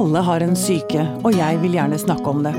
Alle 0.00 0.18
har 0.24 0.40
en 0.44 0.56
syke, 0.56 1.02
og 1.26 1.34
jeg 1.36 1.58
vil 1.62 1.74
gjerne 1.76 1.98
snakke 2.00 2.30
om 2.32 2.42
det. 2.46 2.52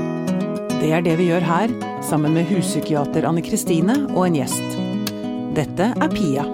Det 0.78 0.90
er 0.94 1.02
det 1.04 1.16
vi 1.18 1.28
gjør 1.30 1.44
her, 1.46 1.72
sammen 2.06 2.34
med 2.36 2.46
huspsykiater 2.50 3.26
Anne 3.28 3.42
Kristine 3.44 3.96
og 4.12 4.24
en 4.28 4.36
gjest. 4.40 4.76
Dette 5.56 5.88
er 5.94 6.12
Pia 6.14 6.44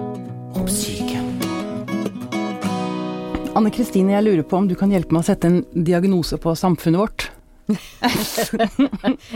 om 0.57 0.65
syke. 0.71 1.21
Anne 3.57 3.71
Kristine, 3.75 4.13
jeg 4.17 4.25
lurer 4.27 4.45
på 4.47 4.59
om 4.61 4.67
du 4.69 4.75
kan 4.79 4.91
hjelpe 4.93 5.13
meg 5.15 5.25
å 5.25 5.29
sette 5.29 5.49
en 5.49 5.59
diagnose 5.73 6.39
på 6.41 6.53
samfunnet 6.57 7.01
vårt? 7.03 7.27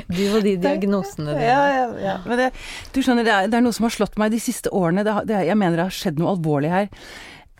Du 0.10 0.22
og 0.34 0.40
de 0.42 0.56
diagnosene 0.58 1.36
dine. 1.36 1.46
Ja, 1.46 1.64
ja, 1.70 1.86
ja. 2.02 2.14
Men 2.26 2.40
det, 2.40 2.48
du 2.96 3.02
skjønner, 3.06 3.26
det 3.28 3.34
er, 3.34 3.50
det 3.52 3.60
er 3.60 3.66
noe 3.66 3.76
som 3.76 3.86
har 3.86 3.94
slått 3.94 4.18
meg 4.22 4.34
de 4.34 4.40
siste 4.42 4.72
årene. 4.74 5.04
Det, 5.06 5.14
det, 5.30 5.36
er- 5.38 5.50
jeg 5.52 5.60
mener 5.60 5.78
det 5.78 5.86
har 5.90 5.94
skjedd 6.02 6.18
noe 6.22 6.34
alvorlig 6.34 6.72
her. 6.74 6.88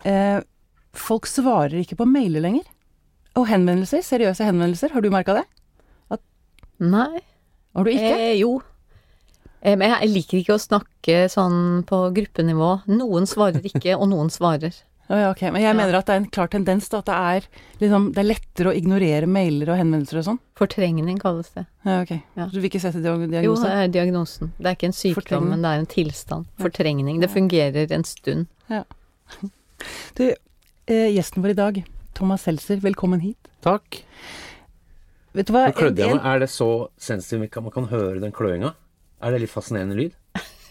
Eh, 0.02 0.38
folk 0.98 1.28
svarer 1.30 1.76
ikke 1.82 1.98
på 2.00 2.08
mailer 2.10 2.42
lenger. 2.42 2.66
Og 3.36 3.48
henvendelser, 3.50 4.02
seriøse 4.06 4.44
henvendelser. 4.46 4.92
Har 4.94 5.02
du 5.02 5.10
merka 5.10 5.34
det? 5.40 5.44
Nei. 6.82 7.20
Har 7.74 7.84
du 7.86 7.90
ikke? 7.92 8.14
Eh, 8.18 8.32
jo. 8.40 8.56
Eh, 9.62 9.76
men 9.78 9.92
jeg 9.94 10.10
liker 10.10 10.40
ikke 10.40 10.56
å 10.56 10.62
snakke 10.62 11.20
sånn 11.30 11.84
på 11.86 12.00
gruppenivå. 12.16 12.70
Noen 12.90 13.26
svarer 13.30 13.62
ikke, 13.70 13.94
og 13.98 14.10
noen 14.14 14.30
svarer. 14.34 14.74
Oh, 15.04 15.18
ja, 15.20 15.26
ok. 15.34 15.42
Men 15.52 15.60
jeg 15.60 15.68
Ja. 15.68 15.76
mener 15.76 15.98
at 15.98 16.06
det 16.08 16.14
er 16.14 16.20
en 16.22 16.30
klar 16.32 16.48
tendens 16.48 16.86
til 16.88 16.96
at 16.96 17.04
det 17.04 17.12
er, 17.14 17.46
liksom, 17.78 18.06
det 18.16 18.22
er 18.22 18.24
lettere 18.30 18.70
å 18.70 18.72
ignorere 18.72 19.26
mailer 19.28 19.68
og 19.68 19.76
henvendelser 19.76 20.22
og 20.22 20.24
sånn. 20.24 20.38
Fortrengning 20.56 21.18
kalles 21.20 21.50
det. 21.52 21.66
Ja, 21.84 21.98
ok. 22.00 22.12
Ja. 22.38 22.46
Du 22.48 22.56
vil 22.56 22.70
ikke 22.70 22.80
sette 22.80 23.02
diagnosen? 23.04 23.44
Jo, 23.44 23.52
det 23.60 23.72
er 23.82 23.92
diagnosen. 23.92 24.52
Det 24.56 24.64
er 24.70 24.78
ikke 24.78 24.88
en 24.88 24.96
sykdom, 24.96 25.50
men 25.52 25.60
det 25.60 25.74
er 25.74 25.82
en 25.82 25.90
tilstand. 25.92 26.48
Fortrengning. 26.56 27.20
Det 27.20 27.28
fungerer 27.34 27.92
en 27.92 28.06
stund. 28.08 28.46
Du, 30.16 30.24
eh, 30.88 31.10
gjesten 31.12 31.44
vår 31.44 31.52
i 31.52 31.58
dag, 31.60 31.82
Thomas 32.14 32.42
Seltzer, 32.46 32.76
velkommen 32.82 33.20
hit. 33.24 33.48
Takk. 33.64 34.02
Vet 35.34 35.48
du 35.48 35.52
hva? 35.54 35.64
Nå 35.70 35.74
klødde 35.78 36.04
jeg 36.04 36.14
meg. 36.14 36.26
Er 36.30 36.42
det 36.44 36.50
så 36.52 36.68
sensitivt 37.02 37.56
man 37.64 37.72
kan 37.74 37.88
høre 37.90 38.20
den 38.22 38.32
kløinga? 38.34 38.74
Er 39.24 39.34
det 39.34 39.40
litt 39.44 39.50
fascinerende 39.54 39.96
lyd? 39.98 40.12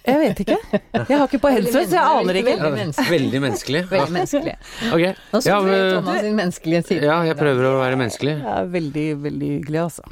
Jeg 0.04 0.20
vet 0.20 0.40
ikke. 0.44 0.56
Jeg 0.94 1.16
har 1.18 1.28
ikke 1.30 1.40
på 1.44 1.52
headset, 1.56 1.88
så 1.92 1.96
jeg 1.96 2.04
aner 2.22 2.40
ikke. 2.42 2.56
Veldig 2.60 2.72
menneskelig. 2.78 3.12
Veldig 3.14 3.42
menneskelig. 3.44 3.82
Veldig 3.94 4.16
menneskelig. 4.18 4.56
Okay. 4.92 5.14
Nå 5.32 5.42
så 5.44 5.52
Ja, 5.52 5.60
vi 5.64 5.72
men- 5.72 5.94
Thomas 5.98 6.20
sin 6.26 6.36
menneskelige 6.40 6.82
side. 6.90 7.06
ja, 7.08 7.18
jeg 7.28 7.38
prøver 7.40 7.70
å 7.70 7.78
være 7.82 8.00
menneskelig. 8.02 8.36
Er 8.56 8.68
veldig, 8.74 9.06
veldig 9.28 9.52
hyggelig, 9.58 9.82
altså. 9.84 10.04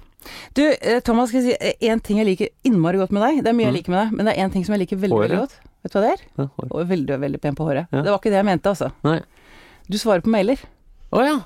Du, 0.56 0.62
eh, 0.70 1.00
Thomas, 1.04 1.32
skal 1.32 1.44
jeg 1.48 1.58
si 1.58 1.88
én 1.90 2.00
ting 2.06 2.20
jeg 2.22 2.28
liker 2.30 2.52
innmari 2.68 3.00
godt 3.02 3.12
med 3.16 3.24
deg. 3.26 3.40
Det 3.44 3.52
er 3.52 3.58
mye 3.58 3.68
jeg 3.68 3.74
Mm. 3.74 3.80
liker 3.80 3.92
med 3.96 4.00
deg, 4.04 4.12
men 4.20 4.26
det 4.28 4.36
er 4.38 4.44
én 4.48 4.52
ting 4.54 4.64
som 4.68 4.76
jeg 4.76 4.84
liker 4.86 5.00
veldig, 5.02 5.18
Håret. 5.18 5.32
veldig 5.32 5.44
godt. 5.48 5.56
Vet 5.84 5.92
du 5.92 5.98
hva 5.98 6.04
det 6.06 6.12
er? 6.12 6.26
Ja. 6.38 6.48
Og 6.70 6.88
veldig, 6.92 7.20
veldig 7.24 7.42
pen 7.42 7.56
på 7.58 7.66
håret. 7.68 7.88
Ja. 7.92 8.02
Det 8.06 8.12
var 8.14 8.20
ikke 8.22 8.32
det 8.36 8.40
jeg 8.44 8.46
mente, 8.52 8.70
altså. 8.76 8.92
Nei. 9.08 9.20
Du 9.90 9.98
svarer 9.98 10.22
på 10.22 10.30
mailer. 10.32 10.60
Å 11.12 11.24
ja. 11.26 11.38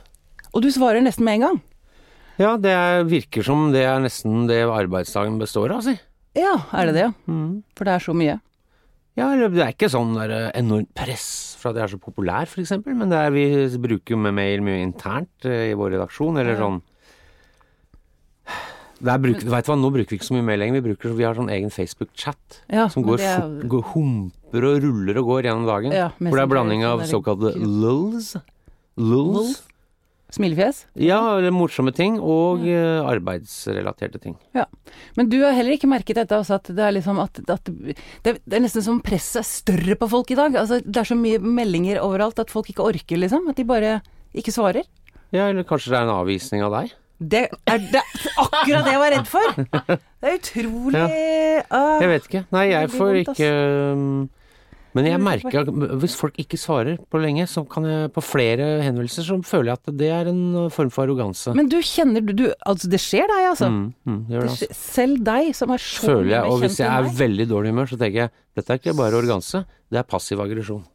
Og 0.56 0.62
du 0.64 0.70
svarer 0.72 1.02
nesten 1.04 1.26
med 1.28 1.40
en 1.40 1.46
gang. 1.48 1.62
Ja, 2.40 2.56
det 2.60 2.72
er, 2.76 3.04
virker 3.08 3.46
som 3.48 3.70
det 3.74 3.86
er 3.88 4.02
nesten 4.04 4.46
det 4.50 4.62
arbeidsdagen 4.68 5.38
består 5.40 5.72
av, 5.76 5.86
si. 5.86 5.96
Ja, 6.36 6.58
er 6.76 6.90
det 6.90 6.96
det, 6.98 7.04
ja? 7.08 7.14
Mm. 7.32 7.62
For 7.78 7.88
det 7.88 7.94
er 7.96 8.04
så 8.04 8.16
mye. 8.18 8.40
Ja, 9.16 9.30
eller 9.32 9.48
det 9.54 9.62
er 9.64 9.72
ikke 9.72 9.88
sånn 9.92 10.12
der 10.18 10.34
eh, 10.36 10.50
enormt 10.60 10.90
press 10.98 11.56
for 11.62 11.72
at 11.72 11.78
jeg 11.80 11.86
er 11.88 11.94
så 11.94 12.00
populær, 12.04 12.50
eksempel, 12.60 12.98
men 13.00 13.08
det 13.14 13.16
er, 13.24 13.32
vi 13.32 13.46
bruker 13.80 14.14
jo 14.18 14.20
med 14.20 14.36
mail 14.36 14.60
mye 14.66 14.82
internt 14.84 15.48
eh, 15.48 15.70
i 15.72 15.78
vår 15.80 15.94
redaksjon, 15.96 16.42
eller 16.42 16.60
sånn 16.60 16.82
der 19.06 19.20
vet 19.20 19.42
du 19.44 19.50
hva, 19.52 19.60
Nå 19.76 19.90
bruker 19.92 20.14
vi 20.16 20.18
ikke 20.20 20.28
så 20.30 20.36
mye 20.38 20.46
mail 20.48 20.60
lenger, 20.62 20.78
vi, 20.80 20.84
bruker, 20.90 21.16
vi 21.18 21.26
har 21.28 21.36
sånn 21.38 21.50
egen 21.52 21.72
Facebook-chat 21.74 22.60
Ja, 22.72 22.86
som 22.92 23.04
går, 23.08 23.20
er- 23.24 23.66
går 23.72 23.84
humper 23.94 24.68
og 24.70 24.78
ruller 24.84 25.20
og 25.20 25.32
går 25.32 25.48
gjennom 25.50 25.66
dagen. 25.68 25.96
Ja, 25.96 26.10
hvor 26.20 26.36
det 26.40 26.44
er 26.46 26.52
blanding 26.52 26.86
av 26.88 27.04
såkalte 27.10 27.52
lulls. 27.60 28.34
Lulls. 28.96 29.62
Smilefjes. 30.36 30.82
Ja, 31.00 31.38
eller 31.38 31.54
morsomme 31.54 31.94
ting, 31.96 32.18
og 32.20 32.66
ja. 32.68 33.04
arbeidsrelaterte 33.08 34.20
ting. 34.20 34.34
Ja. 34.58 34.66
Men 35.16 35.30
du 35.32 35.38
har 35.44 35.54
heller 35.56 35.78
ikke 35.78 35.88
merket 35.88 36.18
dette, 36.20 36.36
også, 36.36 36.58
at 36.58 36.72
det 36.76 36.84
er 36.84 36.96
liksom 36.96 37.22
at, 37.24 37.40
at 37.46 37.70
det, 37.72 37.96
det 38.42 38.58
er 38.58 38.64
nesten 38.64 38.84
som 38.84 39.00
presset 39.06 39.44
er 39.44 39.48
større 39.48 39.96
på 40.02 40.10
folk 40.12 40.34
i 40.34 40.40
dag. 40.40 40.58
Altså, 40.60 40.82
det 40.84 41.04
er 41.04 41.08
så 41.08 41.18
mye 41.20 41.40
meldinger 41.40 42.02
overalt 42.04 42.42
at 42.42 42.52
folk 42.52 42.74
ikke 42.74 42.84
orker, 42.84 43.22
liksom. 43.22 43.48
At 43.52 43.62
de 43.62 43.68
bare 43.70 44.00
ikke 44.36 44.52
svarer. 44.56 44.84
Ja, 45.32 45.48
eller 45.48 45.64
kanskje 45.68 45.94
det 45.94 46.02
er 46.02 46.08
en 46.10 46.16
avvisning 46.18 46.66
av 46.66 46.76
deg? 46.82 46.96
Det 47.16 47.46
er 47.48 47.86
det, 47.94 48.02
akkurat 48.36 48.84
det 48.84 48.92
jeg 48.92 49.00
var 49.00 49.14
redd 49.14 49.30
for! 49.30 49.62
Det 50.26 50.32
er 50.32 50.40
utrolig 50.40 51.04
ah. 51.06 52.02
Jeg 52.02 52.10
vet 52.12 52.28
ikke. 52.28 52.42
Nei, 52.52 52.66
jeg 52.74 52.92
får 52.92 53.20
ikke 53.22 53.52
um, 53.94 54.26
Men 54.96 55.10
jeg 55.10 55.18
er 55.18 55.24
merker 55.24 55.58
at 55.66 55.70
hvis 56.00 56.16
folk 56.16 56.38
ikke 56.40 56.58
svarer 56.60 56.96
på 57.12 57.20
lenge, 57.20 57.44
så 57.52 57.66
kan 57.68 57.84
jeg 57.90 58.12
på 58.16 58.24
flere 58.24 58.68
henvendelser, 58.86 59.26
så 59.28 59.36
føler 59.44 59.74
jeg 59.74 59.82
at 59.82 59.98
det 60.00 60.10
er 60.16 60.30
en 60.32 60.42
uh, 60.56 60.70
form 60.72 60.90
for 60.94 61.04
arroganse. 61.04 61.52
Men 61.58 61.68
du 61.72 61.78
kjenner 61.84 62.24
du, 62.24 62.46
Altså, 62.64 62.88
det 62.92 63.02
skjer 63.04 63.28
deg, 63.28 63.50
altså. 63.52 63.68
mm, 63.74 63.86
mm, 64.08 64.20
det 64.30 64.40
Det 64.40 64.50
altså. 64.50 64.70
selv 64.80 65.24
deg, 65.28 65.52
som 65.60 65.76
er 65.76 65.84
så 65.84 66.08
Føler 66.08 66.32
jeg. 66.38 66.50
Og 66.50 66.64
hvis 66.64 66.80
jeg 66.80 66.88
er 66.88 67.08
meg. 67.10 67.16
veldig 67.20 67.48
dårlig 67.52 67.74
humør, 67.76 67.92
så 67.92 68.00
tenker 68.00 68.24
jeg 68.24 68.36
dette 68.56 68.72
er 68.72 68.80
ikke 68.80 68.96
bare 68.96 69.20
arroganse, 69.20 69.66
det 69.92 70.00
er 70.00 70.08
passiv 70.08 70.40
aggresjon. 70.40 70.86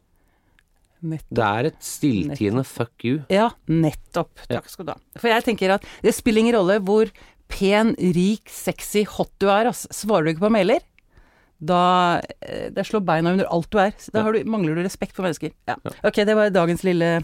Nettopp. 1.01 1.33
Det 1.37 1.45
er 1.45 1.67
et 1.71 1.77
stilltiende 1.85 2.63
fuck 2.65 3.05
you. 3.05 3.21
Ja, 3.33 3.47
nettopp. 3.69 4.43
Takk 4.49 4.67
skal 4.69 4.85
du 4.85 4.91
ha. 4.93 4.97
For 5.17 5.31
jeg 5.31 5.45
tenker 5.47 5.73
at 5.77 5.85
det 6.05 6.13
spiller 6.13 6.43
ingen 6.43 6.57
rolle 6.59 6.77
hvor 6.85 7.09
pen, 7.51 7.95
rik, 8.15 8.49
sexy, 8.53 9.01
hot 9.17 9.31
du 9.41 9.47
er, 9.49 9.69
altså. 9.71 9.89
Svarer 9.93 10.25
du 10.25 10.33
ikke 10.35 10.45
på 10.45 10.51
mailer, 10.53 10.81
da 11.61 12.21
eh, 12.41 12.71
Det 12.73 12.85
slår 12.87 13.03
beina 13.05 13.35
under 13.35 13.49
alt 13.53 13.69
du 13.71 13.77
er. 13.81 13.93
Da 14.13 14.25
har 14.25 14.33
du, 14.33 14.41
mangler 14.49 14.75
du 14.77 14.83
respekt 14.85 15.15
for 15.15 15.27
mennesker. 15.27 15.53
Ja. 15.69 15.77
Ok, 16.03 16.23
det 16.25 16.35
var 16.37 16.53
dagens 16.53 16.83
lille 16.87 17.19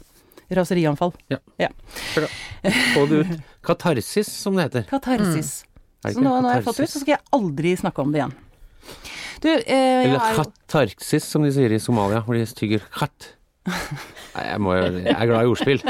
raserianfall. 0.53 1.13
Få 2.93 3.05
det 3.09 3.23
ut. 3.23 3.31
Katarsis, 3.65 4.29
som 4.29 4.55
det 4.55 4.69
heter. 4.69 4.85
Katarsis. 4.89 5.63
Mm. 5.63 6.13
Så 6.13 6.21
nå, 6.21 6.29
nå 6.29 6.47
har 6.47 6.59
jeg 6.59 6.67
fått 6.67 6.77
det 6.79 6.87
ut, 6.87 6.93
så 6.93 7.01
skal 7.01 7.15
jeg 7.17 7.23
aldri 7.35 7.73
snakke 7.79 8.03
om 8.03 8.13
det 8.13 8.21
igjen. 8.21 8.35
Du, 9.43 9.49
eh, 9.49 10.05
Eller 10.05 10.21
er 10.21 10.37
katarsis, 10.37 11.25
som 11.25 11.43
de 11.45 11.51
sier 11.53 11.73
i 11.73 11.81
Somalia, 11.81 12.21
hvor 12.25 12.37
de 12.37 12.45
tygger 12.57 12.85
katt. 12.93 13.33
Nei, 13.67 14.43
jeg, 14.45 14.59
må, 14.63 14.75
jeg 14.77 15.11
er 15.11 15.27
glad 15.27 15.43
i 15.43 15.51
ordspill. 15.51 15.81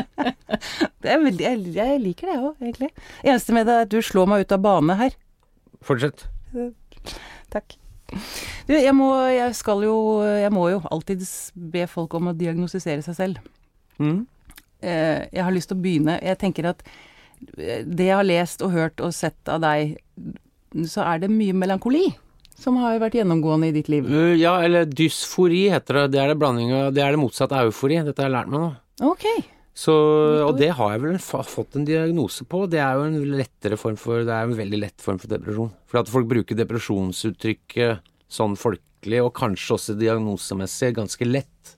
det 1.04 1.18
veldig, 1.28 1.44
jeg, 1.46 1.74
jeg 1.76 2.02
liker 2.02 2.32
det 2.32 2.38
òg, 2.40 2.54
egentlig. 2.64 2.90
Eneste 3.22 3.56
med 3.56 3.70
det 3.70 3.76
er 3.76 3.86
at 3.86 3.94
du 3.94 4.00
slår 4.04 4.32
meg 4.32 4.48
ut 4.48 4.56
av 4.56 4.64
bane 4.64 4.98
her. 5.04 5.20
Fortsett. 5.86 6.26
Takk. 7.54 7.78
Du, 8.68 8.74
jeg 8.74 8.94
må, 8.96 9.10
jeg 9.32 9.56
skal 9.58 9.82
jo 9.84 9.98
Jeg 10.24 10.52
må 10.56 10.70
jo 10.72 10.80
alltid 10.92 11.26
be 11.74 11.84
folk 11.92 12.14
om 12.16 12.32
å 12.32 12.36
diagnostisere 12.38 13.04
seg 13.06 13.18
selv. 13.18 13.42
Mm. 14.00 14.22
Eh, 14.80 15.28
jeg 15.34 15.44
har 15.44 15.54
lyst 15.56 15.72
til 15.72 15.80
å 15.80 15.82
begynne 15.82 16.20
Jeg 16.22 16.38
tenker 16.38 16.68
at 16.70 16.84
eh, 17.58 17.82
det 17.82 18.06
jeg 18.12 18.16
har 18.16 18.28
lest 18.28 18.62
og 18.62 18.76
hørt 18.76 19.02
og 19.02 19.16
sett 19.18 19.50
av 19.50 19.64
deg, 19.64 19.98
så 20.86 21.02
er 21.08 21.24
det 21.24 21.34
mye 21.34 21.56
melankoli 21.58 22.06
som 22.58 22.78
har 22.82 22.98
vært 23.02 23.20
gjennomgående 23.20 23.70
i 23.70 23.74
ditt 23.76 23.90
liv. 23.92 24.08
Uh, 24.10 24.34
ja, 24.34 24.56
eller 24.66 24.88
dysfori 24.90 25.68
heter 25.70 26.02
det. 26.02 26.06
Det 26.16 26.24
er 26.24 26.34
det 26.34 26.94
Det 26.96 27.04
er 27.04 27.14
det 27.14 27.22
motsatte 27.22 27.54
av 27.54 27.70
eufori. 27.70 28.00
Dette 28.02 28.24
har 28.24 28.32
jeg 28.32 28.38
lært 28.38 28.50
meg 28.50 28.64
nå. 28.64 28.72
Ok. 29.06 29.28
Så, 29.78 29.94
og 30.42 30.56
det 30.58 30.72
har 30.74 30.96
jeg 30.96 31.04
vel 31.04 31.20
fått 31.22 31.76
en 31.78 31.84
diagnose 31.86 32.46
på. 32.50 32.64
Det 32.72 32.80
er 32.82 32.98
jo 32.98 33.04
en 33.12 33.18
lettere 33.38 33.78
form 33.78 33.98
for 34.02 34.24
Det 34.26 34.34
er 34.34 34.48
en 34.48 34.56
veldig 34.58 34.80
lett 34.82 35.04
form 35.06 35.20
for 35.22 35.30
depresjon. 35.30 35.70
For 35.86 36.00
at 36.02 36.10
folk 36.10 36.26
bruker 36.32 36.58
depresjonsuttrykket 36.58 38.02
sånn 38.34 38.58
folkelig, 38.60 39.22
og 39.24 39.36
kanskje 39.38 39.76
også 39.78 39.96
diagnosemessig, 40.00 40.96
ganske 40.98 41.28
lett. 41.30 41.76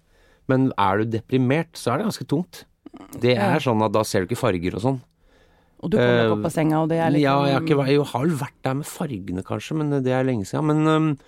Men 0.49 0.71
er 0.79 1.03
du 1.03 1.11
deprimert, 1.17 1.75
så 1.77 1.91
er 1.93 1.99
det 2.01 2.07
ganske 2.09 2.29
tungt. 2.31 2.63
Det 3.21 3.35
er 3.37 3.59
sånn 3.61 3.83
at 3.85 3.93
da 3.93 4.01
ser 4.07 4.23
du 4.23 4.29
ikke 4.31 4.39
farger 4.47 4.79
og 4.79 4.85
sånn. 4.85 5.01
Og 5.83 5.91
du 5.91 5.97
kommer 5.99 6.15
Eh, 6.15 6.23
deg 6.23 6.33
opp 6.37 6.47
av 6.49 6.51
senga, 6.55 6.79
og 6.81 6.89
det 6.89 6.97
er 6.99 7.11
litt 7.13 7.21
Ja, 7.23 7.35
jeg 7.45 7.53
har, 7.53 7.61
ikke, 7.61 7.75
sånn- 7.77 7.87
jeg 7.91 8.07
har 8.13 8.25
vel 8.25 8.35
vært 8.39 8.57
der 8.63 8.73
med 8.79 8.85
fargene, 8.89 9.43
kanskje, 9.43 9.75
men 9.77 10.03
det 10.03 10.11
er 10.11 10.23
lenge 10.27 10.47
siden. 10.47 10.65
Men 10.65 11.19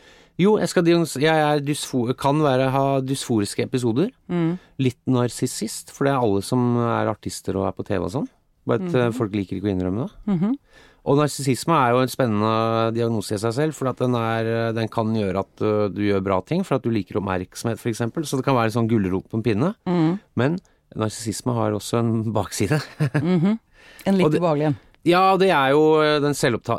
jo, 0.42 0.58
jeg, 0.60 0.70
skal 0.72 0.88
jeg 1.22 1.64
dysfo 1.68 2.04
kan 2.20 2.42
være, 2.44 2.70
ha 2.74 2.86
dysforiske 3.06 3.66
episoder. 3.68 4.12
Mm. 4.32 4.56
Litt 4.82 5.02
narsissist, 5.10 5.94
for 5.94 6.08
det 6.08 6.14
er 6.14 6.22
alle 6.22 6.44
som 6.46 6.78
er 6.82 7.12
artister 7.12 7.58
og 7.60 7.68
er 7.70 7.76
på 7.78 7.86
TV 7.88 8.06
og 8.08 8.14
sånn. 8.16 8.30
Bare 8.70 8.82
at 8.82 8.94
mm. 8.94 9.18
folk 9.18 9.36
liker 9.36 9.58
ikke 9.58 9.70
å 9.70 9.74
innrømme 9.76 10.08
det. 10.08 10.34
Mhm. 10.36 10.56
Og 11.10 11.18
narsissisme 11.18 11.74
er 11.74 11.96
jo 11.96 12.02
en 12.04 12.12
spennende 12.12 12.92
diagnose 12.94 13.34
i 13.34 13.42
seg 13.42 13.56
selv, 13.56 13.74
for 13.74 13.90
den, 13.98 14.14
er, 14.20 14.46
øh, 14.46 14.74
den 14.78 14.90
kan 14.94 15.10
gjøre 15.18 15.42
at 15.42 15.64
øh, 15.66 15.88
du 15.90 16.04
gjør 16.06 16.22
bra 16.28 16.38
ting, 16.46 16.62
for 16.68 16.78
at 16.78 16.86
du 16.86 16.92
liker 16.94 17.18
oppmerksomhet, 17.18 17.82
f.eks. 17.82 18.04
Så 18.30 18.38
det 18.38 18.46
kan 18.46 18.58
være 18.58 18.70
en 18.70 18.76
sånn 18.76 18.92
gulrot 18.92 19.26
på 19.32 19.40
en 19.40 19.46
pinne. 19.46 19.72
Mhm. 19.90 20.20
Men 20.38 20.60
narsissisme 20.94 21.56
har 21.58 21.74
også 21.74 22.04
en 22.04 22.34
bakside. 22.36 22.78
-hmm. 23.00 23.58
En 24.06 24.18
litt 24.18 24.38
ubehagelig 24.38 24.68
en. 24.70 24.78
Ja, 25.08 25.36
det 25.42 25.50
er 25.50 25.72
jo 25.74 25.84
eh, 26.04 26.20
den 26.22 26.36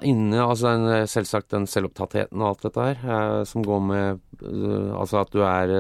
inne, 0.07 0.39
altså 0.45 0.71
den, 0.77 0.85
eh, 0.95 1.07
selvsagt 1.11 1.49
den 1.51 1.65
selvopptattheten 1.67 2.39
og 2.41 2.53
alt 2.53 2.63
dette 2.69 2.85
her, 2.87 3.01
eh, 3.03 3.45
som 3.51 3.65
går 3.67 3.81
med 3.83 4.21
Altså 4.43 5.21
at 5.23 5.31
du 5.35 5.41
er 5.47 5.73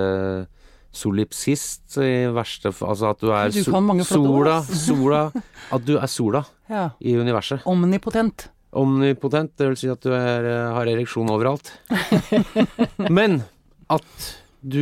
solipsist 0.94 1.96
i 2.02 2.26
verste 2.34 2.70
Altså 2.84 3.08
at 3.10 3.20
du 3.22 3.30
er 3.34 3.48
Du 3.50 3.58
so- 3.62 3.72
flotte 3.72 3.94
ord, 3.96 4.04
sola, 4.04 4.56
sola 4.62 5.22
At 5.72 5.84
du 5.86 5.96
er 5.98 6.06
sola 6.10 6.44
Ja. 6.72 6.90
i 7.00 7.14
universet. 7.18 7.62
Omnipotent. 7.68 8.48
Omnipotent, 8.72 9.50
det 9.60 9.66
vil 9.68 9.76
si 9.76 9.88
at 9.92 10.00
du 10.00 10.08
er, 10.16 10.46
har 10.72 10.88
ereksjon 10.88 11.28
overalt. 11.28 11.68
Men 13.12 13.42
at 13.92 14.28
Du 14.62 14.78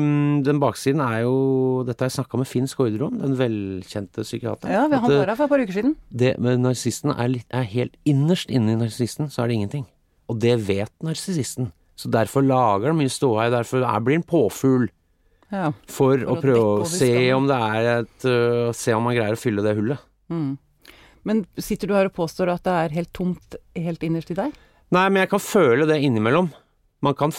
mm, 0.00 0.42
Den 0.46 0.60
baksiden 0.62 1.02
er 1.04 1.26
jo 1.26 1.82
Dette 1.84 2.06
har 2.06 2.08
jeg 2.08 2.16
snakka 2.18 2.40
med 2.40 2.48
Finn 2.48 2.68
Skårderud 2.70 3.06
om, 3.10 3.18
den 3.20 3.36
velkjente 3.36 4.24
psykiateren. 4.24 4.72
Ja, 4.72 4.86
han 4.88 5.12
var 5.12 5.28
her 5.28 5.36
for 5.36 5.44
et 5.44 5.52
par 5.52 5.64
uker 5.64 5.76
siden. 5.76 5.96
det 6.08 6.36
med 6.40 6.62
narsisten 6.64 7.12
er, 7.12 7.36
er 7.52 7.66
helt 7.74 7.98
innerst 8.08 8.50
inne 8.50 8.72
i 8.72 8.80
narsisten, 8.80 9.28
så 9.28 9.44
er 9.44 9.50
det 9.50 9.58
ingenting. 9.58 9.84
Og 10.30 10.40
det 10.40 10.56
vet 10.68 10.92
narsissisten. 11.04 11.68
Så 12.00 12.08
derfor 12.08 12.44
lager 12.46 12.92
han 12.92 12.96
mye 12.96 13.12
ståhei. 13.12 13.50
Derfor 13.52 13.84
er, 13.84 14.00
blir 14.00 14.16
han 14.20 14.24
påfugl. 14.24 14.88
Ja. 15.50 15.68
For, 15.90 16.16
For 16.16 16.24
å 16.24 16.36
å 16.36 16.40
prøve 16.40 16.64
å 16.86 16.88
se 16.88 17.12
om 17.34 17.48
det 17.50 17.56
er 17.58 17.88
et 17.98 18.26
uh, 18.30 18.70
Se 18.76 18.94
om 18.94 19.02
man 19.02 19.16
greier 19.16 19.34
å 19.34 19.40
fylle 19.40 19.64
det 19.66 19.74
hullet. 19.76 20.08
Mm. 20.30 20.54
Men 21.26 21.42
sitter 21.60 21.90
du 21.90 21.96
her 21.98 22.08
og 22.08 22.16
påstår 22.16 22.52
at 22.54 22.64
det 22.64 22.76
er 22.86 22.96
helt 23.00 23.12
tomt 23.16 23.58
helt 23.76 24.04
innerst 24.06 24.30
i 24.32 24.38
deg? 24.38 24.54
Nei, 24.94 25.06
men 25.10 25.24
jeg 25.24 25.32
kan 25.34 25.42
føle 25.42 25.86
det 25.90 25.98
innimellom. 26.06 26.48
Man 27.02 27.14
kan. 27.16 27.30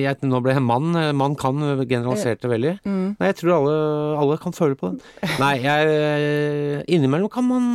Jeg, 0.00 0.16
nå 0.24 0.38
ble 0.40 0.54
jeg 0.54 0.62
mann. 0.64 0.94
eh, 0.96 1.10
Man 1.12 1.34
kan 1.36 1.58
generaliserte 1.86 2.46
det 2.46 2.50
veldig. 2.54 2.74
Mm. 2.88 3.16
Nei, 3.20 3.26
jeg 3.28 3.36
tror 3.36 3.52
alle, 3.58 3.74
alle 4.22 4.38
kan 4.40 4.52
føle 4.56 4.74
på 4.80 4.94
det. 4.94 5.02
Nei, 5.42 5.58
jeg 5.60 5.90
øh, 5.92 6.84
Innimellom 6.88 7.28
kan 7.32 7.44
man 7.44 7.66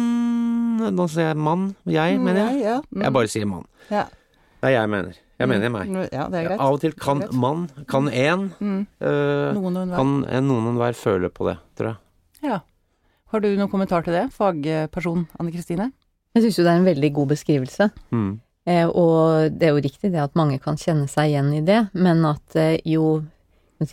Nå 0.95 1.05
sier 1.11 1.27
jeg 1.33 1.37
mann. 1.37 1.75
Jeg, 1.85 2.17
mener 2.23 2.49
jeg. 2.49 2.61
Ja, 2.63 2.77
mm. 2.89 3.01
Jeg 3.03 3.13
bare 3.13 3.27
sier 3.31 3.45
mann. 3.49 3.65
ja. 3.91 4.05
Det 4.59 4.67
er 4.67 4.73
jeg 4.81 4.89
mener. 4.91 5.13
Jeg 5.39 5.47
mener 5.47 5.69
meg. 5.71 5.87
Mm. 5.87 6.01
Ja, 6.11 6.25
det 6.27 6.39
er 6.41 6.47
greit. 6.49 6.59
Av 6.59 6.73
og 6.75 6.81
til 6.81 6.91
kan 6.99 7.21
mann, 7.31 7.61
man, 7.77 7.85
kan 7.87 8.09
én, 8.11 8.49
Mm. 8.59 8.81
øh, 8.99 9.53
Noen 9.55 9.77
og 9.77 9.83
enhver. 9.85 9.95
kan 10.01 10.43
noen 10.49 10.65
og 10.65 10.73
enhver 10.73 10.97
føle 10.99 11.29
på 11.31 11.45
det, 11.47 11.53
tror 11.79 11.87
jeg. 11.93 12.49
Ja. 12.49 12.57
Har 13.31 13.39
du 13.39 13.47
noen 13.55 13.69
kommentar 13.71 14.03
til 14.03 14.11
det, 14.17 14.25
fagperson 14.35 15.27
Anne 15.39 15.53
Kristine? 15.53 15.91
Jeg 16.35 16.43
syns 16.43 16.57
jo 16.59 16.65
det 16.67 16.73
er 16.73 16.81
en 16.81 16.89
veldig 16.89 17.13
god 17.15 17.27
beskrivelse. 17.31 17.87
Mm. 18.11 18.41
Eh, 18.69 18.85
og 18.85 19.49
det 19.57 19.65
er 19.69 19.73
jo 19.73 19.81
riktig 19.81 20.11
det 20.13 20.21
at 20.21 20.35
mange 20.37 20.59
kan 20.61 20.77
kjenne 20.77 21.07
seg 21.09 21.31
igjen 21.31 21.47
i 21.57 21.61
det, 21.65 21.79
men 21.97 22.21
at 22.29 22.55
eh, 22.59 22.75
jo, 22.85 23.23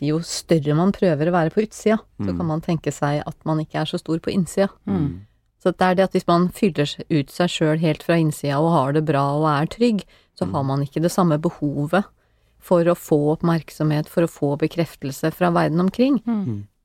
jo 0.05 0.19
større 0.27 0.75
man 0.77 0.93
prøver 0.93 1.31
å 1.31 1.33
være 1.37 1.55
på 1.55 1.63
utsida, 1.65 1.97
så 2.21 2.29
Mm. 2.29 2.37
kan 2.37 2.47
man 2.51 2.61
tenke 2.61 2.93
seg 2.93 3.23
at 3.27 3.37
man 3.49 3.63
ikke 3.63 3.81
er 3.81 3.89
så 3.89 3.99
stor 4.03 4.19
på 4.21 4.35
innsida. 4.35 4.69
Mm. 4.87 5.23
Så 5.63 5.73
det 5.73 5.81
er 5.87 5.95
det 5.97 6.05
at 6.05 6.13
hvis 6.13 6.27
man 6.29 6.49
fyller 6.53 6.87
ut 7.11 7.31
seg 7.33 7.49
sjøl 7.49 7.79
helt 7.81 8.03
fra 8.05 8.19
innsida 8.21 8.59
og 8.61 8.71
har 8.75 8.93
det 8.93 9.05
bra 9.09 9.25
og 9.39 9.47
er 9.49 9.67
trygg, 9.67 10.05
så 10.39 10.45
Mm. 10.47 10.53
har 10.55 10.63
man 10.65 10.83
ikke 10.85 11.01
det 11.03 11.11
samme 11.11 11.39
behovet 11.41 12.05
for 12.61 12.85
å 12.85 12.95
få 12.99 13.39
oppmerksomhet, 13.39 14.09
for 14.09 14.23
å 14.27 14.29
få 14.29 14.59
bekreftelse 14.59 15.33
fra 15.33 15.51
verden 15.51 15.81
omkring. 15.81 16.21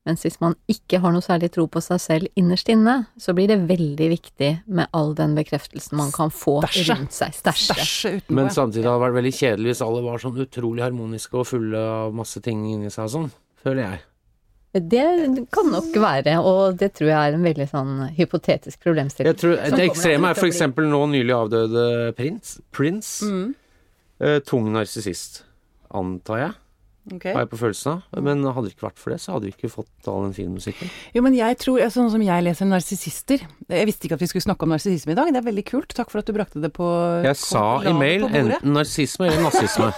Mens 0.02 0.24
hvis 0.26 0.40
man 0.42 0.56
ikke 0.70 0.98
har 0.98 1.12
noe 1.14 1.22
særlig 1.22 1.52
tro 1.54 1.68
på 1.70 1.78
seg 1.84 2.00
selv 2.02 2.38
innerst 2.38 2.68
inne, 2.72 3.04
så 3.22 3.34
blir 3.38 3.46
det 3.52 3.60
veldig 3.68 4.08
viktig 4.10 4.48
med 4.66 4.90
all 4.98 5.12
den 5.14 5.36
bekreftelsen 5.38 5.94
man 6.00 6.10
kan 6.14 6.32
få 6.34 6.56
Stasje. 6.64 6.86
rundt 6.90 7.14
seg. 7.14 7.36
Stæsje. 7.38 8.14
Men 8.34 8.50
samtidig 8.50 8.82
hadde 8.88 8.98
det 8.98 9.04
vært 9.06 9.18
veldig 9.20 9.34
kjedelig 9.38 9.70
hvis 9.70 9.84
alle 9.86 10.02
var 10.02 10.24
sånn 10.24 10.40
utrolig 10.42 10.82
harmoniske 10.82 11.38
og 11.38 11.46
fulle 11.52 11.78
av 11.78 12.16
masse 12.18 12.42
ting 12.42 12.64
inni 12.72 12.90
seg 12.90 13.06
og 13.06 13.14
sånn, 13.14 13.30
føler 13.62 13.84
jeg. 13.86 14.02
Det 14.72 15.46
kan 15.52 15.66
nok 15.68 15.94
være, 16.00 16.38
og 16.40 16.78
det 16.80 16.94
tror 16.96 17.10
jeg 17.10 17.18
er 17.28 17.34
en 17.36 17.42
veldig 17.44 17.66
sånn 17.68 17.90
hypotetisk 18.16 18.80
problemstilling. 18.80 19.34
Jeg 19.34 19.40
tror, 19.42 19.58
Det 19.76 19.84
ekstreme 19.84 20.30
er 20.32 20.38
for 20.38 20.48
eksempel 20.48 20.88
nå 20.88 21.02
nylig 21.12 21.34
avdøde 21.36 22.14
Prince. 22.16 22.62
Prins. 22.72 23.18
Mm. 23.20 23.54
Eh, 24.22 24.38
tung 24.48 24.72
narsissist, 24.72 25.42
antar 25.92 26.38
jeg, 26.40 26.52
Ok. 27.10 27.24
har 27.32 27.40
jeg 27.42 27.50
på 27.50 27.58
følelsen 27.58 27.96
av. 27.96 28.20
Men 28.22 28.44
hadde 28.46 28.68
det 28.68 28.76
ikke 28.76 28.86
vært 28.86 29.00
for 29.02 29.10
det, 29.10 29.18
så 29.18 29.32
hadde 29.34 29.48
vi 29.48 29.54
ikke 29.56 29.70
fått 29.72 30.06
all 30.12 30.22
den 30.28 30.36
fine 30.36 30.54
musikken. 30.54 30.92
Jo, 31.16 31.24
men 31.26 31.34
jeg 31.34 31.58
tror, 31.58 31.80
sånn 31.90 32.12
som 32.12 32.22
jeg 32.22 32.44
leser 32.46 32.68
narsissister 32.70 33.42
Jeg 33.66 33.88
visste 33.88 34.06
ikke 34.06 34.14
at 34.20 34.22
vi 34.22 34.28
skulle 34.30 34.46
snakke 34.46 34.62
om 34.68 34.70
narsissisme 34.70 35.16
i 35.16 35.18
dag. 35.18 35.32
Det 35.34 35.40
er 35.42 35.48
veldig 35.48 35.64
kult. 35.66 35.96
Takk 35.98 36.12
for 36.14 36.22
at 36.22 36.30
du 36.30 36.36
brakte 36.36 36.62
det 36.62 36.70
på 36.76 36.86
Jeg 37.26 37.40
sa 37.42 37.64
i 37.82 37.96
mail 37.96 38.28
enten 38.30 38.72
narsisme 38.76 39.26
eller 39.26 39.42
nazisme. 39.48 39.90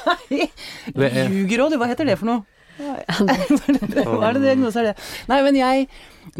Ved- 0.99 1.21
ljuger 1.29 1.67
òg, 1.67 1.75
du. 1.75 1.81
Hva 1.83 1.91
heter 1.93 2.09
det 2.09 2.17
for 2.23 2.31
noe? 2.33 2.43
Hva 2.81 4.29
er 4.29 4.35
det 4.35 4.43
diagnose 4.43 4.81
er 4.81 4.89
det? 4.89 4.95
Nei, 5.31 5.37
men 5.47 5.55
jeg 5.55 5.85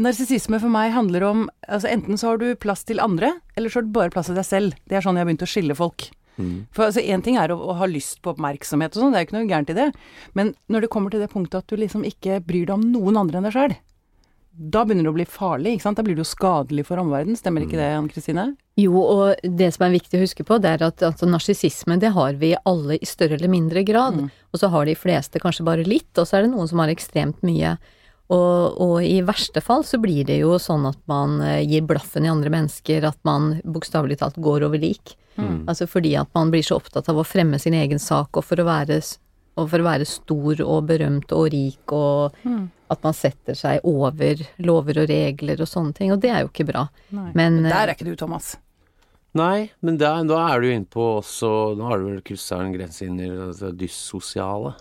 Narsissisme 0.01 0.59
for 0.59 0.73
meg 0.73 0.91
handler 0.91 1.23
om 1.29 1.45
Altså 1.69 1.93
enten 1.93 2.19
så 2.19 2.33
har 2.33 2.41
du 2.43 2.49
plass 2.59 2.83
til 2.89 2.99
andre, 3.05 3.35
eller 3.55 3.71
så 3.71 3.79
har 3.79 3.87
du 3.87 3.93
bare 3.95 4.11
plass 4.11 4.27
til 4.31 4.39
deg 4.39 4.49
selv. 4.49 4.75
Det 4.89 4.99
er 4.99 5.05
sånn 5.05 5.15
jeg 5.19 5.23
har 5.23 5.31
begynt 5.31 5.45
å 5.47 5.51
skille 5.51 5.77
folk. 5.79 6.09
Mm. 6.37 6.67
For 6.75 6.89
altså 6.89 7.03
én 7.05 7.23
ting 7.25 7.39
er 7.41 7.55
å, 7.55 7.59
å 7.59 7.79
ha 7.79 7.89
lyst 7.91 8.21
på 8.25 8.33
oppmerksomhet 8.35 8.97
og 8.97 9.03
sånn, 9.03 9.15
det 9.15 9.21
er 9.21 9.25
jo 9.25 9.31
ikke 9.31 9.39
noe 9.39 9.51
gærent 9.51 9.73
i 9.73 9.79
det. 9.79 9.89
Men 10.39 10.55
når 10.73 10.85
det 10.85 10.93
kommer 10.95 11.15
til 11.15 11.23
det 11.25 11.33
punktet 11.33 11.63
at 11.63 11.71
du 11.71 11.81
liksom 11.81 12.07
ikke 12.09 12.41
bryr 12.45 12.69
deg 12.69 12.79
om 12.79 12.87
noen 12.95 13.21
andre 13.25 13.41
enn 13.41 13.49
deg 13.49 13.57
sjøl, 13.57 13.77
da 14.55 14.85
begynner 14.87 15.09
det 15.09 15.11
å 15.11 15.17
bli 15.17 15.27
farlig, 15.27 15.73
ikke 15.75 15.83
sant. 15.83 15.99
Da 15.99 16.05
blir 16.07 16.15
det 16.15 16.23
jo 16.23 16.31
skadelig 16.31 16.85
for 16.87 17.01
omverdenen. 17.03 17.39
Stemmer 17.39 17.65
ikke 17.65 17.79
det, 17.79 17.89
Anne 17.91 18.11
Kristine? 18.13 18.45
Jo, 18.79 19.01
og 19.03 19.41
det 19.43 19.73
som 19.75 19.87
er 19.87 19.97
viktig 19.97 20.19
å 20.19 20.23
huske 20.23 20.47
på, 20.47 20.61
det 20.63 20.77
er 20.77 20.85
at 20.87 21.03
altså, 21.03 21.27
narsissisme 21.27 21.97
det 21.99 22.13
har 22.15 22.39
vi 22.39 22.53
alle 22.63 23.01
i 23.01 23.09
større 23.09 23.35
eller 23.35 23.51
mindre 23.51 23.83
grad. 23.87 24.21
Mm. 24.21 24.31
Og 24.55 24.63
så 24.63 24.71
har 24.71 24.87
de 24.87 24.95
fleste 24.99 25.43
kanskje 25.43 25.67
bare 25.67 25.87
litt, 25.89 26.13
og 26.15 26.29
så 26.29 26.39
er 26.39 26.47
det 26.47 26.53
noen 26.55 26.71
som 26.71 26.85
har 26.85 26.93
ekstremt 26.93 27.43
mye. 27.47 27.75
Og, 28.33 28.79
og 28.81 28.95
i 29.05 29.19
verste 29.27 29.61
fall 29.61 29.83
så 29.85 29.99
blir 30.01 30.23
det 30.29 30.39
jo 30.39 30.55
sånn 30.63 30.87
at 30.89 31.01
man 31.11 31.41
eh, 31.45 31.61
gir 31.67 31.85
blaffen 31.89 32.25
i 32.25 32.31
andre 32.33 32.55
mennesker, 32.55 33.05
at 33.11 33.19
man 33.27 33.57
bokstavelig 33.67 34.21
talt 34.23 34.39
går 34.43 34.69
over 34.71 34.81
lik. 34.81 35.17
Mm. 35.37 35.65
Altså 35.67 35.87
fordi 35.91 36.15
at 36.21 36.29
man 36.35 36.51
blir 36.53 36.63
så 36.63 36.77
opptatt 36.79 37.09
av 37.09 37.17
å 37.19 37.25
fremme 37.27 37.59
sin 37.59 37.75
egen 37.75 37.99
sak, 37.99 38.37
og 38.37 38.45
for 38.45 38.57
å 38.63 38.67
være, 38.69 39.01
og 39.57 39.69
for 39.71 39.79
å 39.83 39.87
være 39.89 40.07
stor 40.07 40.61
og 40.65 40.87
berømt 40.87 41.33
og 41.33 41.49
rik, 41.53 41.93
og 41.93 42.35
Mm. 42.45 42.71
at 42.91 43.03
man 43.03 43.13
setter 43.15 43.55
seg 43.55 43.81
over 43.85 44.37
lover 44.59 45.03
og 45.03 45.09
regler 45.09 45.61
og 45.61 45.67
sånne 45.67 45.95
ting, 45.95 46.13
og 46.13 46.21
det 46.21 46.31
er 46.31 46.41
jo 46.45 46.49
ikke 46.53 46.67
bra. 46.71 46.89
Nei. 47.11 47.33
Men, 47.35 47.63
Men 47.63 47.67
eh, 47.67 47.71
der 47.73 47.89
er 47.89 47.95
ikke 47.95 48.05
du, 48.11 48.15
Thomas. 48.17 48.57
Nei, 49.35 49.71
men 49.83 49.97
da, 49.99 50.21
er 50.23 50.61
du 50.61 50.69
inne 50.71 50.87
på 50.87 51.19
også 51.19 51.77
Nå 51.77 51.89
har 51.89 51.99
du 51.99 52.05
vel 52.05 52.21
kryssa 52.23 52.61
en 52.63 52.73
grense 52.73 53.03
inn 53.03 53.19
i 53.19 53.27
det 53.27 53.73
dyssosiale. 53.81 54.77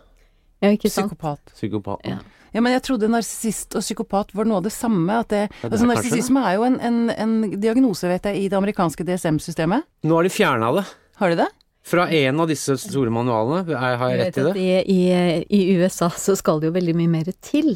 Ja, 0.63 0.71
ikke 0.73 0.89
sant? 0.89 1.11
Psykopat. 1.11 1.53
Psykopaten. 1.57 2.15
Ja. 2.17 2.39
Ja, 2.53 2.61
men 2.61 2.75
jeg 2.75 2.83
trodde 2.85 3.09
narsissist 3.09 3.73
og 3.73 3.81
psykopat 3.81 4.29
var 4.37 4.45
noe 4.45 4.59
av 4.61 4.67
det 4.67 4.73
samme. 4.75 5.15
At 5.23 5.31
det, 5.33 5.47
Ja, 5.47 5.55
det 5.63 5.71
altså, 5.71 5.87
narsissisme 5.89 6.43
er 6.45 6.59
jo 6.59 6.67
en, 6.67 6.77
en, 6.85 6.99
en 7.09 7.33
diagnose, 7.59 8.05
vet 8.11 8.29
jeg, 8.29 8.43
i 8.43 8.49
det 8.51 8.57
amerikanske 8.59 9.05
DSM-systemet. 9.07 9.87
Nå 10.05 10.19
har 10.19 10.27
de 10.27 10.33
fjerna 10.33 10.69
det. 10.77 10.85
Har 11.21 11.33
de 11.33 11.39
det? 11.41 11.49
Fra 11.83 12.05
en 12.15 12.39
av 12.39 12.47
disse 12.47 12.77
store 12.79 13.11
manualene. 13.11 13.65
Har 13.75 14.13
jeg 14.13 14.19
rett 14.21 14.37
i 14.37 14.45
det? 14.45 14.53
i, 14.55 14.69
i, 14.93 15.63
I 15.73 15.81
USA 15.81 16.11
så 16.13 16.37
skal 16.39 16.61
det 16.61 16.69
jo 16.69 16.77
veldig 16.77 16.95
mye 16.95 17.11
mer 17.11 17.33
til 17.43 17.73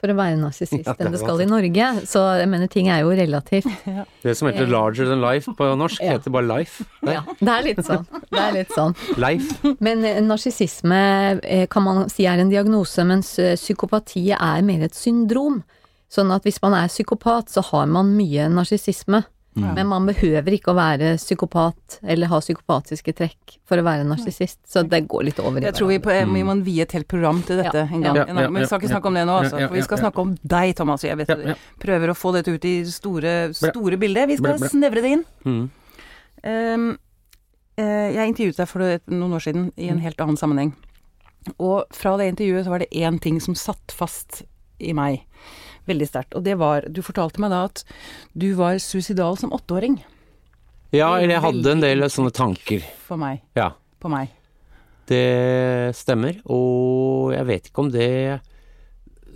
for 0.00 0.12
å 0.12 0.16
være 0.18 0.38
narsissist 0.40 0.86
Ja, 0.88 0.94
enn 0.98 1.12
det 1.14 1.20
skal 1.20 1.42
i 1.44 1.46
Norge. 1.50 1.88
Så 2.08 2.22
jeg 2.40 2.48
mener, 2.50 2.70
ting 2.72 2.88
er 2.92 3.02
jo 3.04 3.10
relativt. 3.14 3.68
Det 4.24 4.34
som 4.38 4.48
heter 4.50 4.68
larger 4.70 5.08
than 5.10 5.20
life 5.24 5.52
på 5.56 5.68
norsk, 5.78 6.00
Ja. 6.06 6.16
heter 6.18 6.32
bare 6.34 6.48
life. 6.48 6.84
Nei, 7.06 7.16
Ja, 7.18 7.24
det 7.40 7.52
er 7.56 7.66
litt 7.68 7.82
sånn. 7.86 8.06
Det 8.30 8.40
er 8.40 8.54
litt 8.56 8.72
sånn. 8.76 8.94
Life. 9.20 9.74
Men 9.84 10.04
eh, 10.08 10.20
narsissisme 10.24 11.02
eh, 11.44 11.66
kan 11.70 11.84
man 11.86 12.08
si 12.12 12.26
er 12.28 12.40
en 12.42 12.52
diagnose, 12.52 13.04
mens 13.08 13.34
eh, 13.42 13.54
psykopati 13.60 14.26
er 14.36 14.64
mer 14.66 14.86
et 14.88 14.96
syndrom. 14.96 15.60
Sånn 16.10 16.32
at 16.34 16.42
hvis 16.48 16.58
man 16.64 16.74
er 16.74 16.88
psykopat, 16.90 17.52
så 17.54 17.62
har 17.68 17.86
man 17.86 18.08
mye 18.16 18.48
narsissisme. 18.50 19.22
Ja. 19.62 19.72
Men 19.74 19.86
man 19.88 20.06
behøver 20.06 20.52
ikke 20.56 20.72
å 20.72 20.76
være 20.76 21.16
psykopat 21.18 21.98
eller 22.02 22.26
ha 22.28 22.38
psykopatiske 22.40 23.12
trekk 23.14 23.56
for 23.64 23.76
å 23.78 23.84
være 23.84 24.04
narsissist. 24.08 24.58
Så 24.66 24.82
det 24.88 25.02
går 25.08 25.24
litt 25.28 25.38
over 25.40 25.60
i 25.60 25.64
Jeg 25.68 25.74
tror 25.74 25.88
vi, 25.88 25.98
på, 25.98 26.10
vi 26.10 26.42
Mm. 26.42 26.46
må 26.46 26.64
vie 26.64 26.82
et 26.82 26.92
helt 26.92 27.08
program 27.08 27.42
til 27.42 27.56
dette 27.62 27.74
Ja. 27.74 27.88
en 27.92 28.00
gang. 28.02 28.16
Ja, 28.16 28.24
en 28.26 28.36
gang. 28.36 28.52
Men 28.52 28.62
vi 28.62 28.66
skal 28.66 28.80
ikke 28.80 28.90
snakke 28.94 29.06
om 29.06 29.14
det 29.14 29.26
nå, 29.26 29.36
altså. 29.42 29.68
For 29.68 29.74
vi 29.74 29.82
skal 29.82 29.98
snakke 29.98 30.18
om 30.18 30.36
deg, 30.46 30.74
Thomas. 30.76 31.02
Jeg 31.02 31.16
vet 31.18 31.28
Ja, 31.28 31.34
du 31.36 31.42
ja. 31.48 31.54
prøver 31.78 32.08
å 32.10 32.16
få 32.16 32.32
dette 32.32 32.48
ut 32.54 32.64
i 32.64 32.84
store, 32.84 33.52
store 33.54 33.96
bildet. 33.98 34.28
Vi 34.28 34.36
skal 34.36 34.58
snevre 34.58 35.02
det 35.02 35.10
inn. 35.12 35.24
Mm. 35.44 35.70
Um, 36.44 36.98
eh, 37.76 38.12
jeg 38.14 38.28
intervjuet 38.34 38.56
deg 38.56 38.68
for 38.68 38.78
noen 39.12 39.32
år 39.36 39.42
siden 39.44 39.72
i 39.76 39.88
en 39.88 39.98
Mm. 39.98 40.02
helt 40.02 40.16
annen 40.20 40.36
sammenheng. 40.36 40.72
Og 41.58 41.84
fra 41.92 42.16
det 42.18 42.34
intervjuet 42.36 42.64
så 42.64 42.68
var 42.70 42.78
det 42.80 42.90
én 42.92 43.18
ting 43.20 43.40
som 43.40 43.54
satt 43.54 43.88
fast 43.92 44.42
i 44.80 44.92
meg 44.92 45.22
veldig 45.90 46.08
sterkt. 46.08 46.36
Og 46.38 46.46
det 46.46 46.56
var 46.60 46.88
Du 46.88 47.02
fortalte 47.06 47.42
meg 47.42 47.52
da 47.52 47.66
at 47.68 47.84
du 48.32 48.52
var 48.58 48.80
suicidal 48.82 49.38
som 49.40 49.54
åtteåring. 49.56 50.00
Ja, 50.90 51.12
eller 51.18 51.36
jeg 51.36 51.44
hadde 51.44 51.74
en 51.76 51.84
del 51.84 52.06
sånne 52.10 52.34
tanker. 52.34 52.86
For 53.06 53.20
meg. 53.20 53.44
Ja. 53.58 53.72
På 54.02 54.10
meg. 54.10 54.32
Det 55.10 55.90
stemmer, 55.98 56.38
og 56.46 57.32
jeg 57.34 57.46
vet 57.48 57.64
ikke 57.66 57.82
om 57.82 57.88
det 57.90 58.38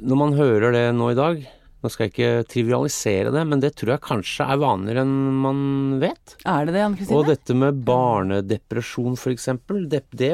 Når 0.06 0.18
man 0.20 0.37
hører 0.38 0.70
det 0.70 0.84
nå 0.94 1.08
i 1.11 1.16
dag 1.18 1.40
Nå 1.84 1.90
skal 1.90 2.06
jeg 2.06 2.12
ikke 2.12 2.44
trivialisere 2.49 3.32
det, 3.34 3.42
men 3.50 3.61
det 3.61 3.75
tror 3.76 3.90
jeg 3.92 4.04
kanskje 4.06 4.46
er 4.54 4.61
vanligere 4.62 5.02
enn 5.04 5.40
man 5.42 5.58
vet. 6.00 6.37
Er 6.49 6.64
det 6.64 6.73
det, 6.73 6.80
Anne 6.80 6.96
Kristine? 6.96 7.18
Og 7.18 7.28
dette 7.28 7.56
med 7.61 7.82
barnedepresjon 7.84 9.18
for 9.20 9.34
eksempel, 9.34 9.82
det, 9.92 10.00
det, 10.16 10.30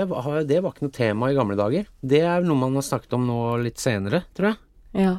det 0.46 0.60
var 0.62 0.70
ikke 0.70 0.86
noe 0.86 0.94
tema 0.94 1.32
i 1.32 1.34
gamle 1.34 1.56
dager. 1.58 1.88
Det 2.06 2.20
er 2.22 2.46
noe 2.46 2.60
man 2.60 2.78
har 2.78 2.86
snakket 2.86 3.18
om 3.18 3.26
nå 3.26 3.40
litt 3.64 3.82
senere, 3.82 4.22
tror 4.38 4.52
jeg. 4.52 4.60
Ja. 5.02 5.16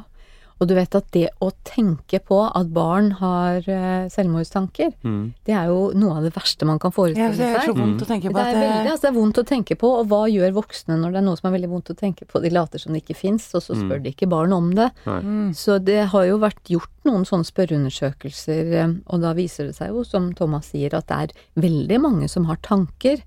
Og 0.62 0.68
du 0.70 0.76
vet 0.78 0.94
at 0.94 1.08
det 1.12 1.24
å 1.42 1.48
tenke 1.66 2.20
på 2.22 2.38
at 2.54 2.68
barn 2.72 3.08
har 3.18 3.66
eh, 3.68 4.06
selvmordstanker, 4.14 4.92
Mm. 5.04 5.34
det 5.44 5.56
er 5.58 5.66
jo 5.72 5.92
noe 5.98 6.18
av 6.20 6.24
det 6.28 6.34
verste 6.36 6.68
man 6.70 6.78
kan 6.78 6.92
Ja, 6.92 6.96
forestille 7.00 7.36
det 7.36 7.48
er 7.50 7.66
så 7.66 7.74
vondt 7.74 7.98
Mm. 7.98 8.06
å 8.06 8.08
tenke 8.12 8.30
på 8.30 8.34
Det 8.38 8.44
at 8.46 8.56
er, 8.56 8.62
veldig, 8.62 8.92
altså 8.92 9.02
det 9.02 9.10
er 9.10 9.18
vondt 9.20 9.40
å 9.42 9.46
tenke 9.50 9.76
på, 9.76 9.90
og 10.00 10.08
hva 10.12 10.22
gjør 10.30 10.54
voksne 10.54 11.00
når 11.02 11.12
det 11.12 11.18
er 11.18 11.26
noe 11.26 11.38
som 11.42 11.50
er 11.52 11.58
veldig 11.58 11.70
vondt 11.74 11.90
å 11.90 11.98
tenke 11.98 12.28
på? 12.30 12.42
De 12.44 12.50
later 12.54 12.78
som 12.80 12.94
det 12.94 13.02
ikke 13.04 13.16
fins, 13.18 13.50
og 13.56 13.62
så 13.66 13.74
spør 13.76 13.98
Mm. 14.00 14.04
de 14.04 14.12
ikke 14.14 14.30
barn 14.30 14.54
om 14.54 14.70
det. 14.76 14.92
Mm. 15.08 15.50
Så 15.56 15.84
det 15.84 16.10
har 16.10 16.26
jo 16.26 16.38
vært 16.38 16.64
gjort 16.70 16.90
noen 17.06 17.26
sånne 17.26 17.50
spørreundersøkelser, 17.50 18.74
eh, 18.74 18.94
og 19.08 19.22
da 19.22 19.34
viser 19.34 19.66
det 19.66 19.76
seg 19.76 19.90
jo, 19.90 20.04
som 20.04 20.32
Thomas 20.34 20.70
sier, 20.72 20.94
at 20.94 21.08
det 21.08 21.18
er 21.18 21.62
veldig 21.62 22.00
mange 22.00 22.30
som 22.30 22.46
har 22.46 22.58
tanker. 22.58 23.24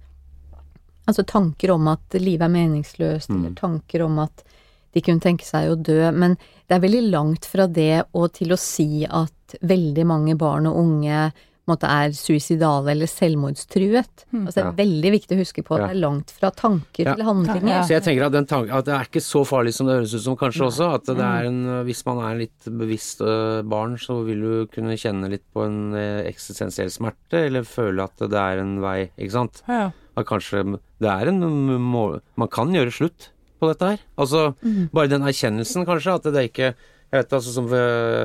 Altså 1.06 1.24
tanker 1.26 1.70
om 1.74 1.86
at 1.88 2.00
livet 2.16 2.42
er 2.46 2.48
meningsløst, 2.54 3.28
Mm. 3.28 3.40
eller 3.44 3.54
tanker 3.56 4.04
om 4.04 4.18
at 4.20 4.42
de 4.94 5.00
kunne 5.02 5.20
tenke 5.20 5.44
seg 5.44 5.70
å 5.72 5.76
dø, 5.82 6.10
men 6.12 6.36
det 6.68 6.76
er 6.78 6.84
veldig 6.86 7.10
langt 7.10 7.44
fra 7.50 7.66
det 7.66 8.04
og 8.14 8.32
til 8.32 8.54
å 8.54 8.58
si 8.60 9.04
at 9.04 9.58
veldig 9.62 10.06
mange 10.06 10.36
barn 10.38 10.66
og 10.70 10.76
unge 10.80 11.32
på 11.64 11.72
måte 11.72 11.88
er 11.88 12.10
suicidale 12.12 12.90
eller 12.92 13.08
selvmordstruet. 13.08 14.24
Altså 14.34 14.52
det 14.52 14.60
er 14.60 14.66
Ja. 14.66 14.72
veldig 14.84 15.10
viktig 15.14 15.32
å 15.32 15.40
huske 15.40 15.62
på 15.64 15.74
at 15.76 15.80
Ja. 15.80 15.86
det 15.88 15.96
er 15.96 16.00
langt 16.06 16.30
fra 16.30 16.50
tanker 16.50 17.04
Ja. 17.06 17.14
til 17.14 17.24
handlinger. 17.24 17.68
Ja. 17.68 17.82
Så 17.82 17.88
jeg 17.96 18.02
tenker 18.04 18.26
at, 18.26 18.32
den 18.32 18.44
tanken, 18.44 18.70
at 18.70 18.84
det 18.84 18.92
er 18.94 19.04
ikke 19.08 19.22
så 19.24 19.46
farlig 19.48 19.72
som 19.72 19.86
det 19.86 19.96
høres 19.96 20.12
ut 20.14 20.20
som 20.20 20.36
kanskje 20.36 20.66
også. 20.68 20.94
At 20.94 21.04
det 21.06 21.18
er 21.24 21.46
en, 21.46 21.64
hvis 21.86 22.04
man 22.04 22.18
er 22.18 22.38
litt 22.38 22.64
bevisst 22.68 23.18
barn, 23.66 23.96
så 23.96 24.22
vil 24.26 24.40
du 24.42 24.66
kunne 24.66 24.92
kjenne 24.92 25.30
litt 25.30 25.44
på 25.54 25.64
en 25.64 25.94
eksistensiell 26.28 26.90
smerte, 26.90 27.46
eller 27.46 27.62
føle 27.62 28.02
at 28.04 28.16
det 28.18 28.32
er 28.34 28.58
en 28.60 28.80
vei, 28.82 29.10
ikke 29.18 29.32
sant. 29.32 29.62
Ja. 29.66 29.90
At 30.16 30.26
kanskje 30.26 30.78
det 31.00 31.08
er 31.10 31.28
en 31.28 31.40
må, 31.80 32.20
Man 32.36 32.48
kan 32.48 32.68
gjøre 32.68 32.92
slutt 32.92 33.30
på 33.60 33.70
dette 33.70 33.92
her. 33.94 34.02
Altså 34.20 34.50
bare 34.94 35.12
den 35.12 35.26
erkjennelsen, 35.26 35.86
kanskje, 35.88 36.18
at 36.18 36.28
det 36.30 36.42
er 36.42 36.50
ikke 36.50 36.74
jeg 37.14 37.22
vet 37.22 37.34
altså 37.36 37.52
som 37.54 37.68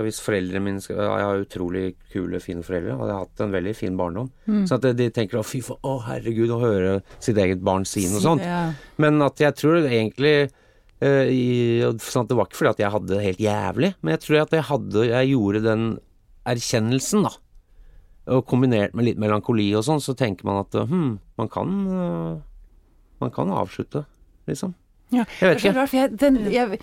Hvis 0.05 0.21
foreldrene 0.23 0.63
mine 0.65 0.81
skal, 0.81 0.97
Jeg 0.97 1.25
har 1.27 1.43
utrolig 1.43 1.83
kule, 2.09 2.39
fine 2.41 2.63
foreldre, 2.65 2.95
og 2.97 3.05
jeg 3.05 3.13
har 3.13 3.25
hatt 3.27 3.43
en 3.45 3.53
veldig 3.53 3.73
fin 3.77 3.97
barndom. 3.99 4.31
Så 4.65 4.79
at 4.79 4.87
de 4.97 5.09
tenker 5.13 5.37
å 5.37 5.45
fy 5.45 5.61
for, 5.61 5.77
å 5.85 5.99
herregud, 6.07 6.49
å 6.49 6.61
høre 6.63 6.95
sitt 7.21 7.37
eget 7.37 7.61
barn 7.61 7.85
si 7.85 8.07
noe 8.09 8.23
sånt. 8.23 8.41
Ja. 8.45 8.71
Men 8.97 9.21
at 9.21 9.37
jeg 9.43 9.53
tror 9.59 9.83
egentlig 9.83 10.33
eh, 11.05 11.29
i, 11.29 11.45
sånn 12.01 12.27
Det 12.29 12.39
var 12.39 12.49
ikke 12.49 12.61
fordi 12.63 12.73
at 12.73 12.81
jeg 12.81 12.93
hadde 12.95 13.13
det 13.13 13.27
helt 13.27 13.45
jævlig, 13.45 13.93
men 14.01 14.15
jeg 14.15 14.23
tror 14.25 14.41
at 14.41 14.57
jeg 14.57 14.67
hadde 14.71 15.05
Jeg 15.11 15.31
gjorde 15.35 15.63
den 15.67 15.85
erkjennelsen, 16.49 17.29
da. 17.29 17.35
Og 18.33 18.45
kombinert 18.49 18.97
med 18.97 19.05
litt 19.05 19.21
melankoli 19.21 19.69
og 19.77 19.85
sånn, 19.85 20.01
så 20.01 20.17
tenker 20.17 20.49
man 20.49 20.63
at 20.63 20.81
hm, 20.89 21.13
man 21.37 21.53
kan 21.53 21.77
eh, 21.93 22.35
Man 23.21 23.35
kan 23.35 23.53
avslutte, 23.53 24.07
liksom. 24.49 24.73
Ja. 25.09 25.25
Jeg 25.41 25.49
vet 25.49 25.63
ikke. 25.63 25.73
rart, 25.73 25.93
jeg, 25.97 26.13
den, 26.21 26.39
jeg, 26.53 26.79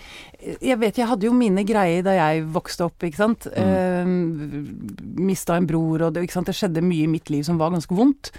jeg 0.59 0.79
vet 0.83 0.99
jeg 0.99 1.07
hadde 1.07 1.29
jo 1.29 1.35
mine 1.37 1.63
greier 1.67 2.03
da 2.07 2.17
jeg 2.17 2.47
vokste 2.55 2.89
opp, 2.89 3.07
ikke 3.07 3.21
sant. 3.21 3.47
Mm. 3.55 5.17
Mista 5.23 5.59
en 5.59 5.69
bror, 5.69 6.09
og 6.09 6.15
det, 6.15 6.27
ikke 6.27 6.41
sant? 6.41 6.51
det 6.51 6.57
skjedde 6.59 6.83
mye 6.85 7.07
i 7.07 7.11
mitt 7.11 7.31
liv 7.31 7.45
som 7.47 7.61
var 7.61 7.75
ganske 7.75 7.95
vondt. 7.95 8.33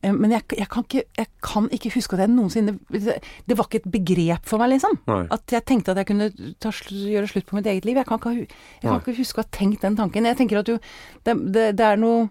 Uh, 0.00 0.12
Men 0.16 0.32
jeg, 0.32 0.44
jeg, 0.56 0.68
kan 0.72 0.84
ikke, 0.86 1.04
jeg 1.18 1.28
kan 1.44 1.68
ikke 1.76 1.92
huske 1.92 2.16
at 2.16 2.22
jeg 2.24 2.32
noensinne 2.32 2.72
Det 2.88 3.56
var 3.58 3.66
ikke 3.66 3.82
et 3.82 3.90
begrep 3.92 4.46
for 4.48 4.62
meg, 4.62 4.72
liksom. 4.74 4.96
Nei. 5.10 5.22
At 5.36 5.52
jeg 5.52 5.66
tenkte 5.68 5.92
at 5.92 6.00
jeg 6.00 6.08
kunne 6.08 6.30
ta, 6.60 6.72
gjøre 6.72 7.28
slutt 7.28 7.48
på 7.48 7.58
mitt 7.58 7.68
eget 7.68 7.88
liv. 7.88 8.00
Jeg 8.00 8.08
kan 8.08 8.20
ikke, 8.20 8.46
jeg 8.80 8.86
kan 8.86 9.00
ikke 9.02 9.18
huske 9.20 9.42
å 9.42 9.44
ha 9.44 9.52
tenkt 9.56 9.84
den 9.84 9.98
tanken. 10.00 10.28
Jeg 10.28 10.40
tenker 10.40 10.62
at 10.62 10.70
du 10.70 10.78
Det, 11.24 11.34
det, 11.52 11.66
det 11.80 11.86
er 11.86 12.00
noe 12.00 12.30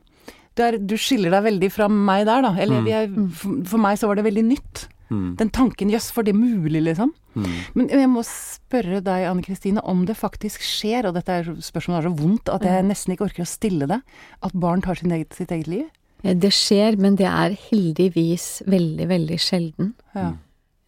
det 0.57 0.65
er, 0.65 0.79
Du 0.81 0.97
skiller 0.99 1.33
deg 1.33 1.45
veldig 1.45 1.69
fra 1.71 1.89
meg 1.89 2.25
der, 2.29 2.41
da. 2.45 2.55
Eller 2.57 2.89
jeg, 2.89 3.11
for, 3.37 3.61
for 3.73 3.85
meg 3.85 4.01
så 4.01 4.09
var 4.09 4.19
det 4.19 4.25
veldig 4.25 4.45
nytt. 4.49 4.87
Mm. 5.09 5.35
Den 5.39 5.49
tanken 5.49 5.89
Jøss, 5.89 6.11
for 6.13 6.23
det 6.27 6.35
mulig, 6.37 6.81
liksom? 6.85 7.13
Mm. 7.35 7.45
Men 7.75 7.89
jeg 7.89 8.09
må 8.11 8.21
spørre 8.27 8.99
deg, 9.05 9.25
Anne 9.29 9.45
Kristine, 9.45 9.81
om 9.81 10.03
det 10.05 10.17
faktisk 10.19 10.61
skjer, 10.65 11.07
og 11.09 11.15
dette 11.17 11.39
er 11.39 11.49
spørsmålet 11.65 12.03
er 12.03 12.09
så 12.09 12.15
vondt 12.19 12.51
at 12.53 12.65
jeg 12.67 12.85
nesten 12.85 13.13
ikke 13.15 13.25
orker 13.29 13.45
å 13.45 13.49
stille 13.49 13.87
det, 13.89 14.01
at 14.45 14.53
barn 14.53 14.83
tar 14.85 14.99
sin 15.01 15.11
eget, 15.15 15.33
sitt 15.37 15.51
eget 15.55 15.67
liv? 15.71 15.87
Det 16.21 16.51
skjer, 16.51 16.97
men 16.99 17.15
det 17.15 17.25
er 17.29 17.55
heldigvis 17.69 18.61
veldig, 18.67 19.07
veldig 19.09 19.39
sjelden. 19.39 19.93
Ja. 20.17 20.33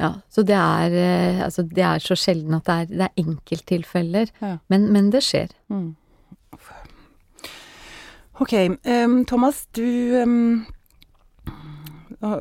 Ja, 0.02 0.16
så 0.34 0.42
det 0.42 0.56
er, 0.58 0.94
eh, 0.98 1.42
altså 1.46 1.62
det 1.70 1.84
er 1.86 2.02
så 2.02 2.16
sjelden 2.18 2.56
at 2.58 2.66
det 2.66 2.74
er, 2.74 2.86
det 2.90 3.08
er 3.08 3.22
enkelttilfeller, 3.22 4.32
Ja. 4.42 4.56
men, 4.68 4.88
men 4.92 5.12
det 5.14 5.22
skjer. 5.24 5.52
Mm. 5.70 5.92
Ok, 8.42 8.54
Um, 8.86 9.20
Thomas, 9.30 9.68
du 9.78 9.84
um, 10.24 10.66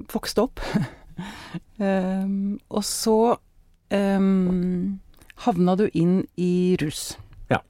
vokste 0.08 0.46
opp, 0.46 0.60
Em, 1.80 2.58
og 2.68 2.82
så 2.84 3.16
um, 3.96 5.00
havna 5.46 5.76
du 5.80 5.86
inn 5.96 6.18
i 6.36 6.76
rus. 6.82 7.14
Ja. 7.48 7.62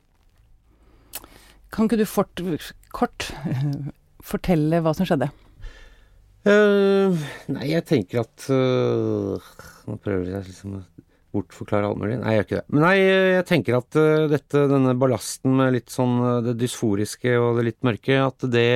Kan 1.71 1.87
ikke 1.87 2.01
du 2.01 2.07
fort, 2.11 2.43
kort 2.91 3.29
fortelle 4.33 4.83
hva 4.83 4.97
som 4.99 5.07
skjedde? 5.07 5.31
Uh, 6.41 7.15
nei, 7.53 7.67
jeg 7.69 7.85
tenker 7.85 8.23
at 8.23 8.47
eh, 8.49 9.49
Nå 9.85 9.97
prøver 10.01 10.31
jeg 10.31 10.47
liksom 10.47 10.79
å 10.79 10.85
bortforklare 11.35 11.87
alt 11.87 12.01
mulig. 12.01 12.17
Nei, 12.19 12.33
jeg 12.33 12.41
gjør 12.41 12.47
ikke 12.47 12.59
det. 12.59 12.67
Men 12.73 12.85
nei, 12.87 12.95
jeg 13.01 13.47
tenker 13.51 13.77
at 13.79 13.99
uh, 14.01 14.25
dette, 14.31 14.63
denne 14.73 14.95
ballasten 14.99 15.55
med 15.61 15.77
litt 15.77 15.93
sånn 15.93 16.17
eh, 16.25 16.39
det 16.49 16.57
dysforiske 16.63 17.37
og 17.39 17.61
det 17.61 17.67
litt 17.69 17.79
mørke, 17.87 18.17
at 18.25 18.49
det 18.51 18.71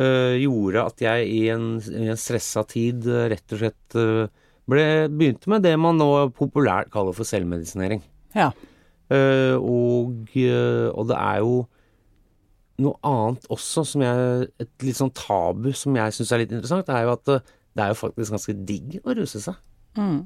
gjorde 0.00 0.86
at 0.88 1.02
jeg 1.04 1.28
i 1.28 1.42
en, 1.52 1.76
i 1.84 2.08
en 2.08 2.20
stressa 2.20 2.64
tid 2.68 3.04
eh, 3.10 3.26
rett 3.34 3.52
og 3.52 3.60
slett 3.60 3.96
eh, 4.00 4.30
ble, 4.70 4.84
begynte 5.12 5.50
med 5.52 5.64
det 5.66 5.74
man 5.80 5.98
nå 6.00 6.08
populært 6.36 6.92
kaller 6.94 7.16
for 7.16 7.28
selvmedisinering. 7.28 8.00
Ja. 8.36 8.50
Uh, 9.12 9.58
og, 9.60 10.30
eh, 10.38 10.88
og 10.88 11.08
det 11.10 11.18
er 11.18 11.40
jo 11.42 11.56
noe 12.82 12.96
annet 13.04 13.44
også 13.52 13.82
som 13.84 14.00
jeg 14.00 14.46
Et 14.62 14.86
litt 14.86 14.96
sånn 14.96 15.12
tabu 15.12 15.68
som 15.76 15.98
jeg 15.98 16.14
syns 16.16 16.32
er 16.32 16.40
litt 16.40 16.54
interessant, 16.54 16.88
er 16.88 17.04
jo 17.04 17.12
at 17.12 17.26
det, 17.28 17.82
er 17.82 17.90
jo 17.92 17.98
faktisk 17.98 18.32
ganske 18.32 18.54
digg 18.68 18.96
å 19.02 19.16
ruse 19.18 19.42
seg. 19.44 19.58
Mm. 19.98 20.22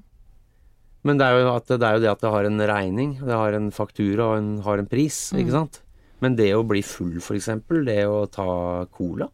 Men 1.07 1.19
det 1.19 1.27
er, 1.27 1.41
jo 1.41 1.51
at, 1.55 1.67
det 1.71 1.91
jo 1.97 2.05
det 2.05 2.13
at 2.13 2.23
det 2.23 2.31
har 2.35 2.47
en 2.47 2.63
regning, 2.71 3.17
det 3.19 3.35
har 3.35 3.57
en 3.59 3.69
faktura 3.75 4.31
og 4.31 4.39
en, 4.39 4.49
har 4.63 4.83
en 4.83 4.89
pris, 4.91 5.19
ikke 5.35 5.55
sant. 5.55 5.81
Men 6.23 6.39
det 6.39 6.49
å 6.57 6.65
bli 6.67 6.83
full, 6.87 7.19
for 7.23 7.39
eksempel, 7.39 7.85
det 7.87 8.01
å 8.09 8.25
ta 8.31 8.47
cola, 8.95 9.29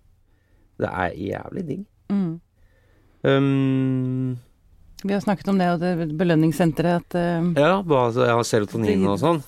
det 0.83 0.91
er 0.91 1.15
jævlig 1.31 1.67
digg. 1.69 1.85
Mm. 2.13 2.33
Um, 3.23 4.39
Vi 5.03 5.13
har 5.15 5.21
snakket 5.25 5.49
om 5.51 5.59
det, 5.59 5.69
og 5.75 5.81
det 5.83 6.11
belønningssenteret 6.19 7.01
at 7.03 7.17
uh, 7.19 7.49
ja, 7.59 7.73
bare, 7.83 8.13
jeg 8.15 8.37
har 8.39 8.47
serotonin 8.47 9.07
og 9.11 9.19
sånn. 9.23 9.43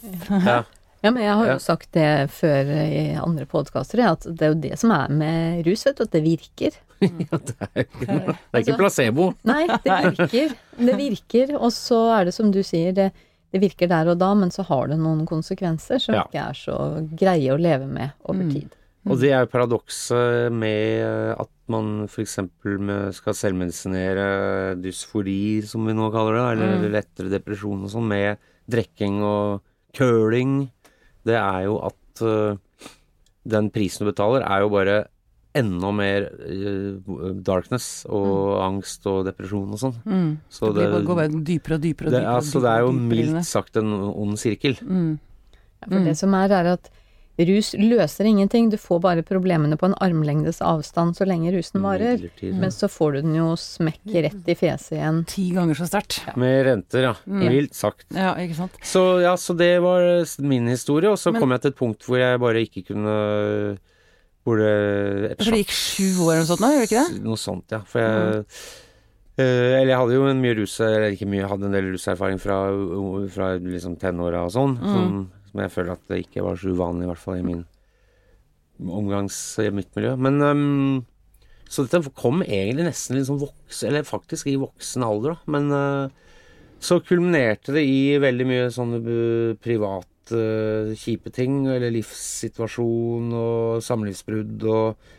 Ja. 0.44 0.62
Ja, 1.04 1.10
men 1.12 1.20
jeg 1.20 1.34
har 1.36 1.44
jo 1.44 1.52
Ja. 1.52 1.60
sagt 1.60 1.90
det 1.92 2.30
før 2.32 2.64
i 2.80 3.00
andre 3.20 3.44
podkaster, 3.44 4.00
at 4.08 4.22
det 4.24 4.40
er 4.46 4.52
jo 4.54 4.60
det 4.62 4.78
som 4.80 4.88
er 4.94 5.10
med 5.12 5.66
rus, 5.66 5.82
vet 5.84 5.98
du, 5.98 6.06
at 6.06 6.14
det 6.14 6.22
virker. 6.24 6.78
det 7.04 7.26
er 7.60 7.82
ikke, 7.82 8.06
det 8.08 8.36
er 8.56 8.62
ikke 8.62 8.76
placebo. 8.80 9.26
Nei, 9.44 9.66
det 9.84 9.98
virker. 10.06 10.54
Det 10.80 10.94
virker, 10.96 11.52
og 11.58 11.74
så 11.76 11.98
er 12.22 12.30
det 12.30 12.32
som 12.32 12.48
du 12.56 12.62
sier, 12.64 12.96
det, 12.96 13.10
det 13.52 13.60
virker 13.60 13.90
der 13.92 14.08
og 14.14 14.16
da, 14.22 14.30
men 14.32 14.48
så 14.54 14.64
har 14.64 14.88
det 14.94 14.96
noen 15.02 15.26
konsekvenser 15.28 16.00
som 16.00 16.16
Ja. 16.16 16.24
ikke 16.24 16.40
er 16.46 16.56
så 16.62 16.78
greie 17.20 17.52
å 17.52 17.60
leve 17.60 17.84
med 17.84 18.16
over 18.24 18.40
Mm. 18.40 18.54
tid. 18.56 18.72
Og 19.04 19.20
det 19.20 19.34
er 19.34 19.42
jo 19.44 19.52
paradokset 19.52 20.52
med 20.54 21.04
at 21.36 21.50
man 21.72 22.06
f.eks. 22.08 22.38
skal 23.18 23.36
selvmedisinere 23.36 24.28
dysfori, 24.80 25.60
som 25.68 25.84
vi 25.88 25.96
nå 25.96 26.08
kaller 26.12 26.38
det, 26.38 26.44
eller 26.54 26.92
lettere 26.92 27.32
depresjon 27.32 27.84
og 27.84 27.92
sånn, 27.92 28.08
med 28.08 28.40
drikking 28.70 29.20
og 29.24 29.64
køling. 29.96 30.62
Det 31.24 31.36
er 31.36 31.66
jo 31.66 31.78
at 31.84 32.24
øh, 32.24 32.56
den 33.44 33.68
prisen 33.74 34.04
du 34.04 34.10
betaler, 34.12 34.44
er 34.44 34.64
jo 34.64 34.72
bare 34.72 34.96
enda 35.54 35.92
mer 35.94 36.26
øh, 36.48 36.96
darkness 37.46 38.02
og 38.10 38.58
angst 38.64 39.04
og 39.06 39.22
depresjon 39.28 39.76
og 39.76 39.80
sånn. 39.84 40.00
mm. 40.02 40.32
Så 40.50 40.72
det, 40.74 40.88
det, 40.90 41.04
går 41.06 41.20
bare 41.20 41.30
dypere 41.30 41.44
og 41.44 41.46
dypere 41.46 41.76
og 41.76 41.84
dypere. 41.84 42.16
Det, 42.16 42.24
altså, 42.32 42.64
det 42.64 42.72
er 42.72 42.82
jo 42.82 42.90
dypere 42.90 43.04
dypere 43.04 43.30
mildt 43.36 43.52
sagt 43.52 43.80
en 43.80 43.94
ond 44.10 44.36
sirkel. 44.40 44.80
Mm. 44.82 45.14
Ja, 45.84 45.88
for 45.92 46.08
det 46.08 46.16
som 46.18 46.34
er, 46.40 46.56
er 46.56 46.72
at 46.74 46.90
rus 47.38 47.72
løser 47.74 48.28
ingenting, 48.30 48.68
du 48.70 48.76
får 48.78 49.00
bare 49.02 49.22
problemene 49.26 49.74
på 49.76 49.88
en 49.88 49.94
armlengdes 49.98 50.60
avstand 50.62 51.16
så 51.18 51.26
lenge 51.26 51.50
rusen 51.50 51.82
varer. 51.82 52.14
Midlertidig. 52.20 52.54
Men 52.62 52.70
så 52.70 52.86
får 52.86 53.12
du 53.16 53.20
den 53.22 53.34
jo 53.40 53.48
smekk 53.58 54.14
rett 54.22 54.50
i 54.52 54.54
fjeset 54.54 54.92
igjen. 55.00 55.18
Ti 55.26 55.48
ganger 55.56 55.74
så 55.74 55.88
sterkt. 55.90 56.20
Med 56.38 56.60
renter, 56.68 57.02
ja. 57.08 57.14
Mm. 57.26 57.42
Mildt 57.48 57.74
sagt. 57.74 58.06
Ja, 58.14 58.36
ikke 58.38 58.54
sant. 58.60 58.78
Så 58.86 59.02
ja, 59.24 59.34
så 59.36 59.56
det 59.58 59.72
var 59.82 60.06
min 60.46 60.68
historie, 60.70 61.10
og 61.10 61.18
så 61.18 61.32
Men- 61.32 61.40
kom 61.42 61.50
jeg 61.56 61.62
til 61.62 61.70
et 61.74 61.76
punkt 61.82 62.06
hvor 62.06 62.18
jeg 62.22 62.38
bare 62.38 62.62
ikke 62.62 62.86
kunne 62.92 63.78
Hvor 64.44 64.58
det 64.60 65.32
et 65.32 65.42
For 65.42 65.50
det 65.56 65.64
gikk 65.64 65.72
sju 65.72 66.08
år 66.26 66.34
eller 66.34 66.42
noe 66.44 66.50
sånt 66.52 66.60
nå, 66.60 66.68
gjør 66.74 66.82
det 66.84 66.88
ikke 66.90 67.04
det? 67.08 67.22
Noe 67.24 67.36
sånt, 67.40 67.64
ja. 67.72 67.78
For 67.88 67.98
jeg 68.04 68.44
eh, 69.38 69.80
Eller 69.80 69.88
jeg 69.90 69.98
hadde 69.98 70.14
jo 70.18 70.26
en 70.30 70.42
mye 70.42 70.54
rus 70.60 70.74
Eller 70.84 71.10
ikke 71.16 71.26
mye, 71.26 71.40
jeg 71.42 71.48
hadde 71.50 71.64
en 71.70 71.72
del 71.72 71.88
ruserfaring 71.94 72.38
fra, 72.42 72.58
fra 73.34 73.48
liksom 73.58 73.96
tenåra 73.98 74.44
og 74.44 74.52
sånn, 74.52 74.76
Mm. 74.78 74.92
som, 74.92 75.30
som 75.54 75.62
jeg 75.62 75.70
føler 75.70 75.94
at 75.94 76.10
det 76.10 76.20
ikke 76.24 76.42
var 76.42 76.58
så 76.58 76.74
uvanlig, 76.74 77.06
i 77.06 77.10
hvert 77.12 77.22
fall 77.22 77.38
i 77.38 77.46
min 77.46 77.64
omgangs... 78.90 79.38
i 79.62 79.70
mitt 79.70 79.92
miljø. 79.94 80.16
Men 80.18 80.42
um, 80.42 81.04
Så 81.70 81.86
dette 81.86 82.10
kom 82.18 82.42
egentlig 82.42 82.88
nesten 82.88 83.14
litt 83.14 83.28
sånn 83.28 83.38
voksen 83.38 83.88
Eller 83.88 84.02
faktisk 84.08 84.50
i 84.50 84.58
voksen 84.58 85.06
alder, 85.06 85.36
da. 85.36 85.54
Men 85.54 85.70
uh, 85.70 86.40
så 86.82 86.98
kulminerte 87.06 87.72
det 87.76 87.86
i 87.86 88.18
veldig 88.20 88.46
mye 88.50 88.66
sånne 88.74 88.98
private 89.62 90.34
uh, 90.34 90.90
kjipe 90.98 91.30
ting, 91.32 91.62
eller 91.70 91.94
livssituasjon 91.94 93.30
og 93.38 93.84
samlivsbrudd 93.86 94.66
og 94.74 95.12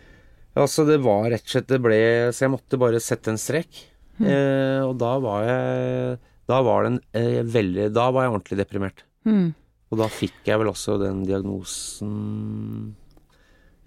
Altså, 0.56 0.86
det 0.88 1.02
var 1.04 1.26
rett 1.28 1.44
og 1.44 1.52
slett 1.52 1.68
Det 1.68 1.82
ble 1.84 1.98
Så 2.32 2.46
jeg 2.46 2.54
måtte 2.54 2.78
bare 2.80 3.02
sette 3.04 3.28
en 3.28 3.40
strek. 3.42 3.82
Eh, 4.24 4.80
og 4.80 4.94
da 5.02 5.18
var 5.20 5.42
jeg 5.44 6.20
Da 6.48 6.62
var 6.64 6.86
den 6.88 7.02
eh, 7.12 7.42
veldig 7.44 7.90
Da 7.92 8.06
var 8.16 8.24
jeg 8.24 8.32
ordentlig 8.32 8.60
deprimert. 8.62 9.04
Mm. 9.28 9.50
Og 9.96 10.02
da 10.04 10.12
fikk 10.12 10.50
jeg 10.50 10.60
vel 10.60 10.68
også 10.74 10.98
den 11.00 11.24
diagnosen 11.24 12.16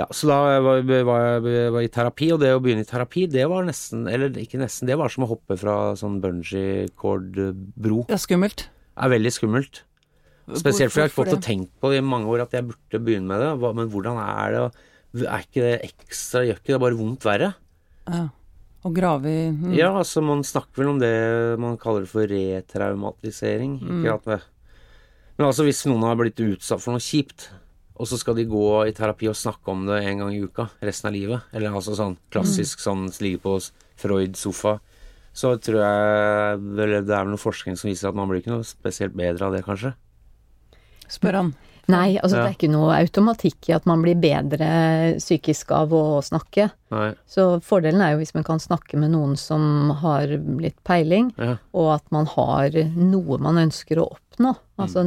Ja, 0.01 0.07
så 0.15 0.31
da 0.31 0.39
var, 0.65 0.81
var 1.05 1.27
jeg 1.45 1.73
var 1.75 1.85
i 1.85 1.91
terapi, 1.93 2.31
og 2.33 2.41
det 2.41 2.55
å 2.57 2.63
begynne 2.65 2.87
i 2.87 2.89
terapi, 2.89 3.27
det 3.29 3.45
var 3.51 3.67
nesten 3.69 4.07
Eller 4.09 4.33
ikke 4.41 4.61
nesten, 4.63 4.89
det 4.89 4.97
var 4.97 5.13
som 5.13 5.27
å 5.27 5.31
hoppe 5.35 5.59
fra 5.61 5.93
sånn 5.99 6.17
bungee 6.25 6.89
cord-bro. 6.97 8.07
Det 8.09 8.17
er 8.17 8.25
skummelt. 8.25 8.65
Det 8.71 9.05
er 9.05 9.15
veldig 9.19 9.35
skummelt. 9.35 9.83
Spesielt 10.49 10.95
fordi 10.95 11.05
jeg 11.05 11.11
har 11.11 11.17
fått 11.19 11.35
og 11.37 11.45
tenkt 11.45 11.75
på 11.77 11.91
det 11.93 12.01
i 12.01 12.05
mange 12.05 12.31
år 12.33 12.47
at 12.47 12.55
jeg 12.57 12.65
burde 12.71 13.03
begynne 13.05 13.29
med 13.29 13.43
det. 13.45 13.73
Men 13.77 13.91
hvordan 13.93 14.21
er 14.23 14.55
det? 14.55 14.65
Er 15.29 15.45
ikke 15.45 15.65
det 15.65 15.75
ekstra 15.89 16.45
Gjør 16.47 16.61
ikke 16.61 16.75
det 16.75 16.83
bare 16.83 16.99
vondt 16.99 17.27
verre? 17.29 17.53
Ja. 18.09 18.25
Å 18.87 18.93
grave 18.95 19.29
i 19.29 19.49
mm. 19.51 19.73
Ja, 19.75 19.91
altså 19.99 20.23
man 20.25 20.45
snakker 20.47 20.85
vel 20.85 20.93
om 20.93 21.01
det 21.03 21.13
man 21.61 21.77
kaller 21.81 22.07
for 22.09 22.29
retraumatisering. 22.31 23.77
Mm. 23.83 24.01
Ikke 24.01 24.15
at 24.15 24.29
det, 24.31 24.39
men 25.39 25.47
altså 25.47 25.65
hvis 25.65 25.85
noen 25.87 26.03
har 26.03 26.17
blitt 26.17 26.41
utsatt 26.43 26.81
for 26.83 26.93
noe 26.97 27.01
kjipt, 27.05 27.49
og 27.99 28.07
så 28.07 28.19
skal 28.19 28.35
de 28.39 28.45
gå 28.47 28.87
i 28.89 28.93
terapi 28.95 29.29
og 29.29 29.35
snakke 29.39 29.69
om 29.73 29.87
det 29.87 30.05
en 30.05 30.19
gang 30.23 30.35
i 30.35 30.43
uka 30.45 30.69
resten 30.83 31.09
av 31.09 31.15
livet, 31.15 31.41
eller 31.53 31.71
altså 31.75 31.95
sånn 31.99 32.15
Mm. 32.17 32.21
klassisk 32.31 32.79
sånn 32.81 33.09
ligge 33.21 33.41
på 33.43 33.57
Freud-sofa, 33.99 34.79
så 35.35 35.57
tror 35.59 35.81
jeg 35.83 36.59
vel 36.77 37.05
det 37.07 37.15
er 37.15 37.25
noe 37.25 37.37
forskning 37.39 37.77
som 37.79 37.91
viser 37.91 38.09
at 38.09 38.15
man 38.15 38.29
blir 38.29 38.41
ikke 38.43 38.55
noe 38.55 38.65
spesielt 38.67 39.15
bedre 39.15 39.47
av 39.47 39.53
det, 39.53 39.65
kanskje. 39.65 39.95
Spør 41.09 41.35
han. 41.35 41.55
Nei, 41.89 42.19
altså 42.23 42.37
Ja. 42.37 42.43
det 42.45 42.51
er 42.51 42.57
ikke 42.69 42.71
noe 42.73 42.93
automatikk 43.01 43.69
i 43.71 43.73
at 43.73 43.87
man 43.87 44.03
blir 44.03 44.15
bedre 44.15 45.17
psykisk 45.17 45.71
av 45.73 45.89
å 45.91 46.21
snakke. 46.23 46.71
Nei. 46.93 47.15
Så 47.27 47.63
fordelen 47.65 48.03
er 48.03 48.13
jo 48.13 48.19
hvis 48.19 48.35
man 48.35 48.45
kan 48.45 48.59
snakke 48.59 48.99
med 48.99 49.11
noen 49.13 49.37
som 49.39 49.91
har 50.03 50.27
litt 50.27 50.77
peiling, 50.85 51.33
Ja. 51.39 51.57
og 51.73 51.95
at 51.95 52.13
man 52.13 52.27
har 52.27 52.69
noe 52.95 53.39
man 53.39 53.57
ønsker 53.57 53.97
å 53.97 54.11
oppnå. 54.13 54.28
Altså 54.79 55.05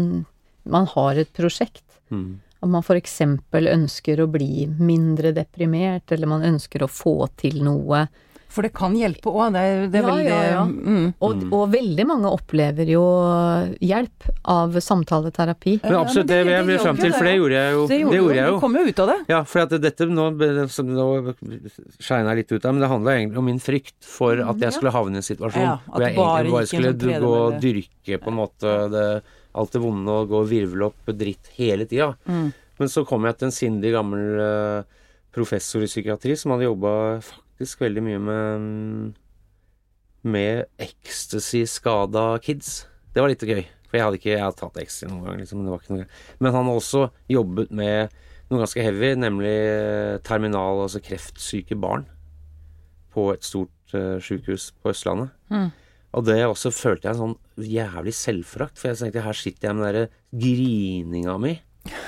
man 0.64 0.88
har 0.94 1.20
et 1.22 1.32
prosjekt. 1.34 1.86
Mm. 2.10 2.40
At 2.62 2.70
man 2.70 2.84
f.eks. 2.86 3.22
ønsker 3.52 4.22
å 4.22 4.30
bli 4.30 4.68
mindre 4.78 5.32
deprimert, 5.34 6.12
eller 6.14 6.30
man 6.30 6.46
ønsker 6.46 6.84
å 6.86 6.92
få 6.92 7.16
til 7.42 7.64
noe. 7.66 8.06
For 8.52 8.66
det 8.68 8.74
kan 8.76 8.96
hjelpe 9.00 9.32
òg. 9.32 9.54
Det, 9.56 9.62
er- 9.64 9.86
det 9.92 10.00
er 10.00 10.04
Ja, 10.04 10.10
veldig 10.12 10.32
ja, 10.32 10.40
ja. 10.52 10.64
Mm. 10.68 11.06
Og, 11.24 11.44
og 11.56 11.64
veldig 11.72 12.06
mange 12.10 12.32
opplever 12.36 12.90
jo 12.92 13.04
hjelp 13.80 14.28
av 14.52 14.76
samtaleterapi. 14.84 15.78
Men 15.86 15.98
absolutt, 16.02 16.28
det 16.28 16.40
vil 16.46 16.54
jeg 16.58 16.68
vil 16.68 16.82
fram 16.84 17.00
til, 17.00 17.14
for 17.16 17.30
det 17.30 17.36
gjorde 17.38 17.58
jeg 17.62 17.74
jo. 17.78 17.86
Det 17.88 18.00
gjorde, 18.02 18.20
gjorde 18.22 18.38
jeg 18.42 18.52
Du 18.52 18.60
kom 18.66 18.76
jo 18.80 18.84
ut 18.90 19.02
av 19.06 19.12
det. 19.14 19.18
Ja, 19.32 19.42
for 19.48 19.64
at 19.66 19.76
dette 19.88 20.08
nå, 20.12 20.28
nå 20.92 21.08
skeina 22.02 22.34
jeg 22.34 22.42
litt 22.42 22.52
ut 22.56 22.66
av, 22.66 22.74
men 22.76 22.84
det 22.84 22.92
handla 22.92 23.16
egentlig 23.18 23.42
om 23.42 23.48
min 23.52 23.62
frykt 23.64 23.98
for 24.06 24.42
at 24.44 24.64
jeg 24.68 24.76
skulle 24.76 24.94
havne 24.96 25.20
i 25.20 25.22
en 25.22 25.28
situasjon 25.28 25.64
Ja, 25.66 25.76
hvor 25.88 26.06
jeg 26.06 26.16
egentlig 26.18 26.56
bare 26.56 26.72
skulle 26.72 27.20
gå 27.26 27.36
og 27.42 27.60
dyrke 27.64 28.20
på 28.22 28.32
en 28.34 28.40
måte 28.40 28.74
det, 28.94 29.06
alt 29.58 29.76
det 29.76 29.82
vonde 29.84 30.18
og 30.22 30.30
gå 30.32 30.42
og 30.44 30.50
virvle 30.52 30.90
opp 30.92 31.12
dritt 31.22 31.50
hele 31.58 31.88
tida. 31.90 32.12
Mm. 32.28 32.50
Men 32.82 32.90
så 32.90 33.04
kom 33.08 33.28
jeg 33.28 33.38
til 33.38 33.50
en 33.50 33.56
sindig 33.56 33.92
gammel 33.94 34.40
eh, 34.42 35.00
professor 35.36 35.84
i 35.86 35.90
psykiatri 35.92 36.36
som 36.40 36.56
hadde 36.56 36.66
jobba 36.70 36.94
faktisk 37.62 37.84
veldig 37.84 38.02
mye 38.02 38.20
med 38.26 39.14
med 40.22 40.66
ecstasy-skada 40.78 42.40
kids. 42.42 42.86
Det 43.14 43.22
var 43.22 43.30
litt 43.30 43.42
gøy. 43.42 43.64
For 43.90 43.98
jeg 43.98 44.06
hadde 44.06 44.18
ikke 44.20 44.32
jeg 44.32 44.44
hadde 44.44 44.60
tatt 44.60 44.78
ecstasy 44.78 45.10
noen 45.10 45.26
gang, 45.26 45.40
liksom. 45.42 45.60
men 45.60 45.66
Det 45.66 45.72
var 45.72 45.82
ikke 45.82 45.94
noe 45.94 46.02
gøy. 46.02 46.10
Men 46.40 46.54
han 46.54 46.66
har 46.70 46.76
også 46.78 47.02
jobbet 47.30 47.72
med 47.72 48.14
noe 48.50 48.62
ganske 48.62 48.86
heavy, 48.86 49.12
nemlig 49.18 49.54
eh, 49.54 50.18
terminal, 50.22 50.84
altså 50.84 51.02
kreftsyke 51.02 51.76
barn, 51.76 52.06
på 53.12 53.32
et 53.34 53.44
stort 53.44 53.96
uh, 53.96 54.20
sykehus 54.24 54.72
på 54.80 54.94
Østlandet. 54.94 55.34
Mm. 55.50 55.72
Og 56.16 56.26
det 56.28 56.38
også 56.46 56.72
følte 56.72 57.10
jeg 57.10 57.16
en 57.16 57.22
sånn 57.22 57.68
jævlig 57.72 58.14
selvforakt, 58.16 58.80
for 58.80 58.92
jeg 58.92 59.02
tenkte 59.02 59.26
her 59.26 59.38
sitter 59.38 59.68
jeg 59.68 59.76
med 59.76 59.84
den 59.84 59.90
derre 59.90 60.06
grininga 60.46 61.38
mi, 61.42 61.58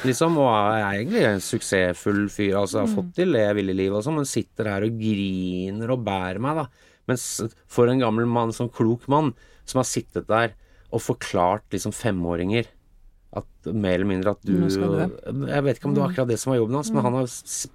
liksom, 0.07 0.37
og 0.41 0.49
er 0.53 0.99
egentlig 0.99 1.23
en 1.27 1.43
suksessfull 1.43 2.25
fyr, 2.31 2.57
altså 2.59 2.83
har 2.83 2.91
fått 2.91 3.13
til 3.17 3.33
det 3.35 3.45
jeg 3.47 3.57
vil 3.59 3.73
i 3.73 3.77
livet 3.77 3.99
og 3.99 4.05
sånn, 4.05 4.19
men 4.21 4.29
sitter 4.29 4.69
her 4.69 4.85
og 4.87 4.99
griner 4.99 5.93
og 5.95 6.03
bærer 6.05 6.41
meg, 6.43 6.61
da. 6.61 6.91
Mens 7.09 7.25
for 7.71 7.91
en 7.91 8.03
gammel 8.03 8.29
mann, 8.29 8.53
sånn 8.55 8.71
klok 8.71 9.09
mann, 9.11 9.33
som 9.67 9.81
har 9.81 9.89
sittet 9.89 10.29
der 10.29 10.53
og 10.93 11.01
forklart 11.01 11.65
liksom 11.73 11.93
femåringer 11.95 12.67
at 13.33 13.71
mer 13.73 13.97
eller 13.97 14.09
mindre 14.09 14.33
at 14.35 14.43
du 14.45 14.53
du. 14.53 15.47
Jeg 15.49 15.65
vet 15.65 15.79
ikke 15.79 15.89
om 15.89 15.95
det 15.95 16.03
var 16.03 16.11
akkurat 16.11 16.29
det 16.29 16.37
som 16.41 16.53
var 16.53 16.59
jobben 16.59 16.77
hans, 16.77 16.91
men 16.93 17.05
han 17.07 17.17
har 17.17 17.31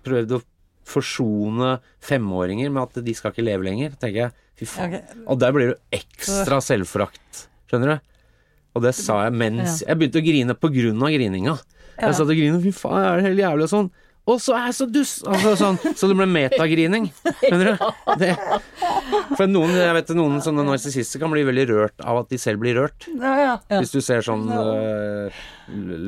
prøvd 0.07 0.37
å 0.37 0.43
forsone 0.89 1.73
femåringer 2.05 2.71
med 2.73 2.85
at 2.87 3.01
de 3.05 3.15
skal 3.17 3.35
ikke 3.35 3.45
leve 3.45 3.67
lenger, 3.67 3.97
tenker 4.01 4.21
jeg. 4.23 4.45
Fy 4.59 4.69
faen. 4.71 4.95
Okay. 4.95 5.25
Og 5.27 5.41
der 5.43 5.55
blir 5.55 5.73
du 5.73 5.99
ekstra 5.99 6.61
selvforakt, 6.65 7.49
skjønner 7.71 7.97
du? 7.97 8.15
Og 8.79 8.85
det 8.85 8.93
sa 8.95 9.25
jeg 9.25 9.35
mens 9.35 9.81
Jeg 9.83 9.99
begynte 9.99 10.21
å 10.21 10.25
grine 10.25 10.55
på 10.55 10.71
grunn 10.71 11.03
av 11.03 11.11
grininga. 11.11 11.57
Ja. 11.99 12.09
Jeg 12.13 12.15
satt 12.21 12.29
og 12.31 12.37
grinet, 12.39 12.63
fy 12.63 12.73
faen, 12.79 13.01
er 13.05 13.17
det 13.19 13.27
helt 13.33 13.43
jævlig 13.43 13.67
og 13.69 13.75
sånn. 13.77 13.91
Og 14.29 14.37
så 14.45 14.53
er 14.59 14.67
jeg 14.69 14.75
så 14.77 14.85
dust! 14.93 15.23
Altså, 15.25 15.55
sånn, 15.57 15.77
så 15.97 16.09
det 16.11 16.15
ble 16.19 16.27
metagrining. 16.29 17.07
Skjønner 17.41 17.71
du? 17.71 17.85
Det, 18.21 18.35
for 19.39 19.49
noen, 19.49 19.73
jeg 19.73 19.95
vet 19.97 20.11
noen 20.19 20.43
sånne 20.45 20.67
narsissister 20.69 21.23
kan 21.23 21.33
bli 21.33 21.47
veldig 21.49 21.65
rørt 21.71 22.03
av 22.05 22.19
at 22.21 22.29
de 22.29 22.37
selv 22.41 22.61
blir 22.61 22.77
rørt. 22.77 23.07
Ja, 23.09 23.33
ja. 23.41 23.55
Hvis 23.79 23.95
du 23.95 24.03
ser 24.05 24.21
sånn 24.27 24.45
øh, 24.53 25.39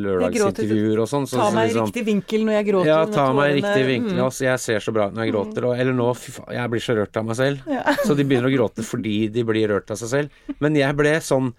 lørdagsintervjuer 0.05 1.01
og 1.01 1.09
sånn. 1.09 1.27
Så, 1.31 1.39
Ta 1.41 1.49
meg 1.55 1.71
i 1.71 1.73
liksom, 1.73 1.89
riktig 1.89 2.05
vinkel 2.11 2.45
når 2.45 2.59
jeg 2.59 2.69
gråter. 2.71 2.91
ja, 2.91 3.01
ta 3.09 3.27
meg 3.37 3.55
i 3.55 3.57
riktig 3.61 3.89
vinkel. 3.89 4.15
Mm. 4.19 4.23
Altså, 4.27 4.45
jeg 4.51 4.65
ser 4.67 4.85
så 4.85 4.95
bra 4.97 5.09
ut 5.09 5.17
når 5.17 5.27
jeg 5.27 5.35
gråter. 5.35 5.69
Og, 5.71 5.75
eller 5.81 5.97
nå, 5.97 6.11
fy 6.21 6.37
faen, 6.37 6.53
jeg 6.59 6.75
blir 6.75 6.85
så 6.87 6.97
rørt 7.01 7.21
av 7.21 7.29
meg 7.31 7.41
selv. 7.41 7.75
Så 8.07 8.17
de 8.19 8.25
begynner 8.29 8.51
å 8.51 8.55
gråte 8.55 8.85
fordi 8.87 9.17
de 9.33 9.45
blir 9.47 9.69
rørt 9.73 9.91
av 9.93 10.01
seg 10.01 10.13
selv. 10.13 10.57
Men 10.61 10.77
jeg 10.79 10.97
ble 10.99 11.17
sånn 11.25 11.53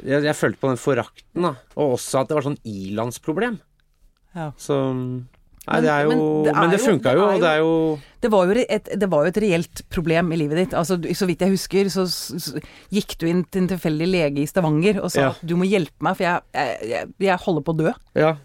Jeg, 0.00 0.24
jeg 0.24 0.32
følte 0.38 0.62
på 0.62 0.68
den 0.70 0.78
forakten, 0.80 1.44
da. 1.44 1.54
Og 1.76 1.98
også 1.98 2.22
at 2.22 2.30
det 2.30 2.38
var 2.38 2.46
sånn 2.46 2.60
ilandsproblem. 2.66 3.58
Ja. 4.36 4.50
Så 4.58 4.76
Nei, 5.70 5.76
Men- 5.76 5.84
det 5.84 5.90
er 5.92 6.02
jo 6.02 6.10
men 6.10 6.44
det 6.44 6.50
er 6.50 6.60
Men 6.60 6.70
det 6.70 6.80
funka 6.80 7.12
jo, 7.14 7.26
det 7.38 7.58
jo 7.58 8.00
Det 8.20 8.30
var, 8.30 8.46
jo 8.46 8.64
et, 8.68 8.88
det 8.98 9.08
var 9.10 9.24
jo 9.24 9.28
et 9.28 9.40
reelt 9.42 9.82
problem 9.88 10.32
i 10.32 10.36
livet 10.36 10.56
ditt. 10.56 10.74
Altså, 10.74 10.98
så 11.14 11.26
vidt 11.26 11.40
jeg 11.40 11.50
husker, 11.50 11.84
så, 11.88 12.04
så 12.08 12.60
gikk 12.90 13.16
du 13.18 13.26
inn 13.26 13.44
til 13.44 13.62
en 13.62 13.68
tilfeldig 13.68 14.08
lege 14.08 14.42
i 14.42 14.46
Stavanger 14.46 15.00
og 15.02 15.10
sa 15.10 15.20
Ja. 15.20 15.28
at 15.30 15.40
du 15.46 15.56
må 15.56 15.64
hjelpe 15.64 16.00
meg, 16.00 16.16
for 16.16 16.24
jeg, 16.24 16.42
jeg, 16.84 17.08
jeg, 17.18 17.38
holder 17.38 17.62
på 17.62 17.72
å 17.72 17.78
dø. 17.78 17.92
Ja. 18.14 18.36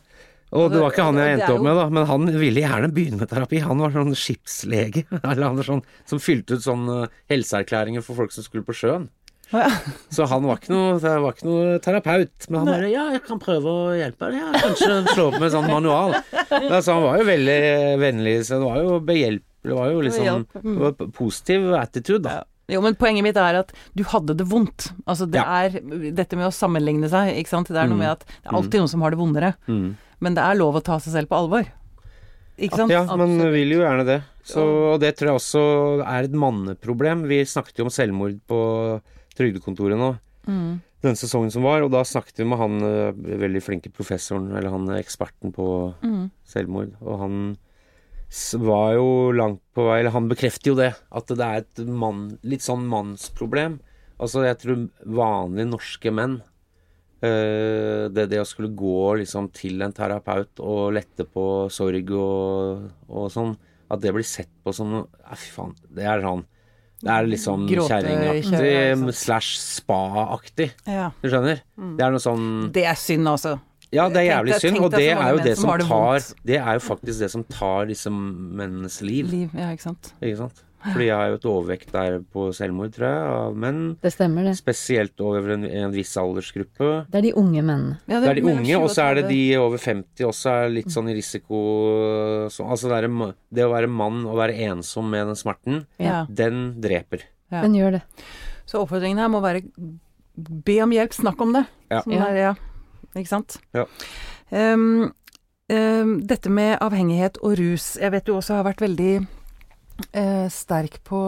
Og 0.56 0.72
det 0.72 0.80
var 0.80 0.92
ikke 0.94 1.04
han 1.04 1.18
jeg 1.20 1.40
endte 1.40 1.52
opp 1.52 1.66
med, 1.66 1.76
da. 1.76 1.90
Men 1.90 2.06
han 2.08 2.26
ville 2.40 2.62
gjerne 2.64 2.94
begynne 2.94 3.20
med 3.20 3.30
terapi. 3.30 3.60
Han 3.60 3.82
var 3.84 3.92
sånn 3.92 4.16
skipslege. 4.16 5.04
Eller 5.24 5.44
han 5.50 5.60
var 5.60 5.68
sånn, 5.68 5.84
som 6.08 6.22
fylte 6.24 6.56
ut 6.56 6.64
sånn 6.64 6.88
helseerklæringer 7.32 8.06
for 8.06 8.16
folk 8.16 8.32
som 8.32 8.46
skulle 8.46 8.64
på 8.64 8.76
sjøen. 8.76 9.10
Å 9.54 9.60
ja. 9.62 9.70
Så 10.10 10.26
han 10.32 10.44
var 10.48 10.58
ikke 10.58 10.72
noe, 10.74 10.96
var 11.00 11.36
ikke 11.36 11.46
noe 11.48 11.76
terapeut. 11.84 12.48
Men 12.50 12.60
han 12.64 12.70
bare 12.72 12.90
Ja, 12.92 13.04
jeg 13.14 13.22
kan 13.28 13.40
prøve 13.40 13.70
å 13.70 13.92
hjelpe 13.96 14.32
deg. 14.32 14.40
Ja, 14.42 14.64
kanskje 14.64 14.96
slå 15.14 15.28
opp 15.30 15.38
med 15.44 15.52
sånn 15.54 15.68
manual. 15.70 16.16
Altså, 16.50 16.96
han 16.96 17.04
var 17.06 17.20
jo 17.22 17.28
veldig 17.30 17.60
vennlig, 18.02 18.34
så 18.48 18.58
det 18.60 18.66
var 18.66 18.82
jo 18.82 19.00
behjelpelig. 19.06 19.52
Det 19.66 19.74
var 19.74 19.88
jo 19.90 20.02
liksom 20.06 20.44
det 20.54 20.74
var 20.82 21.08
positiv 21.18 21.72
attitude, 21.74 22.22
da. 22.28 22.44
Jo, 22.70 22.82
men 22.82 22.94
poenget 22.98 23.24
mitt 23.26 23.38
er 23.38 23.58
at 23.62 23.72
du 23.98 24.04
hadde 24.10 24.34
det 24.38 24.46
vondt. 24.50 24.92
Altså, 25.06 25.26
det 25.30 25.38
Ja. 25.42 25.66
er 25.66 26.12
dette 26.14 26.36
med 26.38 26.46
å 26.50 26.54
sammenligne 26.54 27.10
seg, 27.10 27.34
ikke 27.38 27.50
sant. 27.50 27.68
Det 27.70 27.78
er 27.78 27.86
noe 27.90 27.98
Mm. 27.98 28.04
med 28.06 28.10
at 28.12 28.26
det 28.26 28.46
er 28.52 28.56
alltid 28.58 28.80
noen 28.82 28.90
som 28.90 29.02
har 29.02 29.10
det 29.12 29.20
vondere. 29.20 29.54
Mm. 29.68 29.96
Men 30.22 30.34
det 30.34 30.42
er 30.44 30.56
lov 30.58 30.76
å 30.76 30.84
ta 30.84 30.98
seg 31.00 31.14
selv 31.14 31.28
på 31.30 31.38
alvor. 31.38 31.66
Ikke 32.58 32.78
sant? 32.78 32.90
Ja, 32.94 33.04
man 33.06 33.20
Absolutt. 33.36 33.52
vil 33.54 33.70
jo 33.74 33.80
gjerne 33.82 34.06
det. 34.06 34.22
Så, 34.46 34.62
og 34.94 35.00
det 35.02 35.16
tror 35.18 35.28
jeg 35.34 35.40
også 35.42 36.06
er 36.08 36.24
et 36.24 36.32
manneproblem. 36.32 37.26
Vi 37.28 37.42
snakket 37.44 37.78
jo 37.82 37.86
om 37.86 37.90
selvmord 37.90 38.40
på 38.48 39.02
Trygdekontoret 39.36 40.00
nå. 40.00 40.14
Mm. 40.48 40.82
Den 41.06 41.18
sesongen 41.20 41.52
som 41.54 41.66
var, 41.66 41.84
og 41.86 41.92
da 41.94 42.02
snakket 42.08 42.40
vi 42.42 42.48
med 42.50 42.58
han 42.62 42.80
eh, 42.86 43.38
veldig 43.46 43.62
flinke 43.62 43.92
professoren, 43.94 44.48
eller 44.56 44.74
han 44.74 44.88
eksperten 44.98 45.54
på 45.54 45.68
Mm. 46.02 46.32
selvmord, 46.48 46.96
og 47.02 47.20
han 47.20 47.38
var 48.66 48.96
jo 48.98 49.32
langt 49.32 49.62
på 49.76 49.86
vei 49.86 50.00
Eller 50.00 50.12
han 50.12 50.28
bekrefter 50.28 50.72
jo 50.72 50.76
det, 50.76 50.94
at 51.12 51.28
det 51.28 51.46
er 51.46 51.62
et 51.62 51.86
mann, 51.88 52.38
litt 52.44 52.66
sånn 52.66 52.88
mannsproblem. 52.90 53.80
Altså, 54.20 54.44
jeg 54.48 54.58
tror 54.60 54.90
vanlige 55.06 55.70
norske 55.70 56.12
menn 56.12 56.42
eh, 57.22 58.08
det, 58.10 58.30
det 58.32 58.42
å 58.42 58.48
skulle 58.48 58.74
gå 58.76 59.16
liksom 59.22 59.52
til 59.56 59.82
en 59.86 59.94
terapeut 59.96 60.60
og 60.64 60.94
lette 60.98 61.26
på 61.28 61.70
sorg 61.74 62.12
og, 62.18 62.90
og 63.10 63.32
sånn, 63.32 63.56
at 63.92 64.02
det 64.02 64.14
blir 64.16 64.26
sett 64.26 64.50
på 64.64 64.74
som 64.74 65.04
Fy 65.36 65.52
faen, 65.54 65.76
det 65.94 66.08
er 66.08 66.24
sånn 66.26 66.46
Det 67.06 67.14
er 67.14 67.28
liksom 67.30 67.68
sånn 67.70 67.86
kjerringaktig 67.86 69.14
slash 69.14 69.60
spa-aktig. 69.62 70.72
Ja. 70.90 71.12
Du 71.22 71.30
skjønner? 71.30 71.62
Det 72.00 72.06
er 72.08 72.16
noe 72.16 72.24
sånn 72.24 72.48
Det 72.74 72.86
er 72.90 72.98
synd, 72.98 73.30
altså. 73.30 73.60
ja, 73.94 74.08
det 74.10 74.24
er 74.24 74.28
jævlig 74.32 74.58
synd, 74.64 74.80
og 74.82 74.90
det 74.96 75.04
er 75.14 75.30
jo 75.36 75.44
det 75.46 75.54
som 75.60 75.70
som 75.70 75.86
tar. 75.86 76.26
Det 76.50 76.58
er 76.58 76.80
jo 76.80 76.84
faktisk 76.88 77.22
det 77.22 77.30
som 77.36 77.46
tar 77.46 77.86
disse 77.92 78.10
mennenes 78.10 78.98
liv, 79.06 79.30
Liv, 79.30 79.54
ja, 79.54 79.70
ikke 79.76 79.86
sant. 79.92 80.14
ikke 80.18 80.42
sant? 80.48 80.65
Fordi 80.86 81.08
jeg 81.08 81.16
har 81.18 81.32
jo 81.32 81.38
et 81.40 81.48
overvekt 81.50 81.92
der 81.96 82.18
på 82.34 82.48
selvmord, 82.54 82.92
tror 82.94 83.08
jeg, 83.08 83.28
av 83.36 83.56
menn. 83.66 83.80
Det 84.04 84.12
stemmer, 84.14 84.46
det. 84.46 84.56
Spesielt 84.60 85.22
over 85.26 85.56
en, 85.56 85.66
en 85.66 85.94
viss 85.96 86.14
aldersgruppe. 86.22 86.90
Det 87.10 87.20
er 87.22 87.26
de 87.28 87.34
unge 87.42 87.64
mennene. 87.66 87.98
Ja, 88.06 88.20
Det 88.22 88.30
er 88.30 88.40
de 88.40 88.46
unge, 88.54 88.78
og 88.80 88.90
så 88.94 89.08
er 89.10 89.20
det 89.22 89.26
de 89.32 89.42
over 89.58 89.82
50 89.82 90.28
også 90.30 90.54
er 90.54 90.74
litt 90.76 90.92
sånn 90.94 91.10
i 91.10 91.16
risiko 91.18 91.62
så, 92.54 92.66
Altså 92.70 92.90
det, 92.92 93.02
er, 93.04 93.34
det 93.56 93.66
å 93.66 93.72
være 93.74 93.90
mann 93.92 94.24
og 94.30 94.38
være 94.40 94.58
ensom 94.70 95.10
med 95.10 95.28
den 95.32 95.40
smerten, 95.40 95.84
Ja. 96.02 96.26
den 96.30 96.82
dreper. 96.82 97.26
Ja. 97.52 97.62
Den 97.66 97.76
gjør 97.78 97.98
det. 98.00 98.04
Så 98.66 98.82
oppfordringen 98.82 99.22
her 99.22 99.30
må 99.32 99.42
være 99.44 99.64
be 100.36 100.80
om 100.84 100.92
hjelp, 100.92 101.14
snakk 101.16 101.42
om 101.42 101.54
det. 101.56 101.66
Ja. 101.92 102.02
Sånn 102.02 102.18
Ja. 102.18 102.26
der, 102.26 102.36
ja. 102.36 102.54
Ikke 103.16 103.32
sant? 103.32 103.58
Ja. 103.74 103.86
Um, 104.52 105.14
um, 105.72 106.20
dette 106.28 106.50
med 106.52 106.78
avhengighet 106.84 107.38
og 107.42 107.58
rus, 107.60 107.96
jeg 108.02 108.12
vet 108.12 108.26
du 108.28 108.34
også 108.36 108.58
har 108.60 108.66
vært 108.68 108.84
veldig 108.84 109.28
eh, 110.12 110.48
sterk 110.52 111.00
på 111.08 111.20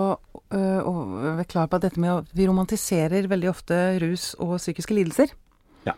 eh, 0.53 0.79
og 0.81 1.43
klar 1.49 1.67
på 1.69 1.79
at 1.79 1.87
dette 1.87 2.01
med 2.01 2.13
at 2.13 2.31
Vi 2.35 2.47
romantiserer 2.49 3.29
veldig 3.29 3.51
ofte 3.51 3.77
rus 4.03 4.31
og 4.39 4.57
psykiske 4.59 4.97
lidelser. 4.97 5.33
Ja. 5.87 5.95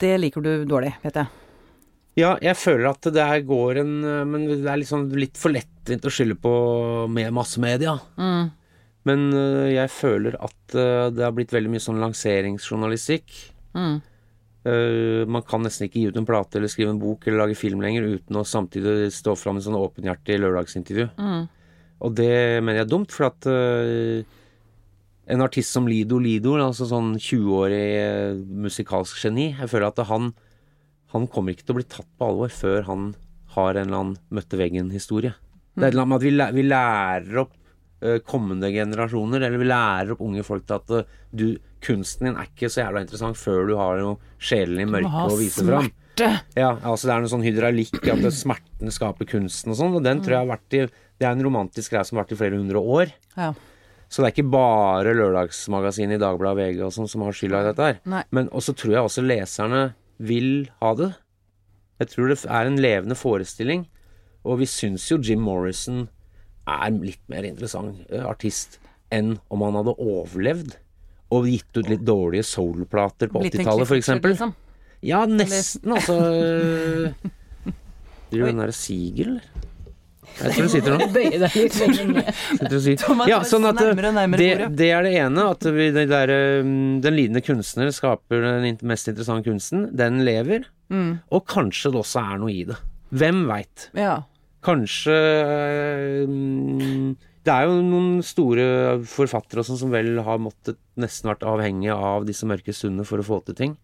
Det 0.00 0.14
liker 0.20 0.44
du 0.44 0.52
dårlig, 0.68 0.94
vet 1.04 1.22
jeg. 1.22 1.40
Ja, 2.14 2.36
jeg 2.38 2.54
føler 2.54 2.92
at 2.92 3.02
det 3.08 3.16
der 3.16 3.40
går 3.42 3.80
en 3.80 3.94
Men 4.30 4.44
det 4.46 4.68
er 4.70 4.78
liksom 4.78 5.08
litt 5.18 5.34
for 5.34 5.50
lettvint 5.50 6.04
å 6.06 6.12
skylde 6.14 6.36
på 6.38 6.52
med 7.10 7.32
massemedia. 7.34 7.96
Mm. 8.14 8.52
Men 9.08 9.28
øh, 9.36 9.68
jeg 9.72 9.92
føler 9.92 10.36
at 10.40 10.74
øh, 10.74 11.12
det 11.12 11.24
har 11.24 11.34
blitt 11.36 11.52
veldig 11.52 11.74
mye 11.74 11.84
sånn 11.84 12.00
lanseringsjournalistikk. 12.02 13.36
Mm. 13.76 13.98
Øh, 14.64 15.28
man 15.28 15.44
kan 15.44 15.60
nesten 15.60 15.88
ikke 15.88 16.00
gi 16.00 16.06
ut 16.08 16.16
en 16.16 16.28
plate 16.28 16.56
eller 16.56 16.70
skrive 16.72 16.94
en 16.94 17.00
bok 17.00 17.26
eller 17.26 17.42
lage 17.42 17.58
film 17.58 17.82
lenger 17.84 18.06
uten 18.14 18.38
å 18.40 18.46
samtidig 18.48 19.10
stå 19.12 19.34
fram 19.36 19.58
i 19.60 19.64
sånn 19.64 19.76
åpenhjertig 19.76 20.38
lørdagsintervju. 20.40 21.10
Mm. 21.20 21.42
Og 22.04 22.14
det 22.16 22.32
mener 22.64 22.80
jeg 22.80 22.86
er 22.86 22.94
dumt, 22.94 23.12
for 23.12 23.28
at 23.28 23.48
øh, 23.50 24.24
en 25.34 25.44
artist 25.44 25.76
som 25.76 25.88
Lido 25.88 26.16
Lido, 26.20 26.56
altså 26.60 26.88
sånn 26.88 27.14
20-årig 27.18 27.84
øh, 28.00 28.40
musikalsk 28.64 29.20
geni, 29.20 29.50
jeg 29.52 29.70
føler 29.72 29.90
at 29.90 30.00
han, 30.08 30.32
han 31.12 31.28
kommer 31.32 31.52
ikke 31.52 31.68
til 31.68 31.76
å 31.76 31.80
bli 31.82 31.88
tatt 31.96 32.08
på 32.16 32.30
alvor 32.30 32.52
før 32.52 32.88
han 32.88 33.10
har 33.54 33.76
en 33.76 33.86
eller 33.86 34.00
annen 34.00 34.16
møtte 34.34 34.58
veggen-historie. 34.58 35.36
Det 35.74 35.82
er 35.82 35.90
et 35.90 35.94
eller 35.94 36.06
annet 36.06 36.14
med 36.14 36.20
at 36.22 36.26
vi, 36.26 36.56
vi 36.56 36.66
lærer 36.70 37.44
opp 37.44 37.54
kommende 38.26 38.70
generasjoner, 38.74 39.40
eller 39.40 39.60
vi 39.60 39.68
lærer 39.68 40.14
opp 40.14 40.24
unge 40.24 40.44
folk 40.46 40.66
til 40.68 40.76
at 40.76 40.94
øh, 40.98 41.12
du, 41.32 41.46
kunsten 41.84 42.28
din 42.28 42.38
er 42.40 42.48
ikke 42.50 42.70
så 42.72 42.82
jævla 42.82 43.04
interessant 43.04 43.38
før 43.38 43.68
du 43.68 43.76
har 43.78 44.00
noe 44.00 44.34
sjelen 44.42 44.82
i 44.82 44.88
mørket 44.88 45.34
å 45.34 45.38
vise 45.40 45.64
fram. 45.64 45.90
Ja, 46.20 46.76
altså 46.86 47.08
det 47.08 47.14
er 47.14 47.24
noe 47.24 47.32
sånn 47.32 47.44
hydraulikk 47.44 47.96
at 48.12 48.26
smerten 48.34 48.92
skaper 48.94 49.26
kunsten 49.28 49.72
og 49.74 49.78
sånn, 49.80 49.96
og 49.98 50.04
den 50.04 50.22
tror 50.22 50.36
jeg 50.36 50.44
har 50.44 50.52
vært 50.52 50.76
i 50.78 50.82
Det 50.86 51.26
er 51.26 51.34
en 51.34 51.46
romantisk 51.46 51.94
greie 51.94 52.06
som 52.06 52.18
har 52.18 52.24
vært 52.24 52.34
i 52.34 52.38
flere 52.38 52.58
hundre 52.58 52.80
år. 52.80 53.12
Ja. 53.38 53.52
Så 54.10 54.22
det 54.22 54.28
er 54.28 54.34
ikke 54.34 54.52
bare 54.52 55.14
lørdagsmagasinet 55.16 56.18
i 56.18 56.22
Dagbladet 56.22 56.54
og 56.54 56.60
VG 56.60 56.82
og 56.86 56.94
sånn 56.94 57.10
som 57.10 57.24
har 57.26 57.34
skylda 57.34 57.60
i 57.62 57.68
dette 57.70 57.86
her. 57.88 58.00
Nei. 58.10 58.22
Men 58.34 58.50
også 58.54 58.74
tror 58.78 58.96
jeg 58.96 59.08
også 59.08 59.24
leserne 59.26 59.84
vil 60.22 60.68
ha 60.82 60.92
det. 60.98 61.10
Jeg 62.02 62.10
tror 62.12 62.30
det 62.30 62.38
er 62.46 62.68
en 62.68 62.80
levende 62.82 63.16
forestilling, 63.18 63.86
og 64.44 64.60
vi 64.60 64.68
syns 64.70 65.06
jo 65.10 65.18
Jim 65.22 65.42
Morrison 65.46 66.08
er 66.66 66.94
litt 66.96 67.22
mer 67.32 67.46
interessant 67.48 68.00
eh, 68.10 68.24
artist 68.24 68.78
enn 69.12 69.36
om 69.52 69.62
han 69.66 69.76
hadde 69.78 69.94
overlevd 70.00 70.76
og 71.34 71.48
gitt 71.50 71.76
ut 71.80 71.88
litt 71.90 72.04
dårlige 72.06 72.46
soul-plater 72.46 73.30
på 73.32 73.42
80-tallet, 73.42 73.88
for 73.88 73.98
eksempel. 73.98 74.34
liksom. 74.34 74.54
Ja, 75.04 75.24
nesten, 75.28 75.92
altså. 75.92 76.16
Driver 78.30 78.48
den 78.50 78.60
derre 78.62 78.74
Sigel, 78.76 79.36
eller? 79.36 79.64
Jeg 80.34 80.50
tror 80.56 80.66
du 80.66 80.72
sitter 80.72 80.94
nå. 80.96 81.06
Bøye 81.14 81.38
deg 81.38 81.56
litt 81.58 81.76
lenger 81.78 82.08
ned. 82.10 82.28
Sitter 82.58 82.74
og 82.74 82.82
sier. 82.82 82.96
Thomas, 82.98 83.28
Ja, 83.30 83.36
sånn 83.46 83.68
at 83.68 83.78
nærmere 83.78 84.40
det, 84.40 84.68
det 84.80 84.88
er 84.90 85.06
det 85.06 85.12
ene. 85.20 85.44
At 85.54 85.66
vi, 85.76 85.88
det 85.94 86.08
der, 86.10 86.32
den 87.04 87.14
lidende 87.14 87.42
kunstner 87.44 87.92
skaper 87.94 88.42
den 88.42 88.80
mest 88.88 89.10
interessante 89.12 89.46
kunsten. 89.46 89.84
Den 89.94 90.24
lever. 90.26 90.66
Mm. 90.90 91.20
Og 91.30 91.44
kanskje 91.50 91.92
det 91.94 92.02
også 92.02 92.24
er 92.24 92.42
noe 92.42 92.50
i 92.50 92.64
det. 92.66 92.80
Hvem 93.14 93.44
veit? 93.46 93.88
Ja. 93.94 94.16
Kanskje 94.64 95.14
um, 96.24 97.14
Det 97.44 97.52
er 97.52 97.68
jo 97.68 97.78
noen 97.84 98.22
store 98.24 98.66
forfattere 99.08 99.60
og 99.60 99.68
sånn 99.68 99.80
som 99.82 99.92
vel 99.92 100.16
har 100.24 100.40
måttet 100.42 100.80
nesten 101.00 101.28
vært 101.32 101.44
avhengige 101.48 101.96
av 101.96 102.24
disse 102.28 102.48
mørke 102.48 102.72
stundene 102.72 103.06
for 103.08 103.20
å 103.20 103.26
få 103.26 103.42
til 103.44 103.58
ting. 103.58 103.78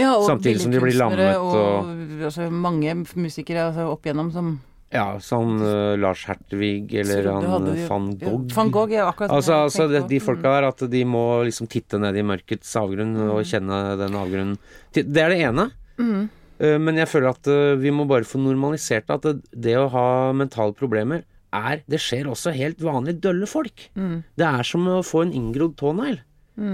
ja 0.00 0.14
og 0.16 0.24
Samtidig 0.30 0.64
som 0.64 0.72
de 0.72 0.80
blir 0.80 0.96
lammet 0.96 1.36
og 1.36 1.92
altså, 2.24 2.48
mange 2.48 2.94
musikere 3.14 3.68
altså, 3.68 3.90
opp 3.92 4.08
igjennom 4.08 4.32
som 4.32 4.54
Ja, 4.92 5.06
sånn 5.24 5.60
uh, 5.60 5.94
Lars 6.00 6.24
Hertvig 6.28 6.92
eller 7.02 7.28
han 7.32 7.46
hadde 7.48 7.76
van 7.76 7.78
Gogh. 7.78 7.88
van 7.88 8.10
ja, 8.12 8.28
Gogh. 8.28 8.50
Van 8.56 8.72
Gogh, 8.72 8.92
ja, 8.92 9.06
akkurat 9.08 9.32
Altså, 9.36 9.62
altså 9.68 9.88
det, 9.92 10.06
de 10.08 10.20
folka 10.20 10.52
der, 10.56 10.68
at 10.68 10.84
de 10.92 11.04
må 11.08 11.42
liksom 11.48 11.68
titte 11.72 12.00
ned 12.00 12.16
i 12.16 12.24
mørkets 12.24 12.72
avgrunn 12.80 13.16
og 13.30 13.40
kjenne 13.48 13.82
den 14.00 14.16
avgrunnen. 14.20 14.60
Det 14.92 15.04
er 15.08 15.32
det 15.32 15.40
ene. 15.48 15.70
Mm. 16.00 16.28
Eh, 16.62 16.78
Men 16.78 16.96
jeg 17.00 17.08
føler 17.10 17.28
at 17.34 17.46
eh, 17.50 17.74
vi 17.82 17.90
må 17.94 18.06
bare 18.08 18.28
få 18.28 18.38
normalisert 18.40 19.10
at 19.12 19.26
det, 19.50 19.76
å 19.76 19.88
ha 19.92 20.06
mentale 20.36 20.72
problemer 20.78 21.20
er 21.52 21.82
Det 21.84 22.00
skjer 22.00 22.30
også 22.30 22.54
helt 22.56 22.80
vanlig 22.80 23.18
dølle 23.20 23.44
folk. 23.50 23.90
Mm. 23.92 24.22
Det 24.40 24.46
er 24.48 24.62
som 24.64 24.86
å 24.88 25.02
få 25.04 25.26
en 25.26 25.34
inngrodd 25.36 25.74
tånegl. 25.76 26.22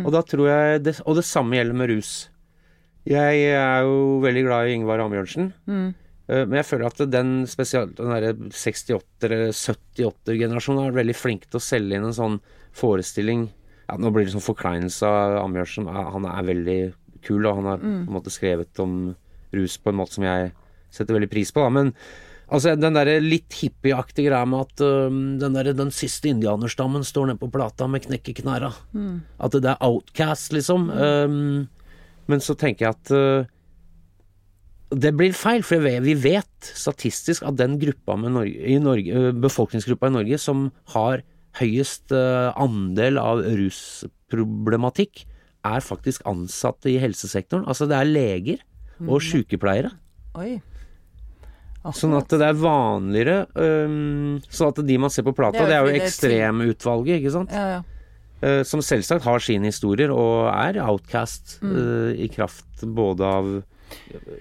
Og 0.05 0.11
da 0.15 0.21
tror 0.27 0.47
jeg 0.51 0.83
det, 0.85 0.93
Og 1.07 1.17
det 1.19 1.25
samme 1.27 1.57
gjelder 1.57 1.75
med 1.79 1.89
rus. 1.91 2.11
Jeg 3.09 3.35
er 3.57 3.83
jo 3.87 4.21
veldig 4.23 4.43
glad 4.45 4.69
i 4.69 4.75
Ingvar 4.77 5.01
Ambjørnsen. 5.03 5.53
Mm. 5.67 5.89
Eh, 6.29 6.45
Men 6.45 6.57
jeg 6.61 6.69
føler 6.69 6.87
at 6.87 6.99
den 7.11 7.47
spesielt 7.51 7.97
den 7.99 8.11
derre 8.13 8.33
68-78-generasjonen 8.55 10.81
har 10.83 10.91
vært 10.93 11.01
veldig 11.03 11.17
flink 11.17 11.43
til 11.49 11.59
å 11.59 11.65
selge 11.65 11.95
inn 11.97 12.09
en 12.09 12.17
sånn 12.17 12.41
forestilling 12.77 13.49
ja, 13.89 13.97
Nå 13.97 14.11
blir 14.13 14.25
det 14.27 14.35
sånn 14.35 14.45
forkleinelse 14.45 15.05
av 15.09 15.39
Ambjørnsen. 15.47 15.87
Han 15.89 16.25
er 16.29 16.43
veldig 16.45 16.81
kul, 17.25 17.47
og 17.49 17.57
han 17.57 17.69
har 17.71 17.79
på 17.81 17.89
en 17.89 18.13
måte 18.13 18.29
skrevet 18.31 18.79
om 18.85 19.15
rus 19.57 19.77
på 19.81 19.93
en 19.93 19.99
måte 20.01 20.19
som 20.19 20.27
jeg 20.27 20.51
setter 20.95 21.17
veldig 21.17 21.31
pris 21.33 21.53
på. 21.55 21.65
Da. 21.65 21.73
Men 21.73 21.93
altså, 22.49 22.75
den 22.79 22.97
derre 22.97 23.19
litt 23.25 23.53
hippieaktige 23.61 24.31
greia 24.31 24.49
med 24.49 24.67
at 24.67 24.85
uh, 24.85 25.09
den, 25.43 25.57
der, 25.57 25.73
den 25.77 25.93
siste 25.95 26.31
indianerstammen 26.33 27.05
står 27.07 27.31
nede 27.31 27.43
på 27.43 27.51
plata 27.53 27.89
med 27.91 28.07
knekk 28.07 28.33
i 28.33 28.39
knæra. 28.43 28.73
At 29.41 29.57
det 29.57 29.69
er 29.75 29.85
outcast, 29.85 30.53
liksom. 30.57 30.91
Øhm, 30.93 31.69
men 32.29 32.45
så 32.45 32.57
tenker 32.61 32.89
jeg 32.89 32.97
at 32.97 33.15
uh, 33.17 33.55
det 34.89 35.13
blir 35.17 35.35
feil, 35.37 35.61
for 35.63 35.85
vi- 35.85 36.15
vet 36.17 36.71
statistisk 36.73 37.45
at 37.45 37.59
den 37.61 37.79
gruppa 37.81 38.17
med 38.17 38.33
Norge, 38.33 38.57
i 38.57 38.79
Norge, 38.81 39.33
befolkningsgruppa 39.37 40.09
i 40.09 40.15
Norge 40.17 40.39
som 40.41 40.71
har 40.95 41.21
høyest 41.59 42.13
ø, 42.15 42.23
andel 42.57 43.19
av 43.21 43.43
rusproblematikk, 43.43 45.25
er 45.69 45.85
faktisk 45.85 46.23
ansatte 46.29 46.89
i 46.89 46.99
helsesektoren. 47.03 47.67
Altså 47.69 47.89
det 47.91 47.99
er 47.99 48.09
leger 48.09 48.63
og 49.07 49.21
sykepleiere. 49.23 49.93
Oi. 50.39 50.61
Sånn 51.95 52.13
at 52.19 52.29
det 52.29 52.45
er 52.45 52.57
vanligere 52.59 53.47
um, 53.57 54.41
Sånn 54.53 54.73
at 54.75 54.81
de 54.85 54.97
man 55.01 55.09
ser 55.15 55.25
på 55.25 55.33
plata, 55.33 55.63
Det 55.65 55.73
er 55.73 55.81
jo 55.81 55.87
jo 55.87 55.93
det 55.95 55.95
er 55.95 56.11
til- 56.11 56.35
ekstremutvalget, 56.35 57.21
ikke 57.23 57.33
sant? 57.33 57.55
Ja, 57.55 57.79
ja. 57.79 57.83
Uh, 58.43 58.63
som 58.63 58.83
selvsagt 58.85 59.25
har 59.25 59.41
sine 59.43 59.71
historier 59.71 60.11
og 60.15 60.51
er 60.53 60.77
outcast 60.85 61.57
Mm. 61.63 61.73
uh, 61.73 62.11
i 62.15 62.29
kraft 62.29 62.85
både 62.85 63.25
av 63.25 63.49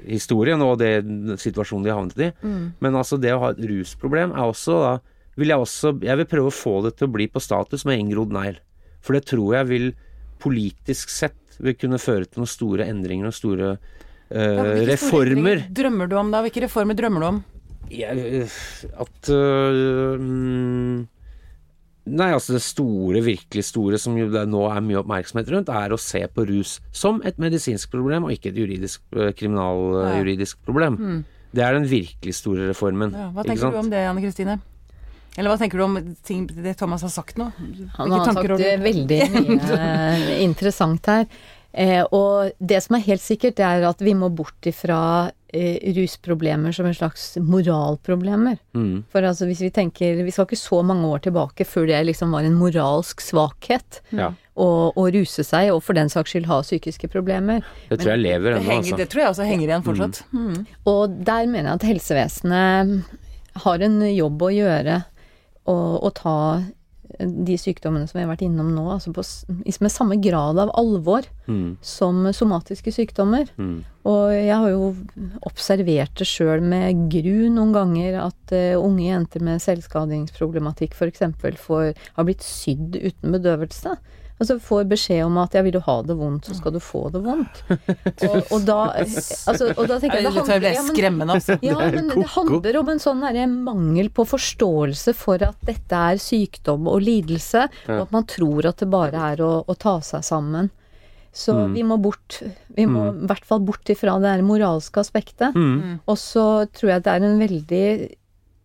historien 0.06 0.62
og 0.62 0.78
det 0.82 1.06
situasjonen 1.40 1.86
de 1.86 1.90
har 1.94 2.00
havnet 2.02 2.20
i. 2.20 2.32
Mm. 2.44 2.74
Men 2.84 2.98
altså 3.00 3.20
det 3.22 3.32
å 3.34 3.40
ha 3.46 3.50
et 3.54 3.62
rusproblem 3.70 4.34
er 4.36 4.44
også 4.44 4.76
da 4.84 4.92
vil 5.38 5.48
jeg 5.54 5.62
også 5.62 5.92
Jeg 6.02 6.18
vil 6.18 6.26
prøve 6.26 6.50
å 6.50 6.56
få 6.58 6.76
det 6.84 6.98
til 6.98 7.08
å 7.08 7.14
bli 7.14 7.28
på 7.30 7.40
status 7.42 7.86
med 7.86 8.00
inngrodd 8.02 8.34
negl. 8.34 8.58
For 9.02 9.14
det 9.14 9.26
tror 9.30 9.54
jeg 9.56 9.68
vil 9.70 9.88
politisk 10.42 11.10
sett 11.10 11.38
vil 11.60 11.74
kunne 11.78 11.98
føre 12.02 12.26
til 12.26 12.42
noen 12.44 12.50
store 12.50 12.86
endringer 12.86 13.28
og 13.30 13.34
store 13.38 13.78
hvilke 14.30 14.88
reformer. 14.92 15.68
Drømmer 15.72 16.10
du 16.10 16.18
om 16.20 16.34
da? 16.34 16.42
Hvilke 16.46 16.66
reformer 16.66 16.98
drømmer 16.98 17.24
du 17.24 17.28
om? 17.28 17.44
Jeg, 17.88 18.48
at 19.00 19.30
øh, 19.32 20.20
mm, 20.20 21.06
Nei, 22.08 22.28
altså 22.32 22.56
det 22.56 22.62
store, 22.64 23.22
virkelig 23.24 23.66
store 23.68 23.98
som 24.00 24.16
jo 24.16 24.30
det 24.32 24.46
nå 24.48 24.62
er 24.72 24.84
mye 24.84 25.02
oppmerksomhet 25.02 25.50
rundt, 25.52 25.72
er 25.72 25.92
å 25.92 26.00
se 26.00 26.22
på 26.32 26.46
rus 26.48 26.78
som 26.96 27.20
et 27.28 27.40
medisinsk 27.42 27.92
problem, 27.92 28.28
og 28.28 28.36
ikke 28.36 28.54
et 28.54 28.62
juridisk, 28.62 29.04
kriminaljuridisk 29.12 30.62
problem. 30.64 30.96
Det 31.52 31.66
er 31.66 31.76
den 31.76 31.88
virkelig 31.90 32.38
store 32.38 32.70
reformen. 32.70 33.12
Ja, 33.12 33.28
hva 33.34 33.44
ikke 33.44 33.52
tenker 33.52 33.66
sant? 33.66 33.76
du 33.76 33.82
om 33.82 33.92
det, 33.92 34.06
Anne 34.08 34.24
Kristine? 34.24 34.58
Eller 35.38 35.54
hva 35.54 35.60
tenker 35.60 35.78
du 35.78 35.84
om 35.86 35.98
ting, 36.26 36.48
det 36.50 36.74
Thomas 36.80 37.04
har 37.06 37.12
sagt 37.14 37.38
nå? 37.38 37.52
Han 38.00 38.14
har 38.16 38.32
sagt 38.32 38.56
eh, 38.58 38.80
veldig 38.82 39.20
mye 39.36 39.78
eh, 39.78 40.32
interessant 40.48 41.12
her. 41.12 41.28
Eh, 41.78 42.02
og 42.16 42.56
det 42.58 42.80
som 42.82 42.98
er 42.98 43.06
helt 43.06 43.22
sikkert, 43.22 43.60
det 43.60 43.66
er 43.66 43.84
at 43.86 44.00
vi 44.02 44.16
må 44.18 44.32
bort 44.34 44.66
ifra 44.66 45.30
eh, 45.54 45.78
rusproblemer 45.94 46.74
som 46.74 46.88
en 46.90 46.96
slags 46.98 47.36
moralproblemer. 47.38 48.58
Mm. 48.74 49.04
For 49.14 49.28
altså 49.28 49.46
hvis 49.46 49.62
vi 49.62 49.70
tenker 49.74 50.24
Vi 50.26 50.34
skal 50.34 50.48
ikke 50.48 50.58
så 50.58 50.82
mange 50.86 51.06
år 51.06 51.22
tilbake 51.28 51.68
før 51.70 51.86
det 51.92 52.00
liksom 52.10 52.34
var 52.34 52.48
en 52.48 52.58
moralsk 52.58 53.22
svakhet 53.22 54.02
Ja, 54.10 54.32
å, 54.58 54.68
å 54.98 55.04
ruse 55.14 55.46
seg, 55.46 55.70
og 55.76 55.84
for 55.86 55.98
den 55.98 56.10
saks 56.10 56.34
skyld 56.34 56.50
ha 56.50 56.64
psykiske 56.66 57.12
problemer. 57.14 57.62
det 57.92 58.00
tror 58.02 58.16
jeg 58.16 58.24
lever 58.24 58.58
ennå, 58.58 58.80
altså. 58.80 58.98
det 58.98 59.10
tror 59.14 59.22
jeg 59.22 59.34
også 59.36 59.46
henger 59.46 59.68
igjen 59.68 59.86
fortsatt. 59.86 60.24
Mm. 60.34 60.64
Og 60.90 61.20
der 61.30 61.46
mener 61.46 61.70
jeg 61.70 61.78
at 61.78 61.88
helsevesenet 61.92 63.62
har 63.68 63.86
en 63.86 64.02
jobb 64.10 64.48
å 64.48 64.50
gjøre 64.54 64.98
og, 65.68 65.92
og 66.02 66.12
ta 66.18 66.38
de 67.20 67.58
sykdommene 67.60 68.08
som 68.08 68.20
vi 68.20 68.26
har 68.26 68.32
vært 68.32 68.46
innom 68.48 68.74
nå, 68.76 68.86
altså 68.94 69.14
på, 69.16 69.24
med 69.64 69.94
samme 69.94 70.20
grad 70.22 70.60
av 70.62 70.74
alvor 70.78 71.28
Mm. 71.48 71.78
som 71.82 72.26
somatiske 72.36 72.92
sykdommer. 72.92 73.48
Mm. 73.58 73.84
Og 74.08 74.32
jeg 74.36 74.52
har 74.52 74.70
jo 74.70 74.90
observert 75.48 76.20
det 76.20 76.28
sjøl 76.28 76.62
med 76.64 77.08
gru 77.12 77.48
noen 77.54 77.72
ganger, 77.76 78.18
at 78.26 78.52
uh, 78.52 78.76
unge 78.82 79.06
jenter 79.06 79.44
med 79.44 79.64
selvskadingsproblematikk 79.64 80.96
f.eks. 80.96 81.24
har 81.24 82.28
blitt 82.28 82.44
sydd 82.44 83.00
uten 83.00 83.36
bedøvelse. 83.36 83.96
Altså 84.38 84.60
får 84.62 84.84
beskjed 84.92 85.24
om 85.26 85.38
at 85.42 85.56
ja, 85.58 85.64
vil 85.66 85.74
du 85.74 85.80
ha 85.82 85.96
det 86.06 86.14
vondt, 86.20 86.46
så 86.46 86.54
skal 86.60 86.76
du 86.76 86.80
få 86.84 87.08
det 87.14 87.24
vondt. 87.26 87.62
Og, 88.28 88.36
og, 88.54 88.66
da, 88.68 88.76
altså, 89.02 89.72
og 89.74 89.88
da 89.90 89.98
tenker 90.02 90.20
jeg 90.20 90.28
Det 90.28 90.34
handler, 90.36 90.68
ja, 90.76 91.12
men- 91.12 91.32
altså. 91.34 91.56
ja, 91.66 91.78
men 91.94 92.12
det 92.12 92.28
handler 92.36 92.78
om 92.82 92.92
en 92.94 93.02
sånn 93.02 93.24
mangel 93.66 94.12
på 94.14 94.26
forståelse 94.30 95.14
for 95.18 95.42
at 95.46 95.58
dette 95.66 96.02
er 96.12 96.22
sykdom 96.22 96.86
og 96.92 97.02
lidelse, 97.06 97.66
og 97.88 98.04
at 98.06 98.14
man 98.14 98.28
tror 98.30 98.70
at 98.70 98.84
det 98.84 98.90
bare 98.94 99.24
er 99.34 99.42
å, 99.46 99.52
å 99.66 99.78
ta 99.78 99.98
seg 100.06 100.26
sammen. 100.28 100.70
Så 101.38 101.54
vi 101.74 101.84
må 101.86 102.00
bort 102.02 102.40
Vi 102.74 102.86
må 102.90 103.10
i 103.12 103.28
hvert 103.30 103.46
fall 103.46 103.60
bort 103.66 103.90
ifra 103.94 104.16
det 104.22 104.32
her 104.32 104.46
moralske 104.46 105.02
aspektet. 105.04 105.54
Mm. 105.54 106.00
Og 106.06 106.18
så 106.18 106.66
tror 106.74 106.96
jeg 106.96 107.04
det 107.06 107.14
er 107.14 107.26
en 107.28 107.42
veldig 107.42 107.84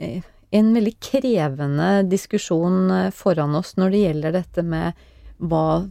eh, 0.00 0.28
en 0.52 0.74
veldig 0.76 0.94
krevende 1.00 1.88
diskusjon 2.08 2.90
eh, 2.92 3.10
foran 3.16 3.56
oss 3.56 3.74
når 3.80 3.94
det 3.94 4.02
gjelder 4.06 4.36
dette 4.36 4.64
med 4.64 5.00
hva, 5.42 5.88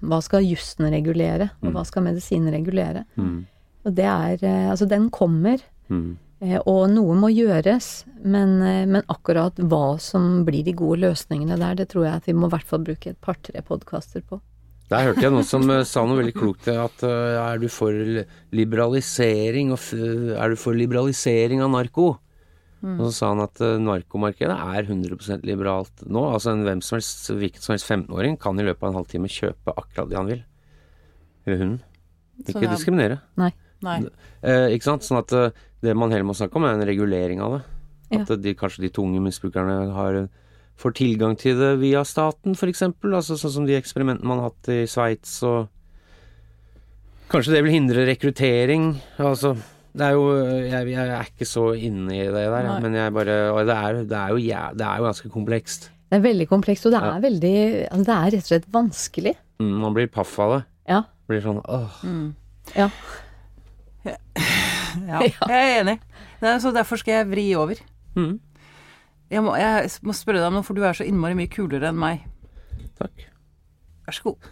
hva 0.00 0.20
skal 0.24 0.44
jussen 0.46 0.88
regulere, 0.92 1.50
og 1.62 1.74
hva 1.74 1.84
skal 1.86 2.06
medisinen 2.06 2.52
regulere. 2.54 3.04
Mm. 3.20 3.44
Og 3.84 3.94
det 3.94 4.06
er 4.08 4.44
eh, 4.44 4.70
Altså, 4.72 4.88
den 4.88 5.10
kommer, 5.10 5.60
Mm. 5.84 6.16
eh, 6.40 6.56
og 6.64 6.88
noe 6.88 7.14
må 7.20 7.28
gjøres, 7.28 8.06
men, 8.24 8.62
eh, 8.62 8.86
men 8.86 9.02
akkurat 9.12 9.54
hva 9.60 10.00
som 10.00 10.46
blir 10.46 10.64
de 10.64 10.72
gode 10.72 11.02
løsningene 11.02 11.58
der, 11.60 11.74
det 11.74 11.90
tror 11.92 12.06
jeg 12.06 12.14
at 12.22 12.26
vi 12.26 12.32
må 12.32 12.48
i 12.48 12.54
hvert 12.54 12.64
fall 12.70 12.80
bruke 12.80 13.10
et 13.10 13.20
par-tre 13.20 13.60
podkaster 13.60 14.22
på. 14.24 14.40
Der 14.88 15.04
hørte 15.04 15.20
jeg 15.20 15.32
noen 15.32 15.44
som 15.44 15.68
sa 15.84 16.06
noe 16.06 16.22
veldig 16.22 16.34
klokt, 16.36 16.68
at 16.68 17.04
er 17.04 17.58
du 17.58 17.68
for 17.68 17.92
liberalisering 18.52 19.72
er 19.72 20.48
du 20.48 20.56
for 20.56 20.76
liberalisering 20.76 21.62
av 21.64 21.70
narko? 21.72 22.18
Og 22.84 23.06
så 23.06 23.12
sa 23.16 23.28
han 23.32 23.40
at 23.40 23.60
eh, 23.64 23.78
narkomarkedet 23.80 24.54
er 24.54 24.84
100% 24.84 25.44
liberalt 25.48 26.02
nå. 26.06 26.22
Altså 26.34 26.52
en 26.52 26.64
hvem 26.66 26.82
som 26.84 26.98
helst, 26.98 27.30
hvilken 27.32 27.62
som 27.64 27.72
helst 27.72 27.88
15-åring 27.88 28.36
kan 28.42 28.58
i 28.60 28.66
løpet 28.66 28.82
av 28.84 28.90
en 28.92 28.98
halvtime 29.00 29.30
kjøpe 29.32 29.72
akkurat 29.76 30.10
det 30.10 30.18
han 30.20 30.28
vil. 30.28 30.42
Eller 31.46 31.62
hun. 31.62 31.74
Ikke 32.44 32.64
er- 32.66 32.74
diskriminere. 32.74 33.20
Nei. 33.40 33.52
Nei. 33.84 33.98
Eh, 34.42 34.70
ikke 34.76 34.84
sant? 34.90 35.02
Sånn 35.04 35.18
at 35.22 35.32
eh, 35.32 35.50
det 35.84 35.94
man 35.96 36.10
heller 36.12 36.24
må 36.28 36.36
snakke 36.36 36.56
om, 36.56 36.64
er 36.68 36.76
en 36.76 36.86
regulering 36.88 37.40
av 37.44 37.58
det. 37.58 37.62
At 38.20 38.28
Ja. 38.28 38.34
eh, 38.34 38.40
de, 38.44 38.54
kanskje 38.54 38.84
de 38.84 38.90
tunge 38.90 39.20
misbrukerne 39.20 39.92
har 39.92 40.28
får 40.76 40.92
tilgang 40.98 41.36
til 41.38 41.54
det 41.56 41.78
via 41.78 42.02
staten, 42.04 42.52
f.eks. 42.58 42.82
Altså 42.82 43.36
sånn 43.38 43.52
som 43.60 43.66
de 43.68 43.76
eksperimentene 43.78 44.26
man 44.26 44.40
har 44.42 44.50
hatt 44.50 44.68
i 44.74 44.82
Sveits 44.90 45.36
og 45.46 45.68
Kanskje 47.30 47.54
det 47.54 47.62
vil 47.64 47.72
hindre 47.72 48.02
rekruttering. 48.06 49.00
Altså 49.18 49.54
det 49.94 50.06
er 50.08 50.14
jo 50.16 50.22
Jeg, 50.66 50.88
jeg 50.90 51.08
er 51.14 51.28
ikke 51.30 51.46
så 51.46 51.64
inne 51.78 52.12
i 52.16 52.22
det 52.26 52.32
der, 52.34 52.62
Nei. 52.66 52.78
men 52.82 52.94
jeg 52.98 53.12
bare 53.14 53.36
Og 53.54 53.60
det 53.68 53.76
er, 53.76 53.98
det 54.10 54.18
er, 54.18 54.28
jo, 54.34 54.36
ja, 54.42 54.62
det 54.74 54.86
er 54.86 54.98
jo 54.98 55.04
ganske 55.08 55.30
komplekst. 55.30 55.90
Det 56.10 56.18
er 56.18 56.24
veldig 56.24 56.46
komplekst, 56.50 56.86
og 56.86 56.92
det 56.94 57.00
Ja. 57.02 57.12
er 57.16 57.20
veldig 57.24 57.54
altså 57.90 58.04
Det 58.04 58.14
er 58.16 58.30
rett 58.34 58.42
og 58.44 58.50
slett 58.52 58.66
vanskelig. 58.74 59.34
Mm, 59.62 59.76
man 59.84 59.94
blir 59.94 60.06
paff 60.10 60.38
av 60.42 60.56
det. 60.56 60.62
Ja. 60.90 61.02
Blir 61.30 61.40
sånn 61.44 61.60
åh. 61.64 62.00
ja. 62.76 62.88
Ja, 64.04 65.20
jeg 65.48 65.54
er 65.54 65.80
enig. 65.82 65.96
Så 66.62 66.70
derfor 66.74 67.00
skal 67.00 67.20
jeg 67.22 67.30
vri 67.30 67.46
over. 67.58 67.78
Mm, 68.18 68.36
Jeg 69.32 69.42
må, 69.42 69.54
jeg 69.58 69.88
må 70.06 70.12
spørre 70.14 70.38
deg 70.42 70.50
om 70.50 70.58
noe, 70.58 70.66
for 70.66 70.76
du 70.76 70.84
er 70.84 70.94
så 70.94 71.06
innmari 71.08 71.34
mye 71.38 71.50
kulere 71.50 71.88
enn 71.90 71.98
meg. 71.98 72.26
takk. 73.00 73.24
Vær 74.06 74.14
så 74.18 74.22
god. 74.28 74.50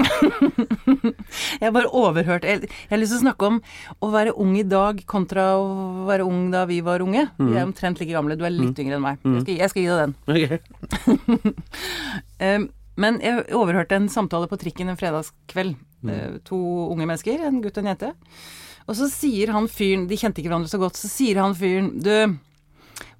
jeg 1.62 1.72
bare 1.74 1.90
overhørt 1.96 2.46
jeg, 2.48 2.64
jeg 2.66 2.90
har 2.92 3.00
lyst 3.00 3.14
til 3.14 3.20
å 3.20 3.24
snakke 3.24 3.48
om 3.50 3.60
å 4.02 4.10
være 4.12 4.34
ung 4.40 4.56
i 4.58 4.64
dag 4.66 5.02
kontra 5.10 5.52
å 5.60 6.06
være 6.08 6.26
ung 6.26 6.48
da 6.52 6.64
vi 6.70 6.80
var 6.84 7.04
unge. 7.04 7.26
Vi 7.38 7.54
er 7.56 7.66
omtrent 7.66 8.00
like 8.00 8.12
gamle. 8.14 8.36
Du 8.38 8.44
er 8.46 8.54
litt 8.54 8.78
yngre 8.80 8.98
enn 8.98 9.04
meg. 9.04 9.22
Jeg 9.24 9.44
skal, 9.44 9.56
jeg 9.60 9.72
skal 9.72 9.82
gi 9.82 9.90
deg 9.90 10.02
den. 10.04 10.18
Okay. 10.40 10.58
Eh, 12.40 12.62
men 13.00 13.18
jeg 13.20 13.42
overhørte 13.56 13.98
en 13.98 14.06
samtale 14.12 14.48
på 14.48 14.56
trikken 14.60 14.88
en 14.88 14.96
fredagskveld. 14.96 15.76
Mm. 16.00 16.38
to 16.48 16.56
unge 16.88 17.04
mennesker, 17.04 17.42
en 17.44 17.58
gutt 17.60 17.76
og 17.76 17.84
en 17.84 17.90
jente. 17.90 18.08
Og 18.88 18.96
så 18.96 19.04
sier 19.12 19.50
han 19.52 19.66
fyren 19.68 20.06
De 20.08 20.16
kjente 20.16 20.40
ikke 20.40 20.48
hverandre 20.48 20.72
så 20.72 20.80
godt. 20.80 20.96
Så 20.96 21.10
sier 21.12 21.36
han 21.42 21.52
fyren 21.58 21.90
Du, 22.00 22.38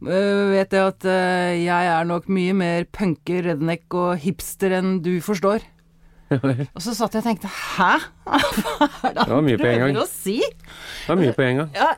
vet 0.01 0.73
jeg 0.73 0.81
at 0.81 1.05
jeg 1.61 1.90
er 1.93 2.09
nok 2.09 2.31
mye 2.33 2.57
mer 2.57 2.88
punker, 2.88 3.45
redneck 3.51 3.93
og 3.93 4.16
hipster 4.25 4.73
enn 4.79 5.03
du 5.05 5.19
forstår. 5.25 5.66
og 6.77 6.83
så 6.85 6.95
satt 6.95 7.16
jeg 7.16 7.25
og 7.25 7.27
tenkte 7.27 7.51
Hæ? 7.51 7.93
Hva 8.31 9.11
er 9.11 9.16
det 9.16 9.27
han 9.27 9.51
prøver 9.59 10.01
å 10.05 10.07
si? 10.07 10.38
Det 10.45 11.11
var 11.11 11.19
mye 11.19 11.35
på 11.35 11.45
en 11.47 11.62
gang. 11.62 11.75
Ja, 11.75 11.90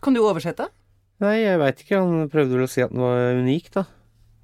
kan 0.00 0.16
du 0.16 0.22
oversette? 0.24 0.70
Nei, 1.20 1.40
jeg 1.42 1.58
veit 1.60 1.80
ikke. 1.82 2.00
Han 2.00 2.30
prøvde 2.32 2.56
vel 2.56 2.64
å 2.68 2.70
si 2.70 2.84
at 2.84 2.92
den 2.94 3.02
var 3.02 3.40
unik, 3.40 3.72
da. 3.74 3.84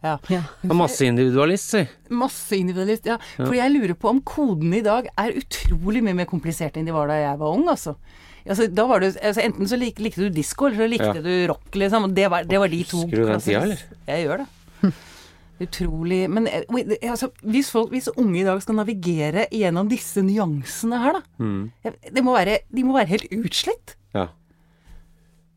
Ja. 0.04 0.18
ja. 0.28 0.42
Masseindividualist, 0.68 1.70
si. 1.72 1.82
Masse 2.12 2.58
individualist, 2.58 3.06
ja. 3.08 3.16
For 3.38 3.54
jeg 3.56 3.72
lurer 3.72 3.94
på 3.96 4.10
om 4.10 4.20
kodene 4.26 4.82
i 4.82 4.84
dag 4.84 5.08
er 5.16 5.38
utrolig 5.40 6.02
mye 6.04 6.18
mer 6.18 6.28
kompliserte 6.28 6.80
enn 6.80 6.90
de 6.90 6.92
var 6.92 7.08
da 7.08 7.16
jeg 7.22 7.40
var 7.40 7.56
ung, 7.56 7.64
altså. 7.72 7.96
Altså, 8.44 8.66
da 8.68 8.84
var 8.84 9.00
det, 9.00 9.14
altså 9.24 9.40
Enten 9.40 9.70
så 9.70 9.78
lik, 9.80 10.02
likte 10.04 10.26
du 10.26 10.34
disko, 10.34 10.68
eller 10.68 10.82
så 10.82 10.90
likte 10.90 11.14
Ja. 11.14 11.24
du 11.24 11.32
rock, 11.48 11.70
liksom. 11.72 12.10
Og 12.10 12.14
det 12.18 12.28
var, 12.28 12.44
det 12.44 12.60
var 12.60 12.68
de 12.68 12.82
to 12.84 13.00
Husker 13.06 13.22
du 13.22 13.30
den 13.30 13.40
tida, 13.40 13.62
eller? 13.64 13.84
Jeg 14.10 14.26
gjør 14.26 14.44
det. 14.44 14.48
Utrolig 15.62 16.28
Men 16.28 16.48
eh, 16.50 16.64
det- 16.88 16.98
altså, 17.06 17.28
hvis, 17.46 17.70
folk, 17.70 17.90
hvis 17.94 18.08
unge 18.16 18.40
i 18.40 18.44
dag 18.46 18.60
skal 18.62 18.74
navigere 18.80 19.46
gjennom 19.54 19.88
disse 19.88 20.18
nyansene 20.22 20.98
her, 20.98 21.12
da 21.20 21.22
Mm. 21.38 21.70
det 22.12 22.24
må 22.24 22.34
være, 22.34 22.58
De 22.74 22.82
må 22.82 22.94
være 22.98 23.06
helt 23.08 23.28
utslitt. 23.30 23.94
Ja. 24.14 24.28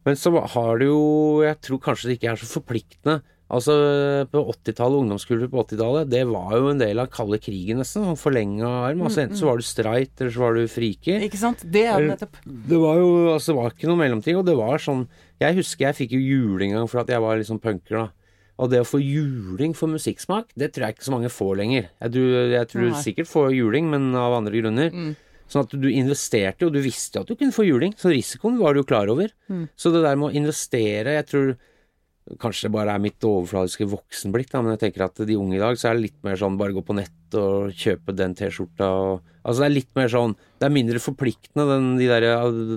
Men 0.06 0.16
så 0.16 0.32
har 0.54 0.78
du 0.80 0.86
jo 0.86 1.42
Jeg 1.44 1.60
tror 1.62 1.80
kanskje 1.80 2.10
det 2.12 2.20
ikke 2.20 2.32
er 2.32 2.36
så 2.38 2.62
forpliktende. 2.62 3.22
Altså 3.50 4.28
På 4.30 4.42
80-tallet, 4.52 5.00
ungdomskultur 5.08 5.48
på 5.48 5.64
80-tallet, 5.66 6.10
det 6.12 6.26
var 6.28 6.52
jo 6.60 6.68
en 6.70 6.78
del 6.82 7.00
av 7.00 7.08
kalde 7.10 7.40
krigen, 7.40 7.78
nesten. 7.80 8.04
Sånn 8.04 8.20
forlenga 8.20 8.68
arm. 8.90 9.02
Altså 9.08 9.24
Enten 9.24 9.38
så 9.40 9.46
var 9.48 9.56
du 9.58 9.64
streit, 9.64 10.12
eller 10.20 10.32
så 10.32 10.40
var 10.44 10.54
du 10.54 10.68
friker. 10.68 11.24
Ikke 11.24 11.40
sant? 11.40 11.64
Det 11.64 11.86
er 11.88 11.98
det 12.04 12.10
nettopp. 12.20 12.36
Det 12.46 12.78
var 12.82 12.96
jo 13.00 13.08
altså, 13.34 13.54
det 13.54 13.56
var 13.56 13.72
ikke 13.72 13.88
noe 13.88 14.02
mellomting, 14.04 14.36
og 14.38 14.46
det 14.46 14.58
var 14.60 14.78
sånn 14.84 15.08
Jeg 15.40 15.56
husker 15.56 15.86
jeg 15.88 15.96
fikk 15.96 16.12
jo 16.18 16.20
juling 16.20 16.72
en 16.74 16.80
gang 16.82 16.88
for 16.92 17.00
at 17.00 17.08
jeg 17.08 17.22
var 17.22 17.38
liksom 17.38 17.60
punker, 17.62 17.96
da. 18.04 18.08
Og 18.58 18.72
det 18.72 18.80
å 18.82 18.88
få 18.90 18.98
juling 19.04 19.76
for 19.78 19.88
musikksmak, 19.92 20.50
det 20.58 20.72
tror 20.74 20.88
jeg 20.88 20.96
ikke 20.98 21.06
så 21.06 21.14
mange 21.14 21.30
får 21.30 21.56
lenger. 21.60 21.90
Jeg 22.02 22.14
tror, 22.16 22.36
jeg 22.56 22.68
tror 22.72 22.82
du 22.88 22.96
sikkert 23.04 23.30
får 23.30 23.52
juling, 23.54 23.90
men 23.92 24.08
av 24.18 24.34
andre 24.40 24.58
grunner. 24.58 24.90
Sånn 25.48 25.64
at 25.64 25.76
du 25.80 25.86
investerte 25.88 26.66
og 26.68 26.74
du 26.76 26.82
visste 26.84 27.22
at 27.22 27.30
du 27.30 27.36
kunne 27.38 27.54
få 27.56 27.64
juling, 27.68 27.94
så 27.96 28.10
risikoen 28.12 28.58
var 28.60 28.74
du 28.76 28.82
jo 28.82 28.88
klar 28.90 29.08
over. 29.14 29.30
Så 29.80 29.94
det 29.94 30.02
der 30.04 30.18
med 30.20 30.32
å 30.32 30.38
investere, 30.44 31.18
jeg 31.22 31.28
tror 31.30 31.56
Kanskje 32.44 32.68
det 32.68 32.74
bare 32.74 32.92
er 32.92 33.00
mitt 33.00 33.24
overfladiske 33.24 33.86
voksenblikk, 33.88 34.50
da, 34.52 34.60
men 34.60 34.74
jeg 34.74 34.82
tenker 34.82 35.06
at 35.06 35.22
de 35.24 35.38
unge 35.40 35.56
i 35.56 35.62
dag 35.62 35.78
så 35.80 35.88
er 35.88 35.94
det 35.96 36.02
litt 36.10 36.18
mer 36.28 36.36
sånn 36.36 36.58
bare 36.60 36.74
gå 36.76 36.82
på 36.84 36.96
nett 36.98 37.38
og 37.40 37.70
kjøpe 37.72 38.12
den 38.20 38.36
T-skjorta 38.36 38.84
og 38.84 39.22
Altså 39.48 39.64
det 39.64 39.68
er 39.70 39.74
litt 39.78 39.94
mer 39.96 40.10
sånn 40.12 40.34
Det 40.60 40.68
er 40.68 40.74
mindre 40.76 41.00
forpliktende, 41.00 41.64
den, 41.72 41.86
de 41.96 42.10
der, 42.12 42.26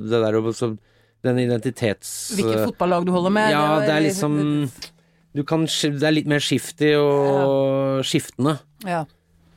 det 0.07 0.21
der 0.23 0.39
så- 0.55 0.77
Den 1.27 1.41
identitets... 1.43 2.31
Hvilket 2.39 2.63
fotballag 2.71 3.05
du 3.05 3.11
holder 3.11 3.35
med. 3.35 3.51
Ja, 3.51 3.81
det 3.83 3.91
er 3.91 4.07
liksom 4.07 4.39
Du 5.37 5.45
kan 5.47 5.67
Det 5.67 6.07
er 6.07 6.15
litt 6.15 6.31
mer 6.31 6.43
skiftig 6.43 6.95
og 6.99 8.01
skiftende, 8.07 8.57
ja. 8.87 9.05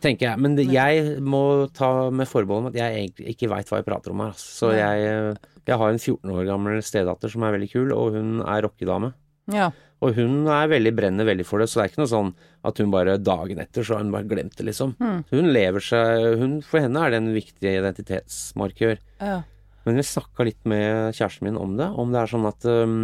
tenker 0.03 0.29
jeg. 0.29 0.41
Men 0.43 0.57
det, 0.59 0.67
jeg 0.73 1.17
må 1.23 1.65
ta 1.73 2.11
med 2.13 2.29
forbehold 2.29 2.67
om 2.67 2.69
at 2.69 2.77
jeg 2.77 2.99
egentlig 2.99 3.33
ikke 3.33 3.49
veit 3.49 3.71
hva 3.71 3.81
jeg 3.81 3.87
prater 3.87 4.13
om 4.13 4.21
her. 4.21 4.35
Altså. 4.35 4.51
Så 4.59 4.73
jeg, 4.77 5.33
jeg 5.65 5.79
har 5.81 5.95
en 5.95 6.03
14 6.03 6.35
år 6.35 6.45
gammel 6.51 6.83
stedatter 6.85 7.33
som 7.33 7.47
er 7.47 7.55
veldig 7.57 7.71
kul, 7.73 7.95
og 7.95 8.19
hun 8.19 8.43
er 8.45 8.63
rockedame. 8.67 9.15
ja. 9.51 9.71
Og 10.03 10.17
hun 10.17 10.49
er 10.51 10.67
veldig, 10.67 10.91
brenner 10.97 11.23
veldig 11.23 11.45
for 11.47 11.63
det, 11.63 11.69
så 11.71 11.79
det 11.79 11.83
er 11.83 11.91
ikke 11.93 12.01
noe 12.01 12.11
sånn 12.11 12.29
at 12.67 12.79
hun 12.81 12.89
bare 12.91 13.13
dagen 13.23 13.61
etter 13.63 13.85
så 13.87 13.95
har 13.95 14.01
hun 14.03 14.11
bare 14.11 14.27
glemt 14.27 14.57
det, 14.59 14.65
liksom. 14.67 14.97
Mm. 14.99 15.21
Hun 15.29 15.47
lever 15.55 15.85
seg 15.85 16.41
hun, 16.41 16.57
For 16.67 16.83
henne 16.83 16.99
er 17.05 17.13
det 17.13 17.21
en 17.21 17.29
viktig 17.31 17.71
identitetsmarkør. 17.79 18.99
ja. 19.23 19.37
Men 19.83 19.99
vi 19.99 20.05
snakka 20.07 20.45
litt 20.47 20.61
med 20.63 21.15
kjæresten 21.15 21.47
min 21.47 21.59
om 21.59 21.73
det, 21.75 21.89
om 21.99 22.11
det 22.13 22.19
er 22.21 22.29
sånn 22.31 22.45
at 22.47 22.67
um, 22.71 22.99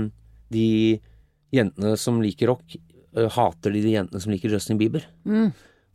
de 0.52 1.00
jentene 1.56 1.96
som 2.00 2.22
liker 2.24 2.52
rock, 2.52 2.78
hater 3.36 3.74
de 3.74 3.82
de 3.84 3.96
jentene 3.96 4.22
som 4.22 4.34
liker 4.34 4.54
Justin 4.54 4.80
Bieber. 4.80 5.06
Mm. 5.26 5.50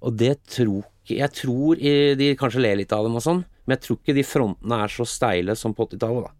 Og 0.04 0.16
det 0.18 0.36
tror 0.50 0.82
ikke 0.82 0.90
Jeg 1.20 1.32
tror 1.36 1.80
de 2.16 2.30
kanskje 2.40 2.62
ler 2.64 2.78
litt 2.80 2.92
av 2.96 3.04
dem 3.04 3.18
og 3.18 3.20
sånn, 3.20 3.42
men 3.66 3.74
jeg 3.76 3.82
tror 3.84 3.98
ikke 3.98 4.14
de 4.16 4.22
frontene 4.24 4.78
er 4.80 4.92
så 4.92 5.04
steile 5.04 5.52
som 5.56 5.74
på 5.76 5.84
80-tallet, 5.84 6.30
da. 6.30 6.32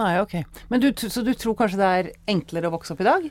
Nei, 0.00 0.12
ok. 0.18 0.34
Men 0.72 0.82
du, 0.82 0.88
så 0.90 1.22
du 1.22 1.30
tror 1.38 1.54
kanskje 1.58 1.78
det 1.78 1.90
er 1.98 2.10
enklere 2.32 2.66
å 2.66 2.74
vokse 2.74 2.96
opp 2.96 3.02
i 3.04 3.06
dag? 3.06 3.28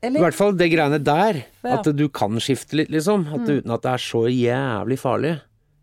I 0.00 0.10
hvert 0.16 0.36
fall 0.36 0.56
det 0.56 0.70
greiene 0.72 0.98
der. 1.00 1.42
Ja. 1.64 1.78
At 1.78 1.88
du 1.96 2.06
kan 2.12 2.40
skifte 2.42 2.78
litt, 2.80 2.90
liksom. 2.92 3.26
At, 3.32 3.48
Uten 3.48 3.72
at 3.72 3.84
det 3.84 3.92
er 3.92 4.04
så 4.04 4.24
jævlig 4.28 4.98
farlig. 5.00 5.34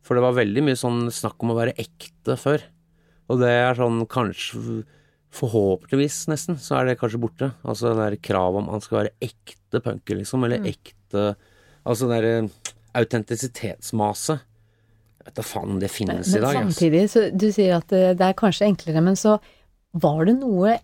For 0.05 0.17
det 0.17 0.23
var 0.25 0.37
veldig 0.37 0.63
mye 0.65 0.79
sånn 0.79 1.07
snakk 1.13 1.43
om 1.43 1.53
å 1.53 1.57
være 1.59 1.75
ekte 1.81 2.37
før. 2.39 2.63
Og 3.27 3.41
det 3.43 3.51
er 3.51 3.77
sånn 3.77 4.01
kanskje 4.09 4.81
Forhåpentligvis, 5.35 6.21
nesten, 6.31 6.57
så 6.61 6.79
er 6.79 6.87
det 6.87 6.99
kanskje 7.01 7.19
borte. 7.21 7.51
Altså 7.67 7.91
det 7.91 7.99
der 7.99 8.17
kravet 8.29 8.63
om 8.63 8.71
han 8.71 8.83
skal 8.83 9.01
være 9.01 9.13
ekte 9.27 9.81
punker, 9.83 10.19
liksom. 10.21 10.45
Eller 10.47 10.65
ekte 10.67 11.33
Altså 11.87 12.09
det 12.09 12.17
derre 12.17 12.49
autentisitetsmaset. 12.99 14.41
Vet 15.23 15.37
da 15.37 15.43
faen 15.45 15.75
om 15.75 15.79
det 15.79 15.87
Men, 15.87 15.95
finnes 15.95 16.31
i 16.31 16.35
men 16.35 16.43
dag, 16.43 16.57
altså. 16.57 16.65
samtidig, 16.65 17.03
så 17.11 17.23
du 17.31 17.47
sier 17.51 17.77
at 17.77 17.87
det, 17.93 18.17
det 18.19 18.27
er 18.27 18.35
kanskje 18.35 18.67
enklere, 18.67 19.03
men 19.03 19.15
så 19.19 19.37
var 19.95 20.27
det 20.27 20.37
noe 20.41 20.77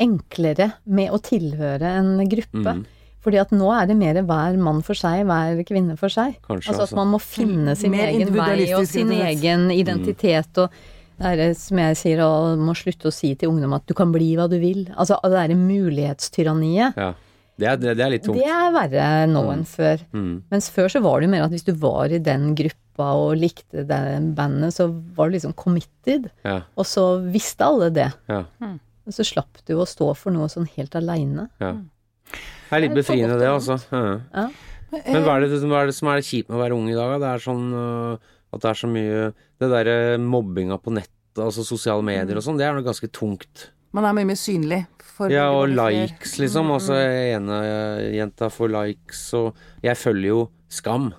enklere 0.00 0.70
med 0.84 1.12
å 1.12 1.20
tilhøre 1.22 1.92
en 2.00 2.16
gruppe. 2.28 2.76
Mm. 2.80 2.84
Fordi 3.24 3.40
at 3.40 3.52
nå 3.56 3.70
er 3.72 3.86
det 3.88 3.96
mer 3.96 4.18
hver 4.28 4.56
mann 4.60 4.82
for 4.84 4.98
seg, 4.98 5.22
hver 5.28 5.62
kvinne 5.64 5.96
for 6.00 6.12
seg. 6.12 6.36
Kanskje, 6.44 6.68
altså 6.68 6.82
at 6.82 6.88
altså. 6.88 6.98
man 6.98 7.12
må 7.14 7.20
finne 7.24 7.76
sin 7.78 7.94
egen 7.96 8.34
vei 8.34 8.66
og 8.76 8.84
sin 8.88 9.12
egen 9.16 9.70
identitet. 9.72 10.60
og 10.60 10.74
det 11.18 11.30
er 11.30 11.38
det 11.38 11.50
som 11.60 11.78
jeg 11.78 11.98
sier, 12.00 12.22
og 12.24 12.62
må 12.62 12.74
slutte 12.78 13.10
å 13.10 13.14
si 13.14 13.34
til 13.38 13.52
ungdom 13.52 13.76
at 13.76 13.86
du 13.86 13.94
kan 13.96 14.12
bli 14.14 14.32
hva 14.38 14.48
du 14.50 14.56
vil. 14.62 14.86
Altså 14.94 15.18
det 15.22 15.34
derre 15.36 15.58
mulighetstyranniet. 15.58 16.98
Ja. 16.98 17.12
Det 17.54 17.68
er, 17.70 17.76
det, 17.78 18.02
er 18.02 18.10
litt 18.10 18.24
tungt. 18.26 18.40
Det 18.42 18.50
er 18.50 18.72
verre 18.74 19.08
nå 19.30 19.44
enn 19.52 19.62
før. 19.68 20.00
Mm. 20.10 20.32
Mens 20.50 20.66
før 20.74 20.90
så 20.90 21.02
var 21.04 21.20
det 21.20 21.28
jo 21.28 21.34
mer 21.36 21.44
at 21.44 21.54
hvis 21.54 21.66
du 21.68 21.70
var 21.78 22.10
i 22.10 22.18
den 22.18 22.48
gruppa 22.58 23.12
og 23.20 23.36
likte 23.38 23.84
det 23.86 24.00
bandet, 24.34 24.74
så 24.74 24.88
var 25.14 25.30
du 25.30 25.36
liksom 25.36 25.54
committed. 25.58 26.26
Ja. 26.42 26.64
Og 26.74 26.88
så 26.90 27.06
visste 27.22 27.68
alle 27.68 27.92
det. 27.94 28.10
ja. 28.30 28.42
Og 29.04 29.12
så 29.12 29.20
slapp 29.28 29.58
du 29.68 29.74
å 29.76 29.84
stå 29.84 30.06
for 30.16 30.32
noe 30.32 30.48
sånn 30.48 30.68
helt 30.76 30.94
aleine. 30.98 31.50
ja. 31.62 31.76
Det 32.64 32.78
er 32.78 32.82
litt 32.88 32.94
befriende, 32.96 33.36
det, 33.38 33.46
altså. 33.46 33.76
Ja. 33.92 34.14
Ja. 34.34 34.48
Men 35.04 35.24
hva 35.26 35.36
er, 35.36 35.44
det, 35.44 35.58
hva 35.68 35.82
er 35.82 35.90
det 35.90 35.94
som 35.94 36.08
er 36.10 36.22
kjipt 36.24 36.48
med 36.48 36.56
å 36.58 36.62
være 36.62 36.74
ung 36.74 36.88
i 36.90 36.96
dag? 36.96 37.12
da? 37.12 37.18
Det 37.22 37.28
er 37.30 37.42
sånn 37.44 37.64
øh, 37.78 38.32
at 38.54 38.64
det 38.64 38.70
er 38.70 38.80
så 38.80 38.90
mye 38.90 39.20
Det 39.60 39.70
derre 39.70 39.96
mobbinga 40.22 40.78
på 40.82 40.92
nettet, 40.94 41.40
altså 41.42 41.64
sosiale 41.66 42.04
medier 42.06 42.38
og 42.38 42.44
sånn, 42.46 42.58
det 42.60 42.66
er 42.66 42.76
noe 42.76 42.86
ganske 42.86 43.10
tungt. 43.14 43.68
Man 43.94 44.06
er 44.06 44.14
mye 44.16 44.26
mer 44.32 44.38
synlig. 44.38 44.80
Ja, 45.30 45.48
og 45.54 45.68
likes, 45.70 46.38
liksom. 46.42 46.72
Altså, 46.74 46.96
ene 46.98 47.58
jenta 48.16 48.48
får 48.50 48.72
likes, 48.72 49.20
og 49.38 49.54
jeg 49.84 49.98
følger 50.00 50.32
jo 50.32 50.40
Skam. 50.74 51.12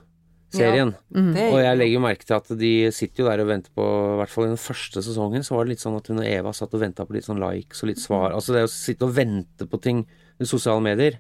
Serien. 0.56 0.94
Ja, 1.12 1.48
Og 1.52 1.60
jeg 1.60 1.78
legger 1.80 2.04
merke 2.04 2.28
til 2.28 2.36
at 2.38 2.52
de 2.60 2.72
sitter 2.96 3.24
jo 3.24 3.30
der 3.30 3.44
og 3.44 3.50
venter 3.50 3.74
på 3.76 3.86
I 3.86 4.18
hvert 4.22 4.32
fall 4.32 4.48
i 4.48 4.52
den 4.54 4.62
første 4.62 5.04
sesongen 5.04 5.44
så 5.44 5.56
var 5.58 5.66
det 5.66 5.76
litt 5.76 5.84
sånn 5.84 5.98
at 5.98 6.08
hun 6.12 6.22
og 6.22 6.28
Eva 6.30 6.54
satt 6.56 6.76
og 6.76 6.84
venta 6.84 7.06
på 7.08 7.16
litt 7.16 7.28
sånn 7.28 7.42
likes 7.44 7.84
og 7.84 7.92
litt 7.92 8.00
svar. 8.00 8.32
Altså 8.36 8.56
det 8.56 8.66
å 8.68 8.72
sitte 8.72 9.08
og 9.08 9.16
vente 9.18 9.68
på 9.68 9.80
ting 9.84 10.06
i 10.40 10.48
sosiale 10.48 10.84
medier, 10.84 11.20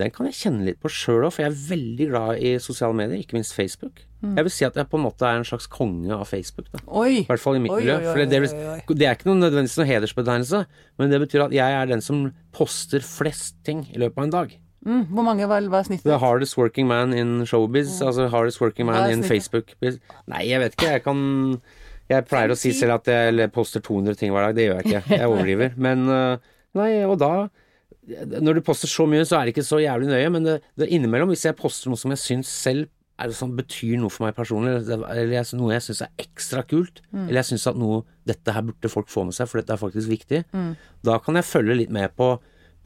den 0.00 0.10
kan 0.14 0.26
jeg 0.28 0.38
kjenne 0.38 0.64
litt 0.66 0.80
på 0.82 0.90
sjøl 0.90 1.26
òg, 1.26 1.34
for 1.34 1.44
jeg 1.44 1.52
er 1.52 1.60
veldig 1.68 2.06
glad 2.08 2.40
i 2.40 2.54
sosiale 2.62 2.96
medier, 2.96 3.20
ikke 3.20 3.36
minst 3.36 3.54
Facebook. 3.56 4.04
Jeg 4.22 4.46
vil 4.46 4.52
si 4.54 4.62
at 4.64 4.76
jeg 4.78 4.86
på 4.86 4.96
en 5.00 5.02
måte 5.02 5.26
er 5.26 5.40
en 5.40 5.46
slags 5.46 5.66
konge 5.66 6.14
av 6.14 6.28
Facebook, 6.30 6.68
da. 6.70 6.78
Oi! 6.86 7.24
I 7.24 7.26
hvert 7.26 7.42
fall 7.42 7.56
i 7.58 7.62
mitt 7.64 7.74
miljø. 7.74 7.96
For 8.06 8.22
det, 8.22 8.28
det, 8.30 8.50
det 9.00 9.06
er 9.08 9.16
ikke 9.16 9.26
noe 9.26 9.40
nødvendigvis 9.40 9.80
noen 9.80 9.90
hedersbetegnelse, 9.90 10.60
men 11.02 11.10
det 11.10 11.18
betyr 11.24 11.48
at 11.48 11.56
jeg 11.56 11.78
er 11.78 11.90
den 11.90 12.04
som 12.04 12.28
poster 12.54 13.02
flest 13.02 13.58
ting 13.66 13.82
i 13.90 13.98
løpet 13.98 14.20
av 14.22 14.28
en 14.28 14.34
dag. 14.36 14.54
Mm, 14.86 15.02
hvor 15.14 15.26
mange 15.26 15.46
var, 15.50 15.66
hva 15.70 15.82
er 15.82 15.88
snittet? 15.90 16.06
The 16.06 16.18
hardest 16.22 16.56
working 16.58 16.86
man 16.90 17.14
in 17.14 17.42
showbiz, 17.46 17.96
altså 18.02 18.28
hardest 18.30 18.62
working 18.62 18.86
man 18.88 19.10
in? 19.10 19.26
Facebook. 19.26 19.74
Nei, 19.82 20.44
jeg 20.48 20.62
vet 20.62 20.78
ikke. 20.78 20.94
Jeg 20.96 21.04
kan 21.04 21.20
Jeg 22.10 22.26
pleier 22.28 22.52
å 22.52 22.58
si 22.58 22.72
selv 22.76 22.98
at 22.98 23.08
jeg 23.08 23.50
poster 23.54 23.82
200 23.82 24.18
ting 24.20 24.34
hver 24.34 24.48
dag. 24.48 24.56
Det 24.58 24.66
gjør 24.66 24.80
jeg 24.80 24.86
ikke. 24.90 25.18
Jeg 25.18 25.28
overdriver. 25.32 25.76
Men 25.80 26.08
øh, 26.10 26.50
Nei, 26.78 26.90
og 27.04 27.18
da 27.20 27.32
Når 28.42 28.58
du 28.58 28.64
poster 28.66 28.90
så 28.90 29.06
mye, 29.08 29.24
så 29.28 29.38
er 29.38 29.46
det 29.46 29.54
ikke 29.56 29.66
så 29.66 29.80
jævlig 29.82 30.08
nøye, 30.10 30.32
men 30.34 30.46
det, 30.48 30.56
det 30.80 30.88
innimellom, 30.92 31.32
hvis 31.32 31.46
jeg 31.48 31.56
poster 31.58 31.92
noe 31.92 32.00
som 32.00 32.12
jeg 32.14 32.20
syns 32.22 32.50
selv 32.50 32.88
er 33.20 33.28
det 33.30 33.36
sånn, 33.36 33.52
betyr 33.54 34.00
noe 34.00 34.10
for 34.10 34.24
meg 34.26 34.34
personlig, 34.34 34.72
eller 34.88 35.30
jeg, 35.30 35.46
noe 35.60 35.74
jeg 35.76 35.84
syns 35.84 36.00
er 36.06 36.24
ekstra 36.24 36.62
kult, 36.66 37.02
eller 37.12 37.38
jeg 37.42 37.50
syns 37.52 37.68
at 37.70 37.78
noe 37.78 38.02
Dette 38.26 38.52
her 38.54 38.62
burde 38.62 38.86
folk 38.90 39.08
få 39.10 39.24
med 39.26 39.34
seg, 39.34 39.48
for 39.50 39.58
dette 39.58 39.74
er 39.74 39.80
faktisk 39.80 40.08
viktig, 40.10 40.40
da 41.02 41.16
kan 41.22 41.38
jeg 41.38 41.46
følge 41.46 41.74
litt 41.80 41.90
med 41.94 42.12
på, 42.18 42.28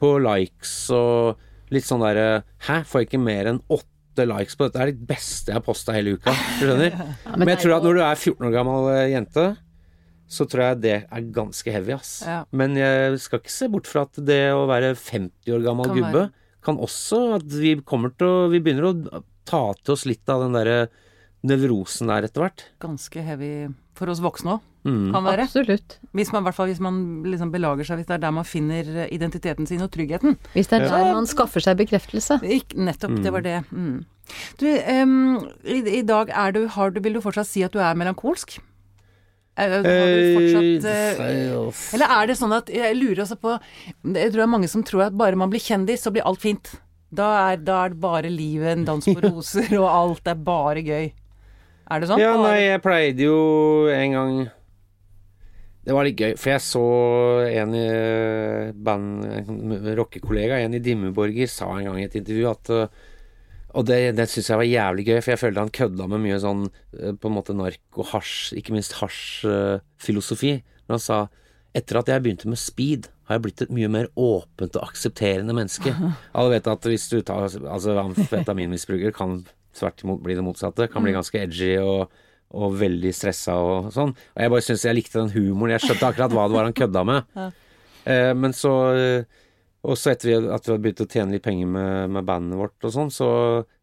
på 0.01 0.09
likes 0.21 0.71
og 0.93 1.37
litt 1.73 1.85
sånn 1.85 2.01
derre 2.01 2.43
Hæ, 2.67 2.79
får 2.89 3.01
jeg 3.03 3.09
ikke 3.09 3.21
mer 3.21 3.49
enn 3.51 3.59
åtte 3.69 4.25
likes 4.25 4.57
på 4.57 4.65
dette? 4.67 4.77
Det 4.77 4.83
er 4.83 4.91
det 4.93 5.07
beste 5.09 5.51
jeg 5.53 5.57
har 5.59 5.65
posta 5.65 5.93
hele 5.93 6.15
uka. 6.17 6.33
Du 6.59 6.65
skjønner? 6.67 6.97
men 7.29 7.43
men 7.43 7.51
jeg 7.53 7.63
tror 7.63 7.75
at 7.77 7.85
når 7.85 7.99
du 7.99 8.03
er 8.07 8.15
14 8.17 8.47
år 8.49 8.55
gammel 8.55 8.89
eh, 8.95 9.03
jente, 9.13 9.45
så 10.27 10.45
tror 10.49 10.63
jeg 10.65 10.81
det 10.83 10.95
er 11.07 11.27
ganske 11.31 11.71
heavy, 11.71 11.93
ass. 11.95 12.21
Ja. 12.27 12.41
Men 12.51 12.75
jeg 12.75 13.19
skal 13.23 13.39
ikke 13.39 13.53
se 13.53 13.69
bort 13.71 13.87
fra 13.87 14.03
at 14.07 14.19
det 14.27 14.41
å 14.51 14.65
være 14.67 14.93
50 14.99 15.53
år 15.55 15.63
gammel 15.63 15.87
Kan 15.91 15.95
gubbe 16.01 16.13
være. 16.25 16.31
kan 16.67 16.77
også 16.83 17.21
at 17.37 17.45
vi 17.53 17.75
kommer 17.87 18.11
til 18.17 18.27
å 18.27 18.49
Vi 18.51 18.59
begynner 18.59 18.89
å 18.91 19.23
ta 19.47 19.61
til 19.79 19.93
oss 19.95 20.03
litt 20.05 20.27
av 20.27 20.41
den 20.43 20.51
derre 20.57 20.89
nevrosen 21.47 22.09
der 22.11 22.25
etter 22.27 22.43
hvert. 22.43 22.63
Ganske 22.83 23.21
heavy 23.23 23.51
for 23.97 24.09
oss 24.11 24.19
voksne 24.21 24.57
òg, 24.57 24.65
Mm. 24.87 25.11
kan 25.11 25.23
være. 25.25 25.43
Absolutt. 25.43 25.97
Hvis 26.15 26.29
man, 26.31 26.43
hvert 26.45 26.55
fall 26.55 26.67
hvis 26.69 26.79
man 26.79 27.23
liksom 27.25 27.49
belager 27.51 27.83
seg, 27.83 27.97
hvis 27.99 28.07
det 28.07 28.13
er 28.15 28.21
der 28.23 28.31
man 28.31 28.45
finner 28.47 29.07
identiteten 29.11 29.67
sin 29.67 29.81
og 29.83 29.91
tryggheten. 29.91 30.37
Hvis 30.53 30.69
det 30.71 30.81
er 30.81 30.87
der 30.87 31.13
man 31.13 31.25
skaffer 31.27 31.59
seg 31.59 31.75
bekreftelse. 31.81 32.37
Ikk, 32.43 32.75
nettopp, 32.77 33.17
det 33.21 33.33
var 33.33 33.41
det. 33.43 33.57
Mm. 33.71 34.05
Du, 34.59 34.67
um, 34.67 35.49
i, 35.65 35.81
i 35.99 36.01
dag 36.07 36.29
er 36.31 36.51
du, 36.55 36.67
har 36.71 36.91
du, 36.91 37.01
vil 37.03 37.13
du 37.17 37.21
fortsatt 37.21 37.47
si 37.49 37.63
at 37.63 37.71
du 37.75 37.79
er 37.79 37.95
melankolsk? 37.99 38.59
Du 39.57 39.87
fortsatt 40.37 40.85
eh, 40.85 41.21
Eh, 41.27 41.93
Eller 41.97 42.11
er 42.13 42.27
det 42.29 42.35
sånn 42.37 42.53
at 42.53 42.67
Jeg 42.69 42.93
lurer 42.97 43.23
også 43.23 43.37
på 43.41 43.55
Jeg 43.57 44.29
tror 44.29 44.37
det 44.37 44.43
er 44.45 44.51
mange 44.51 44.69
som 44.69 44.83
tror 44.85 45.07
at 45.07 45.15
bare 45.17 45.39
man 45.39 45.49
blir 45.49 45.63
kjendis, 45.63 46.03
så 46.05 46.11
blir 46.13 46.27
alt 46.29 46.43
fint. 46.43 46.75
Da 47.09 47.29
er, 47.53 47.57
da 47.63 47.85
er 47.85 47.95
det 47.95 48.01
bare 48.03 48.29
livet 48.29 48.73
en 48.75 48.85
dans 48.85 49.05
på 49.07 49.17
roser, 49.25 49.71
og 49.79 49.87
alt 49.89 50.27
er 50.29 50.35
bare 50.35 50.83
gøy. 50.85 51.09
Er 51.87 52.03
det 52.03 52.09
sånn? 52.11 52.21
Ja, 52.21 52.35
nei, 52.37 52.67
jeg 52.67 52.83
pleide 52.83 53.23
jo 53.23 53.37
en 53.93 54.11
gang 54.17 54.31
Det 55.87 55.95
var 55.95 56.03
litt 56.03 56.19
gøy, 56.19 56.33
for 56.35 56.51
jeg 56.51 56.63
så 56.65 56.85
en 57.47 57.75
i 57.79 57.85
band, 58.75 59.23
en 59.23 59.93
rockekollega, 59.95 60.59
en 60.65 60.75
i 60.75 60.81
Dimmeborger, 60.83 61.47
sa 61.47 61.69
en 61.77 61.87
gang 61.87 62.01
i 62.01 62.05
et 62.09 62.17
intervju 62.19 62.49
at 62.51 62.73
Og 63.77 63.85
det, 63.85 63.99
det 64.17 64.25
syns 64.31 64.49
jeg 64.49 64.59
var 64.59 64.67
jævlig 64.67 65.05
gøy, 65.05 65.19
for 65.21 65.33
jeg 65.33 65.41
følte 65.41 65.63
han 65.65 65.73
kødda 65.77 66.07
med 66.09 66.23
mye 66.23 66.39
sånn 66.41 66.63
uh, 66.67 67.11
på 67.13 67.29
en 67.29 67.35
måte 67.35 67.53
narko, 67.57 68.05
hasj, 68.11 68.55
ikke 68.57 68.73
minst 68.73 68.97
hasj-filosofi. 68.97 70.55
Men 70.87 70.97
han 70.97 71.03
sa 71.03 71.19
etter 71.77 71.99
at 71.99 72.09
jeg 72.09 72.23
begynte 72.25 72.49
med 72.49 72.59
speed, 72.59 73.09
har 73.27 73.37
jeg 73.37 73.43
blitt 73.43 73.61
et 73.65 73.73
mye 73.75 73.89
mer 73.91 74.07
åpent 74.17 74.79
og 74.79 74.87
aksepterende 74.87 75.53
menneske. 75.53 75.93
Alle 76.37 76.55
vet 76.55 76.69
at 76.71 76.87
hvis 76.89 77.09
du 77.11 77.19
tar 77.21 77.45
Altså, 77.45 77.97
amfetaminmisbruker, 78.01 79.13
kan 79.15 79.41
tvert 79.77 80.01
imot 80.03 80.23
bli 80.23 80.37
det 80.37 80.45
motsatte. 80.45 80.87
Kan 80.89 81.05
bli 81.05 81.13
ganske 81.13 81.43
edgy 81.43 81.75
og, 81.83 82.13
og 82.57 82.77
veldig 82.79 83.11
stressa 83.13 83.59
og 83.61 83.91
sånn. 83.93 84.15
Og 84.15 84.41
jeg 84.41 84.53
bare 84.53 84.65
syns 84.65 84.87
jeg 84.87 84.97
likte 84.97 85.19
den 85.19 85.33
humoren. 85.35 85.75
Jeg 85.75 85.85
skjønte 85.85 86.09
akkurat 86.09 86.33
hva 86.33 86.47
det 86.47 86.57
var 86.57 86.69
han 86.69 86.77
kødda 86.81 87.07
med. 87.13 87.39
Eh, 88.07 88.29
men 88.39 88.53
så 88.55 88.69
eh, 88.95 89.39
Og 89.87 89.95
så 89.95 90.11
etter 90.13 90.35
at 90.51 90.67
vi 90.67 90.73
hadde 90.73 90.83
begynt 90.83 91.03
å 91.05 91.09
tjene 91.09 91.35
litt 91.35 91.45
penger 91.45 91.69
med, 91.71 92.13
med 92.17 92.27
bandet 92.27 92.59
vårt 92.59 92.87
og 92.87 92.93
sånn, 92.93 93.11
så 93.13 93.29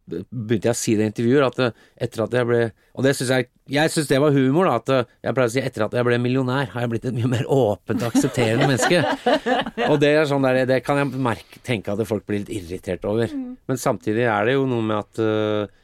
begynte 0.05 0.69
jeg 0.69 0.75
å 0.75 0.77
si 0.77 0.95
det 0.99 1.07
i 1.07 1.09
intervjuer 1.09 1.45
at 1.47 1.61
eh, 1.65 1.77
etter 2.05 2.25
at 2.27 2.35
jeg 2.37 2.45
ble 2.45 2.59
Og 2.93 3.07
det 3.07 3.15
syns 3.17 3.31
jeg 3.33 3.47
Jeg 3.73 3.93
syns 3.95 4.11
det 4.11 4.19
var 4.21 4.35
humor, 4.35 4.69
da. 4.69 4.75
At 4.77 4.91
eh, 4.93 5.07
jeg 5.25 5.37
pleier 5.37 5.49
å 5.49 5.55
si 5.55 5.63
etter 5.63 5.87
at 5.87 5.97
jeg 5.97 6.07
ble 6.07 6.19
millionær, 6.21 6.69
har 6.75 6.85
jeg 6.85 6.93
blitt 6.93 7.07
et 7.09 7.17
mye 7.17 7.31
mer 7.33 7.47
åpent 7.49 8.05
og 8.05 8.11
aksepterende 8.11 8.69
menneske. 8.69 9.01
Og 9.91 9.97
det 10.03 10.11
er 10.13 10.29
sånn 10.29 10.45
der, 10.45 10.61
det 10.69 10.83
kan 10.85 11.01
jeg 11.01 11.23
merke, 11.25 11.63
tenke 11.65 11.95
at 11.95 12.05
folk 12.09 12.27
blir 12.29 12.43
litt 12.43 12.53
irritert 12.53 13.07
over. 13.09 13.33
Men 13.33 13.81
samtidig 13.81 14.29
er 14.29 14.51
det 14.51 14.59
jo 14.59 14.69
noe 14.69 14.85
med 14.85 15.01
at 15.01 15.23
eh, 15.25 15.81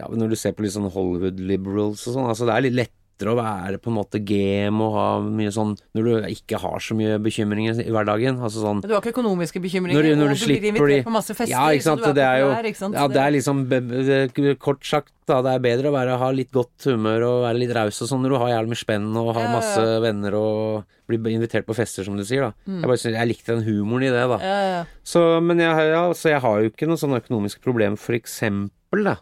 ja, 0.00 0.08
når 0.08 0.32
du 0.32 0.38
ser 0.40 0.56
på 0.56 0.64
litt 0.64 0.74
sånn 0.74 0.88
Hollywood 0.92 1.44
liberals 1.44 2.06
og 2.08 2.16
sånn, 2.16 2.30
altså 2.32 2.48
det 2.48 2.56
er 2.56 2.66
litt 2.66 2.80
lettere 3.20 3.34
å 3.34 3.36
være 3.38 3.78
på 3.82 3.90
en 3.92 3.96
måte 3.98 4.20
game 4.24 4.80
og 4.80 4.94
ha 4.96 5.06
mye 5.20 5.52
sånn 5.52 5.76
Når 5.94 6.02
du 6.08 6.28
ikke 6.32 6.58
har 6.58 6.80
så 6.80 6.94
mye 6.96 7.18
bekymringer 7.20 7.80
i 7.84 7.90
hverdagen. 7.92 8.40
Altså 8.40 8.62
sånn 8.64 8.80
Du 8.82 8.94
har 8.94 9.00
ikke 9.02 9.12
økonomiske 9.12 9.60
bekymringer, 9.60 9.94
når, 10.00 10.02
du- 10.08 10.16
når 10.16 10.24
og 10.24 10.30
du 10.30 10.34
du 10.34 10.46
blir 10.46 10.46
slipper 10.46 10.68
invitert 10.70 10.96
de 10.96 11.04
på 11.04 11.14
masse 11.14 11.34
fester. 11.36 11.52
Ja, 11.52 11.68
ikke 11.70 11.82
sant. 11.86 12.00
Det 12.14 12.24
er 12.24 12.38
jo 12.40 12.48
der? 12.50 12.96
Ja, 12.96 13.06
det 13.08 13.20
er 13.20 13.32
liksom 13.36 14.56
Kort 14.60 14.84
sagt, 14.86 15.12
da. 15.26 15.40
Det 15.42 15.52
er 15.54 15.58
bedre 15.60 15.90
å 15.90 15.94
være, 15.94 16.18
ha 16.18 16.30
litt 16.34 16.50
godt 16.50 16.88
humør 16.88 17.22
og 17.28 17.36
være 17.46 17.58
litt 17.60 17.74
raus 17.76 18.00
og 18.02 18.08
sånn 18.10 18.22
når 18.24 18.30
du 18.34 18.38
har 18.42 18.50
jævlig 18.56 18.72
mye 18.74 18.80
spenn 18.84 19.10
og 19.16 19.34
har 19.34 19.44
Ja, 19.44 19.50
ja, 19.50 19.56
masse 19.58 19.84
ja. 19.84 20.00
venner 20.00 20.34
og 20.34 20.84
blir 21.10 21.26
invitert 21.34 21.66
på 21.66 21.74
fester, 21.74 22.04
som 22.06 22.16
du 22.16 22.22
sier, 22.24 22.40
da. 22.48 22.52
Mm. 22.70 22.80
Jeg 22.82 22.86
bare 22.88 22.98
synes, 23.02 23.16
jeg 23.18 23.28
likte 23.28 23.54
den 23.56 23.64
humoren 23.66 24.04
i 24.06 24.10
det, 24.14 24.26
da. 24.30 24.38
ja, 24.38 24.58
ja. 24.70 24.84
Så, 25.02 25.40
men 25.42 25.58
jeg, 25.58 25.88
ja, 25.90 26.04
så 26.14 26.30
jeg 26.30 26.40
har 26.40 26.60
jo 26.62 26.70
ikke 26.70 26.86
noe 26.86 27.00
sånn 27.00 27.16
økonomiske 27.18 27.60
problem, 27.64 27.96
for 27.98 28.14
eksempel, 28.14 29.02
da. 29.04 29.16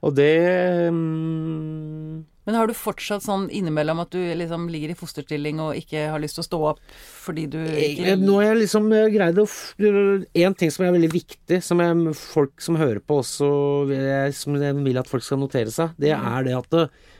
Og 0.00 0.14
det 0.16 0.30
mm, 0.94 2.07
Men 2.48 2.56
har 2.56 2.70
du 2.70 2.72
fortsatt 2.72 3.20
sånn 3.20 3.42
innimellom 3.52 3.98
at 4.00 4.14
du 4.14 4.22
liksom 4.40 4.70
ligger 4.72 4.94
i 4.94 4.96
fosterstilling 4.96 5.58
og 5.60 5.76
ikke 5.76 6.06
har 6.14 6.22
lyst 6.22 6.38
til 6.38 6.46
å 6.46 6.46
stå 6.46 6.60
opp 6.70 6.78
fordi 6.96 7.42
du 7.52 7.58
ikke 7.60 8.14
Nå 8.16 8.38
har 8.38 8.46
jeg 8.46 8.62
liksom 8.62 8.86
greid 9.12 9.40
å 9.42 9.44
En 9.84 10.56
ting 10.56 10.72
som 10.72 10.86
er 10.86 10.94
veldig 10.94 11.10
viktig, 11.12 11.58
som 11.66 11.82
jeg, 11.84 12.14
folk 12.16 12.64
som 12.64 12.78
hører 12.80 13.02
på 13.04 13.18
også 13.20 13.50
Som 14.32 14.56
jeg 14.56 14.78
vil 14.80 15.00
at 15.02 15.10
folk 15.10 15.26
skal 15.26 15.42
notere 15.42 15.74
seg, 15.74 15.92
det 16.00 16.14
er 16.16 16.48
det 16.48 16.56
at 16.56 16.78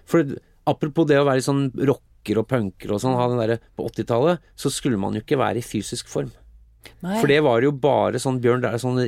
For 0.08 0.32
apropos 0.68 1.10
det 1.10 1.20
å 1.20 1.28
være 1.28 1.44
sånn 1.44 1.66
rocker 1.76 2.40
og 2.40 2.48
punker 2.48 2.96
og 2.96 3.04
sånn, 3.04 3.18
ha 3.20 3.28
den 3.28 3.42
derre 3.42 3.58
På 3.76 3.90
80-tallet 3.92 4.40
så 4.56 4.72
skulle 4.72 5.00
man 5.00 5.12
jo 5.12 5.20
ikke 5.26 5.40
være 5.40 5.60
i 5.60 5.66
fysisk 5.66 6.08
form. 6.08 6.32
Nei. 7.04 7.18
For 7.20 7.28
det 7.30 7.42
var 7.44 7.62
jo 7.62 7.74
bare 7.76 8.20
sånn 8.22 8.40
Bjørn 8.42 8.64
det 8.64 8.72
er 8.72 8.80
sånn 8.80 8.98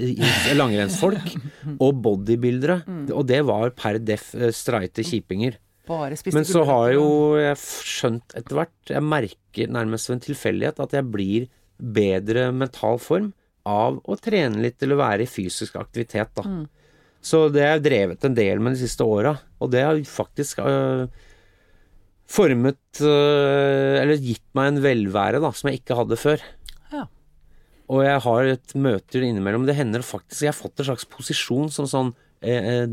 langrennsfolk 0.59 1.33
og 1.85 2.05
bodybuildere. 2.05 2.83
Og 3.17 3.25
det 3.29 3.41
var 3.49 3.73
per 3.77 3.99
def 4.05 4.35
eh, 4.37 4.53
streite 4.55 5.05
kjipinger. 5.07 5.57
Bare 5.89 6.17
spiste 6.19 6.37
Men 6.37 6.47
så 6.49 6.65
har 6.69 6.91
jo 6.95 7.07
jeg 7.41 7.57
skjønt 7.61 8.35
etter 8.39 8.59
hvert, 8.59 8.77
jeg 8.91 9.05
merker 9.05 9.73
nærmest 9.73 10.11
ved 10.11 10.19
en 10.19 10.27
tilfeldighet, 10.29 10.83
at 10.83 10.97
jeg 10.99 11.09
blir 11.11 11.49
bedre 11.81 12.51
mental 12.53 13.01
form 13.01 13.31
av 13.69 13.99
å 14.05 14.17
trene 14.21 14.61
litt 14.63 14.83
eller 14.85 15.01
være 15.01 15.25
i 15.25 15.31
fysisk 15.31 15.79
aktivitet, 15.81 16.33
da. 16.37 16.45
Mm. 16.45 16.63
Så 17.21 17.49
det 17.53 17.65
har 17.65 17.75
jeg 17.77 17.85
drevet 17.85 18.25
en 18.25 18.37
del 18.37 18.63
med 18.65 18.77
de 18.77 18.83
siste 18.87 19.05
åra, 19.05 19.35
og 19.61 19.73
det 19.73 19.83
har 19.85 19.99
faktisk 20.09 20.63
øh, 20.65 21.05
formet 22.31 23.03
øh, 23.05 24.01
Eller 24.01 24.23
gitt 24.25 24.47
meg 24.57 24.71
en 24.71 24.83
velvære, 24.85 25.43
da, 25.43 25.53
som 25.53 25.69
jeg 25.69 25.83
ikke 25.83 25.99
hadde 25.99 26.21
før. 26.21 26.45
Ja. 26.95 27.05
Og 27.93 28.05
jeg 28.07 28.25
har 28.25 28.53
et 28.55 28.75
møter 28.79 29.27
innimellom. 29.27 29.67
Det 29.69 29.77
hender 29.77 30.07
faktisk 30.07 30.47
Jeg 30.47 30.55
har 30.55 30.61
fått 30.61 30.81
en 30.81 30.89
slags 30.93 31.09
posisjon 31.13 31.69
som 31.75 31.89
sånn 31.91 32.15
eh, 32.41 32.87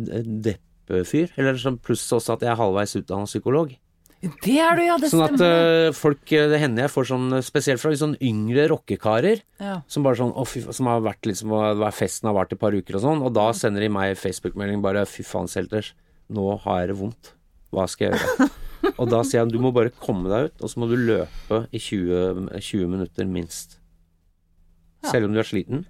eh. 0.90 1.34
Eller 1.38 1.60
sånn 1.60 1.80
pluss 1.80 2.06
også 2.14 2.38
at 2.38 2.46
jeg 2.46 2.52
er 2.52 2.60
halvveis 2.60 2.96
utdannet 3.00 3.32
psykolog. 3.32 3.76
Det 4.22 4.56
er 4.58 4.78
du, 4.78 4.82
ja! 4.82 4.96
Det 4.98 5.12
Sånn 5.12 5.26
at 5.28 5.42
eh, 5.46 5.92
folk 5.94 6.32
eh, 6.34 6.48
Det 6.50 6.58
hender 6.58 6.88
jeg 6.88 6.90
får 6.90 7.06
sånn 7.06 7.36
Spesielt 7.46 7.78
fra 7.78 7.92
sånn 7.94 8.16
yngre 8.18 8.64
rockekarer. 8.72 9.44
ja. 9.62 9.76
Som 9.86 10.08
bare 10.08 10.18
sånn, 10.18 10.34
oh, 10.34 10.48
fy, 10.48 10.64
som 10.74 10.90
har 10.90 11.04
vært 11.06 11.30
liksom 11.30 11.54
Festen 11.94 12.26
har 12.26 12.34
vart 12.34 12.52
i 12.52 12.58
et 12.58 12.62
par 12.64 12.74
uker 12.74 12.98
og 12.98 13.04
sånn. 13.04 13.22
Og 13.22 13.36
da 13.38 13.52
sender 13.54 13.86
de 13.86 13.92
meg 13.94 14.18
Facebook-melding 14.18 14.82
bare 14.82 15.06
'fy 15.06 15.26
faen, 15.26 15.50
Selters'. 15.52 15.94
Nå 16.34 16.48
har 16.66 16.82
jeg 16.82 16.90
det 16.92 16.98
vondt. 16.98 17.34
Hva 17.72 17.86
skal 17.88 18.10
jeg 18.10 18.20
gjøre? 18.20 18.50
Og 19.02 19.10
da 19.10 19.22
sier 19.26 19.44
han 19.44 19.52
du 19.52 19.60
må 19.62 19.72
bare 19.76 19.92
komme 19.92 20.30
deg 20.32 20.50
ut, 20.50 20.62
og 20.64 20.70
så 20.70 20.80
må 20.80 20.88
du 20.90 20.96
løpe 20.96 21.58
i 21.74 21.80
20, 21.82 22.48
20 22.62 22.88
minutter 22.92 23.26
minst. 23.30 23.80
Ja. 25.04 25.12
Selv 25.12 25.28
om 25.28 25.34
du 25.34 25.42
er 25.42 25.48
sliten. 25.50 25.86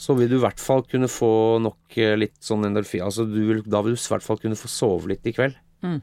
Så 0.00 0.16
vil 0.16 0.30
du 0.30 0.38
i 0.38 0.44
hvert 0.44 0.62
fall 0.62 0.80
kunne 0.88 1.10
få 1.12 1.32
nok 1.60 1.98
eh, 2.00 2.14
litt 2.16 2.38
sånn 2.44 2.64
endorfin 2.70 3.04
Altså 3.04 3.26
du 3.28 3.40
vil, 3.50 3.60
da 3.68 3.82
vil 3.84 3.98
du 3.98 4.00
i 4.00 4.12
hvert 4.14 4.24
fall 4.24 4.40
kunne 4.40 4.56
få 4.56 4.70
sove 4.72 5.12
litt 5.12 5.26
i 5.28 5.34
kveld. 5.36 5.58
Mm. 5.84 6.00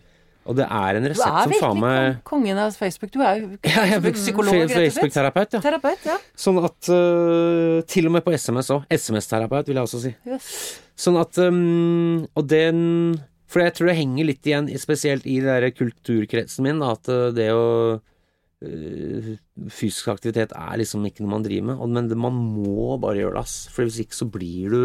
Og 0.47 0.55
det 0.55 0.67
er 0.71 0.97
en 0.97 1.07
resept 1.11 1.27
er 1.27 1.49
som 1.49 1.53
faen 1.59 1.79
meg 1.81 1.87
Du 1.87 1.97
er 1.97 2.05
virkelig 2.07 2.27
kongen 2.29 2.59
av 2.63 2.75
Facebook. 2.77 3.11
Du 3.11 3.19
er 3.19 3.39
jo 3.41 3.47
Ja, 3.73 3.85
jeg 3.89 3.97
er 3.97 4.15
psykolog, 4.15 4.55
rett 4.55 4.67
og 4.67 4.73
slett. 4.73 4.83
Facebook-terapeut, 4.85 5.57
ja. 5.57 5.63
Terapeut, 5.65 6.05
ja. 6.07 6.17
Sånn 6.39 6.59
at 6.63 6.91
uh, 6.93 7.79
Til 7.89 8.09
og 8.09 8.15
med 8.15 8.25
på 8.25 8.35
SMS 8.35 8.71
òg. 8.75 8.85
SMS-terapeut, 8.93 9.67
vil 9.67 9.79
jeg 9.79 9.89
også 9.89 10.03
si. 10.05 10.13
Yes. 10.29 10.51
Sånn 10.97 11.19
at 11.19 11.39
um, 11.43 12.23
Og 12.37 12.47
den 12.47 12.79
For 13.51 13.65
jeg 13.65 13.75
tror 13.75 13.91
det 13.91 13.97
henger 13.99 14.29
litt 14.29 14.47
igjen, 14.47 14.71
spesielt 14.79 15.27
i 15.27 15.39
den 15.43 15.67
kulturkretsen 15.75 16.67
min, 16.67 16.83
da, 16.83 16.93
at 16.95 17.11
øh, 17.11 17.29
det 17.35 17.51
å 17.55 17.67
Fysisk 18.63 20.07
aktivitet 20.15 20.53
er 20.57 20.79
liksom 20.81 21.03
ikke 21.05 21.21
noe 21.23 21.35
man 21.35 21.43
driver 21.45 21.67
med, 21.69 21.81
men 21.93 22.21
man 22.23 22.37
må 22.57 22.95
bare 23.01 23.19
gjøre 23.21 23.35
det, 23.37 23.43
ass. 23.43 23.57
For 23.73 23.85
hvis 23.85 23.99
ikke 24.05 24.17
så 24.17 24.27
blir 24.33 24.73
du 24.73 24.81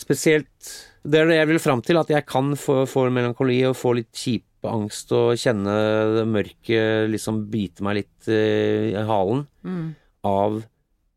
Spesielt 0.00 0.70
Det 1.04 1.18
er 1.20 1.26
det 1.28 1.36
jeg 1.36 1.48
vil 1.50 1.58
fram 1.60 1.82
til, 1.84 1.98
at 2.00 2.08
jeg 2.08 2.24
kan 2.24 2.54
få, 2.56 2.86
få 2.88 3.02
melankoli 3.12 3.58
og 3.68 3.76
få 3.76 3.92
litt 3.98 4.08
kjipangst 4.16 5.12
og 5.12 5.34
kjenne 5.36 5.74
det 6.16 6.24
mørket 6.30 7.10
liksom 7.12 7.42
bite 7.52 7.84
meg 7.84 7.98
litt 8.00 8.30
øh, 8.32 8.90
i 8.94 9.06
halen 9.10 9.46
Mm. 9.60 9.90
av 10.24 10.62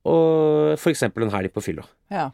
og 0.04 0.74
for 0.82 0.92
eksempel 0.92 1.24
en 1.24 1.32
helg 1.32 1.54
på 1.56 1.62
fylla. 1.64 1.86
Ja. 2.12 2.26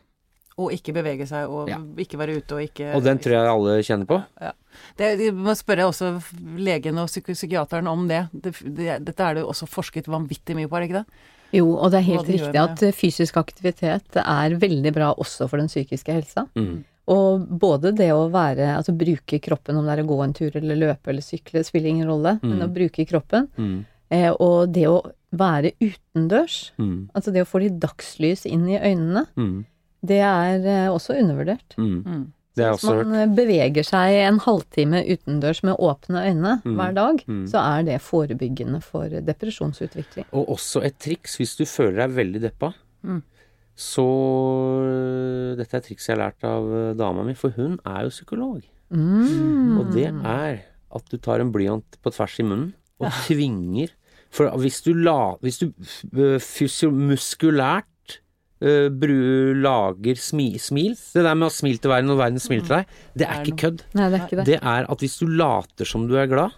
Og 0.59 0.73
ikke 0.75 0.91
bevege 0.97 1.25
seg, 1.29 1.47
og 1.47 1.69
Ja. 1.71 1.77
ikke 2.03 2.17
være 2.19 2.35
ute, 2.41 2.55
og 2.57 2.61
ikke 2.65 2.89
Og 2.97 3.03
den 3.05 3.17
tror 3.23 3.31
jeg 3.37 3.47
alle 3.47 3.77
kjenner 3.85 4.05
på. 4.09 4.17
Det, 4.99 5.07
jeg 5.19 5.33
må 5.33 5.53
spørre 5.55 5.85
også 5.87 6.09
legen 6.59 6.97
og 6.99 7.07
psyk 7.07 7.31
psykiateren 7.31 7.87
om 7.87 8.07
det. 8.09 8.25
det, 8.33 8.53
det. 8.75 8.97
Dette 9.07 9.23
er 9.23 9.33
det 9.35 9.43
jo 9.45 9.49
også 9.53 9.67
forsket 9.71 10.05
vanvittig 10.11 10.55
mye 10.57 10.67
på, 10.67 10.75
er 10.75 10.81
det 10.83 10.89
ikke 10.89 11.03
det? 11.03 11.05
Jo, 11.51 11.65
og 11.79 11.89
det 11.91 11.97
er 12.01 12.07
helt 12.11 12.27
riktig 12.29 12.59
at 12.61 12.83
eh, 12.83 12.91
fysisk 12.93 13.37
aktivitet 13.41 14.19
er 14.21 14.53
veldig 14.61 14.91
bra 14.93 15.13
også 15.15 15.47
for 15.49 15.57
den 15.57 15.67
psykiske 15.71 16.13
helsa. 16.13 16.43
Mm. 16.55 16.83
Og 17.09 17.47
både 17.59 17.95
det 17.97 18.11
å 18.13 18.27
være, 18.29 18.67
altså 18.77 18.93
bruke 18.95 19.39
kroppen, 19.41 19.75
om 19.79 19.85
det 19.87 19.95
er 19.97 20.03
å 20.03 20.07
gå 20.11 20.19
en 20.23 20.33
tur 20.37 20.51
eller 20.59 20.75
løpe 20.77 21.09
eller 21.09 21.25
sykle, 21.25 21.63
spiller 21.65 21.89
ingen 21.89 22.07
rolle, 22.07 22.35
men 22.43 22.59
Mm. 22.59 22.67
å 22.67 22.73
bruke 22.75 23.07
kroppen. 23.09 23.47
Mm. 23.57 23.85
Eh, 24.11 24.29
og 24.39 24.71
det 24.73 24.85
å 24.87 25.01
være 25.33 25.71
utendørs, 25.81 26.71
Mm. 26.77 27.09
altså 27.15 27.33
det 27.33 27.41
å 27.41 27.49
få 27.49 27.61
litt 27.61 27.79
dagslys 27.79 28.45
inn 28.45 28.67
i 28.69 28.77
øynene, 28.77 29.25
Mm. 29.37 29.65
Det 30.05 30.19
er 30.23 30.65
eh, 30.65 30.89
også 30.93 31.17
undervurdert. 31.19 31.75
Mm. 31.77 32.03
Mm. 32.05 32.27
Det 32.55 32.65
har 32.65 32.71
jeg 32.73 32.77
Hvis 32.79 32.83
også 32.89 32.95
hørt. 32.97 33.07
man 33.07 33.19
eh, 33.19 33.35
beveger 33.35 33.83
seg 33.87 34.15
en 34.25 34.39
halvtime 34.43 35.01
utendørs 35.13 35.61
med 35.63 35.75
åpne 35.79 36.23
øyne 36.27 36.53
Mm. 36.65 36.75
hver 36.75 36.93
dag, 36.97 37.23
Mm. 37.27 37.45
så 37.47 37.57
er 37.77 37.83
det 37.83 38.01
forebyggende 38.01 38.81
for 38.81 39.07
depresjonsutvikling. 39.09 40.25
Og 40.33 40.49
også 40.55 40.83
et 40.85 40.97
triks 40.99 41.37
hvis 41.37 41.55
du 41.57 41.65
føler 41.65 42.07
deg 42.07 42.15
veldig 42.17 42.41
deppa. 42.41 42.73
Mm. 43.03 43.21
Så 43.79 44.03
Dette 45.59 45.73
er 45.77 45.79
et 45.79 45.85
triks 45.87 46.07
jeg 46.09 46.17
har 46.17 46.23
lært 46.25 46.43
av 46.47 46.67
eh, 46.73 46.93
dama 46.99 47.23
mi, 47.27 47.33
for 47.37 47.53
hun 47.55 47.77
er 47.85 48.03
jo 48.07 48.11
psykolog. 48.13 48.61
Mm. 48.91 49.77
Og 49.79 49.91
det 49.93 50.07
er 50.09 50.59
at 50.89 51.09
du 51.11 51.17
tar 51.21 51.39
en 51.43 51.51
blyant 51.53 51.99
på 52.03 52.11
tvers 52.11 52.39
i 52.41 52.43
munnen 52.47 52.73
og 52.99 53.11
tvinger 53.27 53.91
For 54.33 54.49
hvis 54.61 54.81
du, 54.85 54.91
la, 54.93 55.35
hvis 55.41 55.57
du 55.61 55.71
øh, 56.13 56.91
muskulært 56.93 57.88
øh, 58.61 58.87
bru, 58.91 59.17
lager 59.63 60.19
smi, 60.19 60.51
smil 60.61 60.95
Det 60.95 61.23
der 61.25 61.35
med 61.37 61.49
å 61.49 61.53
smile 61.53 61.81
til 61.81 61.91
verden 61.93 62.13
og 62.13 62.19
verden 62.21 62.41
smiler 62.43 62.65
til 62.67 62.75
deg, 62.77 62.97
det 63.19 63.27
er 63.27 63.43
ikke 63.43 63.59
kødd. 63.65 63.85
Nei, 63.97 64.09
det 64.09 64.19
er 64.19 64.25
ikke 64.25 64.39
det. 64.41 64.47
Det 64.49 64.59
er 64.61 64.89
at 64.95 65.05
hvis 65.05 65.17
du 65.21 65.27
later 65.29 65.89
som 65.89 66.07
du 66.09 66.17
er 66.19 66.29
glad 66.31 66.57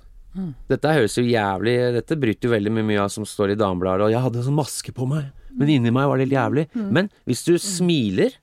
Dette 0.71 0.93
høres 0.95 1.17
jo 1.19 1.25
jævlig 1.27 1.73
Dette 1.97 2.15
bryter 2.15 2.47
jo 2.47 2.53
veldig 2.53 2.71
med 2.71 2.85
mye 2.87 3.01
av 3.03 3.09
som 3.11 3.25
står 3.27 3.51
i 3.51 3.57
Damebladet, 3.59 4.05
og 4.05 4.13
jeg 4.13 4.23
hadde 4.23 4.39
en 4.39 4.45
sånn 4.47 4.55
maske 4.55 4.93
på 4.95 5.07
meg, 5.09 5.25
men 5.59 5.73
inni 5.73 5.91
meg 5.91 6.07
var 6.07 6.21
det 6.21 6.29
litt 6.29 6.37
jævlig. 6.37 6.63
Men 6.95 7.09
hvis 7.27 7.43
du 7.43 7.57
smiler, 7.59 8.37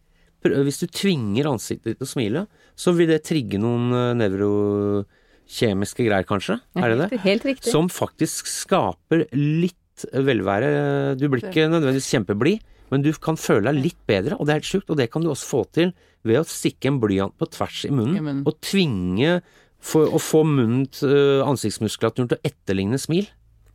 hvis 0.44 0.82
du 0.82 0.86
tvinger 0.92 1.48
ansiktet 1.48 1.94
ditt 1.94 2.02
til 2.02 2.04
å 2.04 2.10
smile, 2.10 2.42
så 2.78 2.92
vil 2.92 3.08
det 3.08 3.22
trigge 3.26 3.56
noen 3.62 3.88
øh, 3.96 4.12
nevrokjemiske 4.20 6.04
greier, 6.06 6.26
kanskje? 6.28 6.58
Er 6.76 6.92
det 6.92 6.98
det? 7.00 7.08
Helt, 7.14 7.24
helt 7.24 7.46
riktig. 7.54 7.72
Som 7.72 7.88
faktisk 7.88 8.50
skaper 8.52 9.24
litt 9.34 10.04
velvære. 10.12 11.16
Du 11.18 11.26
blir 11.32 11.42
ikke 11.48 11.66
nødvendigvis 11.72 12.12
kjempeblid, 12.12 12.60
men 12.90 13.04
du 13.04 13.12
kan 13.12 13.36
føle 13.40 13.70
deg 13.70 13.82
litt 13.84 14.00
bedre, 14.08 14.38
og 14.38 14.46
det 14.46 14.54
er 14.54 14.60
helt 14.60 14.70
sjukt. 14.70 14.90
Og 14.90 14.98
det 15.00 15.10
kan 15.12 15.24
du 15.24 15.30
også 15.32 15.48
få 15.48 15.64
til 15.76 15.94
ved 16.26 16.40
å 16.40 16.46
stikke 16.48 16.90
en 16.90 17.00
blyant 17.02 17.36
på 17.38 17.48
tvers 17.52 17.84
i 17.88 17.92
munnen, 17.92 18.16
I 18.16 18.24
munnen. 18.24 18.44
og 18.48 18.60
tvinge 18.64 19.40
for 19.78 20.10
å 20.10 20.18
få 20.18 20.42
munnen, 20.48 20.88
øh, 21.06 21.44
ansiktsmuskulaturen 21.46 22.30
til 22.30 22.38
å 22.40 22.48
etterligne 22.48 22.98
smil. 22.98 23.28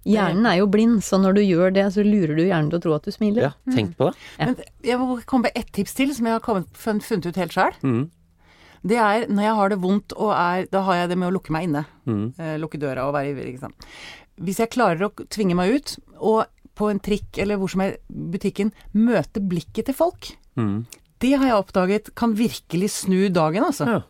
Hjernen 0.04 0.48
er 0.50 0.58
jo 0.60 0.68
blind, 0.68 1.00
så 1.06 1.16
når 1.22 1.38
du 1.38 1.42
gjør 1.46 1.72
det, 1.78 1.86
så 1.96 2.04
lurer 2.04 2.36
du 2.36 2.44
hjernen 2.44 2.68
til 2.74 2.82
å 2.82 2.84
tro 2.84 2.96
at 2.98 3.06
du 3.08 3.14
smiler. 3.16 3.46
Ja, 3.46 3.52
tenk 3.72 3.96
på 3.96 4.10
det. 4.10 4.18
Men 4.42 4.58
jeg 4.84 5.00
må 5.00 5.16
komme 5.30 5.48
med 5.48 5.56
ett 5.56 5.72
tips 5.72 5.96
til, 5.96 6.12
som 6.16 6.28
jeg 6.28 6.36
har 6.36 6.44
kommet, 6.44 6.68
funnet 6.76 7.30
ut 7.30 7.40
helt 7.40 7.56
sjøl. 7.56 7.78
Mm. 7.88 8.10
Det 8.84 9.00
er 9.00 9.30
når 9.32 9.46
jeg 9.48 9.56
har 9.62 9.72
det 9.72 9.78
vondt 9.80 10.14
og 10.20 10.34
er 10.36 10.66
Da 10.68 10.82
har 10.84 10.98
jeg 10.98 11.14
det 11.14 11.18
med 11.22 11.30
å 11.30 11.36
lukke 11.38 11.54
meg 11.56 11.70
inne. 11.70 11.86
Mm. 12.04 12.26
Eh, 12.36 12.58
lukke 12.60 12.82
døra 12.82 13.08
og 13.08 13.16
være 13.16 13.32
ivrig, 13.32 13.54
ikke 13.54 13.64
sant. 13.70 13.88
Hvis 14.44 14.60
jeg 14.60 14.74
klarer 14.76 15.08
å 15.08 15.28
tvinge 15.32 15.56
meg 15.56 15.78
ut, 15.78 15.96
og 16.20 16.44
på 16.76 16.90
en 16.90 17.00
trikk 17.00 17.38
eller 17.38 17.58
hvor 17.62 17.70
som 17.70 17.82
er 17.86 17.98
butikken, 18.10 18.72
møte 18.94 19.42
blikket 19.42 19.86
til 19.90 19.94
folk, 19.98 20.34
Mm. 20.56 20.86
det 21.20 21.32
har 21.40 21.46
jeg 21.48 21.56
oppdaget 21.58 22.16
kan 22.16 22.34
virkelig 22.38 22.90
snu 22.92 23.30
dagen, 23.34 23.64
altså. 23.64 23.86
Ja. 23.88 24.02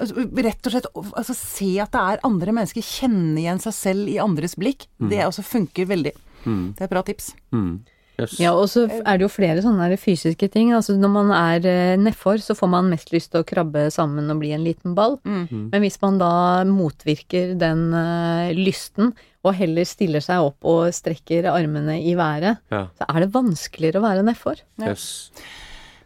Altså, 0.00 0.14
Rett 0.36 0.66
og 0.66 0.72
slett 0.72 0.86
altså, 0.96 1.34
se 1.36 1.78
at 1.80 1.92
det 1.92 2.00
er 2.00 2.20
andre 2.24 2.52
mennesker, 2.52 2.80
kjenne 2.80 3.38
igjen 3.40 3.60
seg 3.60 3.72
selv 3.76 4.08
i 4.08 4.16
andres 4.18 4.54
blikk. 4.56 4.86
Det 4.98 5.18
også 5.26 5.42
funker 5.44 5.86
veldig. 5.86 6.12
Mm. 6.46 6.72
Det 6.74 6.80
er 6.80 6.84
et 6.84 6.90
bra 6.90 7.02
tips. 7.02 7.34
Mm. 7.52 7.82
Yes. 8.22 8.34
Ja, 8.40 8.52
og 8.54 8.68
så 8.68 8.84
er 8.90 9.18
det 9.18 9.24
jo 9.24 9.30
flere 9.32 9.62
sånne 9.64 9.88
fysiske 10.00 10.48
ting. 10.52 10.72
Altså 10.76 10.96
når 10.98 11.12
man 11.14 11.30
er 11.36 11.66
eh, 11.66 11.96
nedfor, 12.00 12.38
så 12.42 12.54
får 12.58 12.68
man 12.72 12.90
mest 12.92 13.12
lyst 13.14 13.32
til 13.32 13.42
å 13.42 13.46
krabbe 13.48 13.86
sammen 13.94 14.30
og 14.30 14.40
bli 14.42 14.52
en 14.56 14.64
liten 14.66 14.94
ball. 14.98 15.18
Mm. 15.24 15.70
Men 15.72 15.80
hvis 15.84 15.98
man 16.02 16.18
da 16.20 16.30
motvirker 16.68 17.54
den 17.60 17.86
eh, 17.94 18.52
lysten, 18.58 19.14
og 19.40 19.54
heller 19.56 19.86
stiller 19.88 20.20
seg 20.20 20.42
opp 20.50 20.66
og 20.68 20.90
strekker 20.92 21.46
armene 21.48 21.96
i 22.04 22.12
været, 22.18 22.58
Ja. 22.70 22.86
så 22.98 23.06
er 23.08 23.20
det 23.24 23.32
vanskeligere 23.32 24.02
å 24.02 24.04
være 24.04 24.24
nedfor. 24.26 24.60
Yes. 24.84 25.30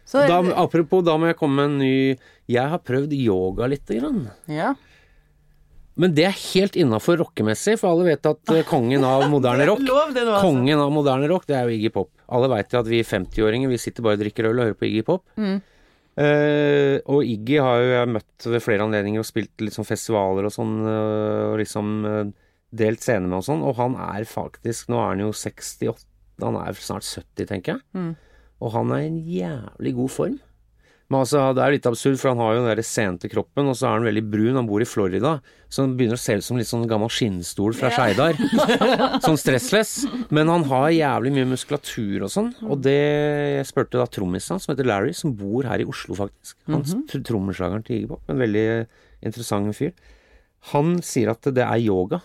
Så, 0.05 0.21
Da, 0.29 0.37
apropos, 0.55 1.03
da 1.03 1.17
må 1.17 1.27
jeg 1.31 1.35
komme 1.39 1.55
med 1.55 1.65
en 1.65 1.77
ny 1.81 2.17
Jeg 2.47 2.69
har 2.69 2.77
prøvd 2.79 3.11
yoga 3.17 3.65
lite 3.67 3.97
grann. 3.99 4.29
ja. 4.47 4.73
Men 6.01 6.15
det 6.15 6.25
er 6.27 6.35
helt 6.35 6.75
innafor 6.79 7.21
rockemessig, 7.21 7.77
for 7.79 7.93
alle 7.93 8.09
vet 8.09 8.27
at 8.27 8.51
eh, 8.51 8.65
kongen 8.67 9.05
av 9.07 9.27
moderne 9.31 9.67
rock 9.69 9.83
det 9.85 9.93
altså. 9.95 10.41
Kongen 10.43 10.81
av 10.83 10.91
moderne 10.91 11.29
rock, 11.31 11.45
det 11.47 11.55
er 11.55 11.69
jo 11.69 11.77
Iggy 11.77 11.91
Pop. 11.95 12.11
Alle 12.35 12.49
veit 12.51 12.75
at 12.75 12.89
vi 12.89 12.99
50-åringer, 13.05 13.71
vi 13.71 13.79
sitter 13.79 14.03
bare 14.05 14.19
og 14.19 14.25
drikker 14.25 14.49
øl 14.49 14.59
og 14.59 14.69
hører 14.69 14.79
på 14.79 14.89
Iggy 14.89 15.05
Pop. 15.07 15.23
Mm. 15.39 15.61
Uh, 16.15 16.95
og 17.11 17.27
Iggy 17.27 17.59
har 17.59 17.81
jo 17.83 17.87
jeg 17.91 18.11
møtt 18.15 18.45
ved 18.47 18.63
flere 18.63 18.85
anledninger 18.87 19.19
og 19.19 19.27
spilt 19.27 19.63
sånn 19.75 19.87
festivaler 19.87 20.47
og 20.47 20.53
sånn, 20.55 20.75
eh, 20.87 21.41
og 21.49 21.57
liksom 21.59 21.89
delt 22.75 23.03
scene 23.03 23.27
med 23.27 23.39
og 23.39 23.47
sånn, 23.47 23.63
og 23.63 23.75
han 23.79 23.97
er 23.99 24.27
faktisk 24.27 24.91
Nå 24.91 24.99
er 24.99 25.13
han 25.13 25.23
jo 25.25 25.31
68, 25.35 26.07
han 26.43 26.59
er 26.59 26.79
snart 26.79 27.07
70, 27.07 27.47
tenker 27.51 27.75
jeg. 27.75 27.83
Mm. 27.95 28.13
Og 28.63 28.71
han 28.75 28.91
er 28.95 29.03
i 29.03 29.09
en 29.09 29.19
jævlig 29.27 29.95
god 29.95 30.11
form. 30.11 30.37
Men 31.05 31.19
altså, 31.21 31.41
det 31.53 31.61
er 31.61 31.73
litt 31.75 31.85
absurd, 31.85 32.15
for 32.17 32.31
han 32.31 32.39
har 32.41 32.55
jo 32.55 32.61
den 32.63 32.71
der 32.71 32.81
sente 32.85 33.29
kroppen, 33.29 33.67
og 33.69 33.75
så 33.77 33.85
er 33.85 33.99
han 33.99 34.07
veldig 34.07 34.23
brun, 34.25 34.57
han 34.57 34.65
bor 34.65 34.81
i 34.81 34.87
Florida, 34.89 35.35
så 35.69 35.83
han 35.83 35.93
begynner 35.99 36.17
å 36.17 36.21
se 36.21 36.37
ut 36.39 36.45
som 36.47 36.57
litt 36.57 36.69
sånn 36.69 36.87
gammel 36.89 37.11
skinnstol 37.13 37.75
fra 37.77 37.91
Skeidar. 37.93 38.39
sånn 39.25 39.37
stressless. 39.37 39.93
Men 40.33 40.49
han 40.49 40.65
har 40.71 40.89
jævlig 40.95 41.35
mye 41.35 41.51
muskulatur 41.51 42.25
og 42.25 42.33
sånn, 42.33 42.51
og 42.65 42.81
det 42.85 42.95
Jeg 42.95 43.69
spurte 43.69 44.01
da 44.01 44.09
trommisen 44.09 44.61
som 44.61 44.73
heter 44.73 44.89
Larry, 44.89 45.13
som 45.13 45.35
bor 45.37 45.67
her 45.69 45.83
i 45.83 45.87
Oslo, 45.89 46.17
faktisk. 46.17 46.57
Han 46.71 46.81
mm 46.81 47.03
trommeslageren 47.25 47.83
til 47.85 48.01
Igerpop. 48.01 48.25
En 48.29 48.41
veldig 48.41 48.65
interessant 49.25 49.69
fyr. 49.77 49.93
Han 50.73 50.97
sier 51.05 51.29
at 51.31 51.47
det 51.53 51.63
er 51.63 51.81
yoga. 51.83 52.19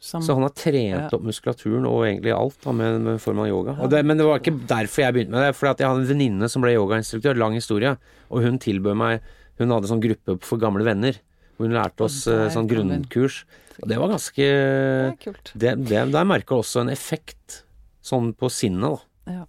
Som, 0.00 0.22
Så 0.22 0.34
han 0.34 0.44
har 0.46 0.52
trent 0.54 0.94
Ja. 0.94 1.08
opp 1.16 1.24
muskulaturen 1.26 1.86
og 1.88 2.04
egentlig 2.06 2.30
alt 2.32 2.60
da, 2.62 2.70
med, 2.72 3.00
med 3.02 3.20
form 3.20 3.40
av 3.42 3.48
yoga. 3.50 3.72
Og 3.82 3.90
det, 3.90 4.04
men 4.06 4.16
det 4.20 4.26
var 4.28 4.38
ikke 4.38 4.54
derfor 4.70 5.02
jeg 5.02 5.14
begynte 5.16 5.34
med 5.34 5.42
det. 5.42 5.56
Fordi 5.58 5.82
jeg 5.82 5.88
hadde 5.90 6.04
en 6.04 6.10
venninne 6.12 6.48
som 6.52 6.62
ble 6.62 6.74
yogainstruktør, 6.76 7.34
lang 7.36 7.56
historie, 7.58 7.96
og 8.30 8.42
hun 8.46 8.58
tilbød 8.62 8.96
meg 8.96 9.20
Hun 9.58 9.72
hadde 9.74 9.88
sånn 9.90 9.98
gruppe 10.04 10.36
for 10.46 10.56
gamle 10.62 10.84
venner, 10.86 11.16
hvor 11.58 11.66
hun 11.66 11.74
lærte 11.74 12.04
oss 12.06 12.20
der 12.28 12.44
eh, 12.44 12.52
sånn 12.54 12.68
grunnkurs. 12.70 13.40
Og 13.82 13.88
det 13.90 13.96
var 13.98 14.12
ganske 14.12 14.36
det 14.38 15.08
er 15.08 15.16
kult. 15.18 15.50
det, 15.58 15.72
det, 15.88 16.02
Der 16.14 16.24
merka 16.30 16.54
også 16.54 16.84
en 16.84 16.92
effekt 16.94 17.64
sånn 18.00 18.30
på 18.38 18.46
sinnet, 18.54 19.00
da. 19.26 19.46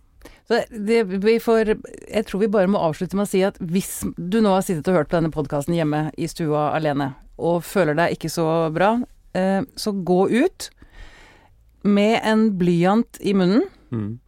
Så 0.49 0.63
det, 0.73 1.03
vi 1.21 1.35
får, 1.37 1.75
jeg 2.09 2.25
tror 2.25 2.41
vi 2.41 2.47
bare 2.49 2.65
må 2.73 2.81
avslutte 2.81 3.13
med 3.13 3.27
å 3.27 3.29
si 3.29 3.43
at 3.45 3.59
hvis 3.61 3.99
du 4.17 4.39
nå 4.41 4.49
har 4.55 4.65
sittet 4.65 4.89
og 4.89 4.97
hørt 4.97 5.11
på 5.11 5.19
denne 5.19 5.29
podkasten 5.29 5.77
hjemme 5.77 6.07
i 6.17 6.25
stua 6.25 6.71
alene, 6.73 7.11
og 7.37 7.61
føler 7.63 7.93
deg 7.93 8.17
ikke 8.17 8.31
så 8.33 8.47
bra, 8.73 8.95
så 9.33 9.91
gå 9.93 10.23
ut 10.29 10.69
med 11.87 12.19
en 12.27 12.47
blyant 12.59 13.19
i 13.21 13.33
munnen. 13.37 13.67
Mm. 13.93 14.19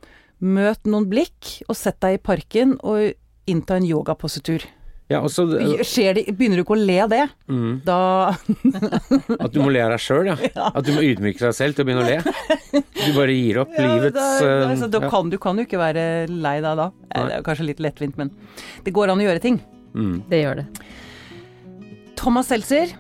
Møt 0.41 0.87
noen 0.89 1.07
blikk, 1.09 1.57
og 1.69 1.77
sett 1.77 1.99
deg 2.01 2.17
i 2.17 2.21
parken 2.21 2.77
og 2.81 3.11
innta 3.49 3.77
en 3.77 3.87
yogapositur. 3.87 4.63
Ja, 5.11 5.19
også, 5.25 5.43
Skjer 5.83 6.15
det, 6.15 6.23
begynner 6.39 6.61
du 6.61 6.63
ikke 6.63 6.75
å 6.77 6.79
le 6.79 6.95
av 7.03 7.09
det, 7.11 7.23
mm, 7.51 7.71
da 7.83 7.97
At 9.43 9.51
du 9.51 9.59
må 9.59 9.67
le 9.73 9.81
av 9.83 9.91
deg 9.91 9.99
sjøl, 9.99 10.29
ja. 10.31 10.69
At 10.69 10.87
du 10.87 10.93
må 10.95 11.03
ydmyke 11.03 11.43
deg 11.43 11.55
selv 11.57 11.75
til 11.75 11.83
å 11.83 11.89
begynne 11.89 12.05
å 12.05 12.07
le. 12.07 12.79
Du 12.95 13.09
bare 13.17 13.35
gir 13.35 13.59
opp 13.65 13.73
Ja, 13.75 13.89
livets 13.89 14.15
da, 14.15 14.29
da, 14.39 14.71
eh, 14.71 14.85
da 14.87 15.03
ja. 15.03 15.11
kan 15.11 15.33
du 15.33 15.35
kan 15.41 15.59
jo 15.59 15.67
ikke 15.67 15.81
være 15.81 16.05
lei 16.31 16.55
deg 16.63 16.79
da. 16.79 16.87
Nei. 17.11 17.25
Det 17.27 17.37
er 17.41 17.45
kanskje 17.49 17.67
litt 17.67 17.83
lettvint, 17.83 18.15
men 18.21 18.31
det 18.85 18.95
går 18.95 19.11
an 19.11 19.23
å 19.23 19.27
gjøre 19.27 19.43
ting. 19.43 19.59
mm. 19.97 20.15
Det 20.31 20.43
gjør 20.45 20.61
det. 20.61 20.67
Thomas 22.21 22.51
Seltzer, 22.53 22.95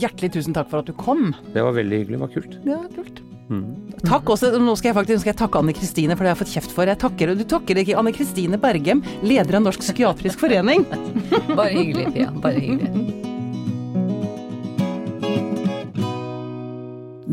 hjertelig 0.00 0.32
tusen 0.36 0.56
takk 0.56 0.70
for 0.72 0.82
at 0.82 0.90
du 0.90 0.96
kom. 0.96 1.32
Det 1.54 1.62
var 1.64 1.76
veldig 1.76 2.02
hyggelig. 2.02 2.18
Det 2.18 2.24
var 2.24 2.34
kult. 2.34 2.58
Ja, 2.68 2.80
kult. 2.94 3.22
Mm. 3.52 3.64
Takk 4.08 4.30
også, 4.32 4.54
nå 4.56 4.72
skal 4.78 4.90
jeg 4.90 4.96
faktisk 4.96 5.20
skal 5.20 5.32
jeg 5.34 5.40
takke 5.42 5.60
Anne 5.60 5.74
Kristine, 5.76 6.16
for 6.16 6.24
det 6.24 6.30
jeg 6.30 6.36
har 6.36 6.40
fått 6.40 6.54
kjeft 6.54 6.72
for. 6.76 6.88
Jeg 6.88 7.00
takker, 7.02 7.34
du 7.36 7.44
takker 7.48 7.80
ikke 7.82 7.98
Anne 8.00 8.14
Kristine 8.16 8.60
Bergem, 8.60 9.04
leder 9.24 9.60
av 9.60 9.66
Norsk 9.66 9.84
psykiatrisk 9.84 10.40
forening. 10.40 10.86
Bare 11.58 11.70
hyggelig, 11.74 12.08
Pia. 12.16 12.32
Bare 12.40 12.64
hyggelig. 12.64 13.22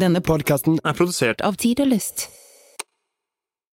Denne 0.01 0.21
Podkasten 0.25 0.79
er 0.81 0.95
produsert 0.97 1.43
Av 1.45 1.59
Tid 1.61 1.83
og 1.83 1.91
Lyst. 1.91 2.29